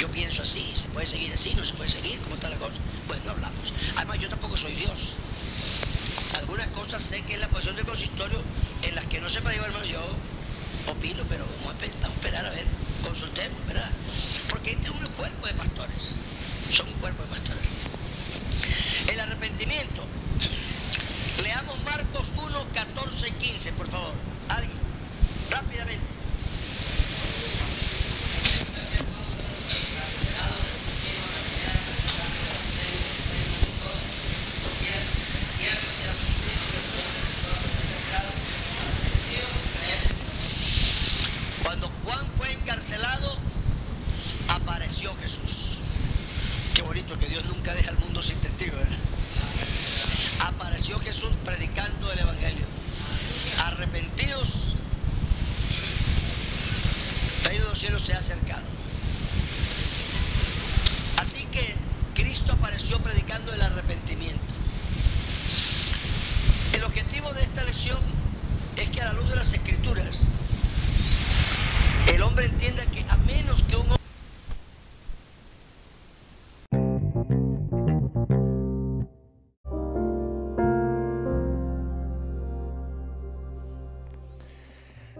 Yo 0.00 0.08
pienso 0.08 0.40
así, 0.40 0.72
se 0.74 0.88
puede 0.88 1.06
seguir 1.06 1.32
así, 1.34 1.54
no 1.54 1.64
se 1.66 1.74
puede 1.74 1.90
seguir, 1.90 2.18
¿cómo 2.20 2.36
está 2.36 2.48
la 2.48 2.56
cosa? 2.56 2.78
Pues 3.06 3.22
no 3.26 3.32
hablamos. 3.32 3.74
Además, 3.96 4.18
yo 4.18 4.30
tampoco 4.30 4.56
soy 4.56 4.74
Dios. 4.74 5.12
Algunas 6.38 6.68
cosas 6.68 7.02
sé 7.02 7.20
que 7.22 7.34
es 7.34 7.40
la 7.40 7.48
posición 7.48 7.76
del 7.76 7.84
consistorio 7.84 8.42
en 8.82 8.94
las 8.94 9.04
que 9.04 9.20
no 9.20 9.28
sepa, 9.28 9.50
digo, 9.50 9.66
hermano, 9.66 9.84
yo 9.84 10.00
opino, 10.86 11.22
pero 11.28 11.45
ver, 13.16 13.30
consultemos, 13.30 13.66
¿verdad? 13.66 13.90
Porque 14.50 14.70
este 14.72 14.90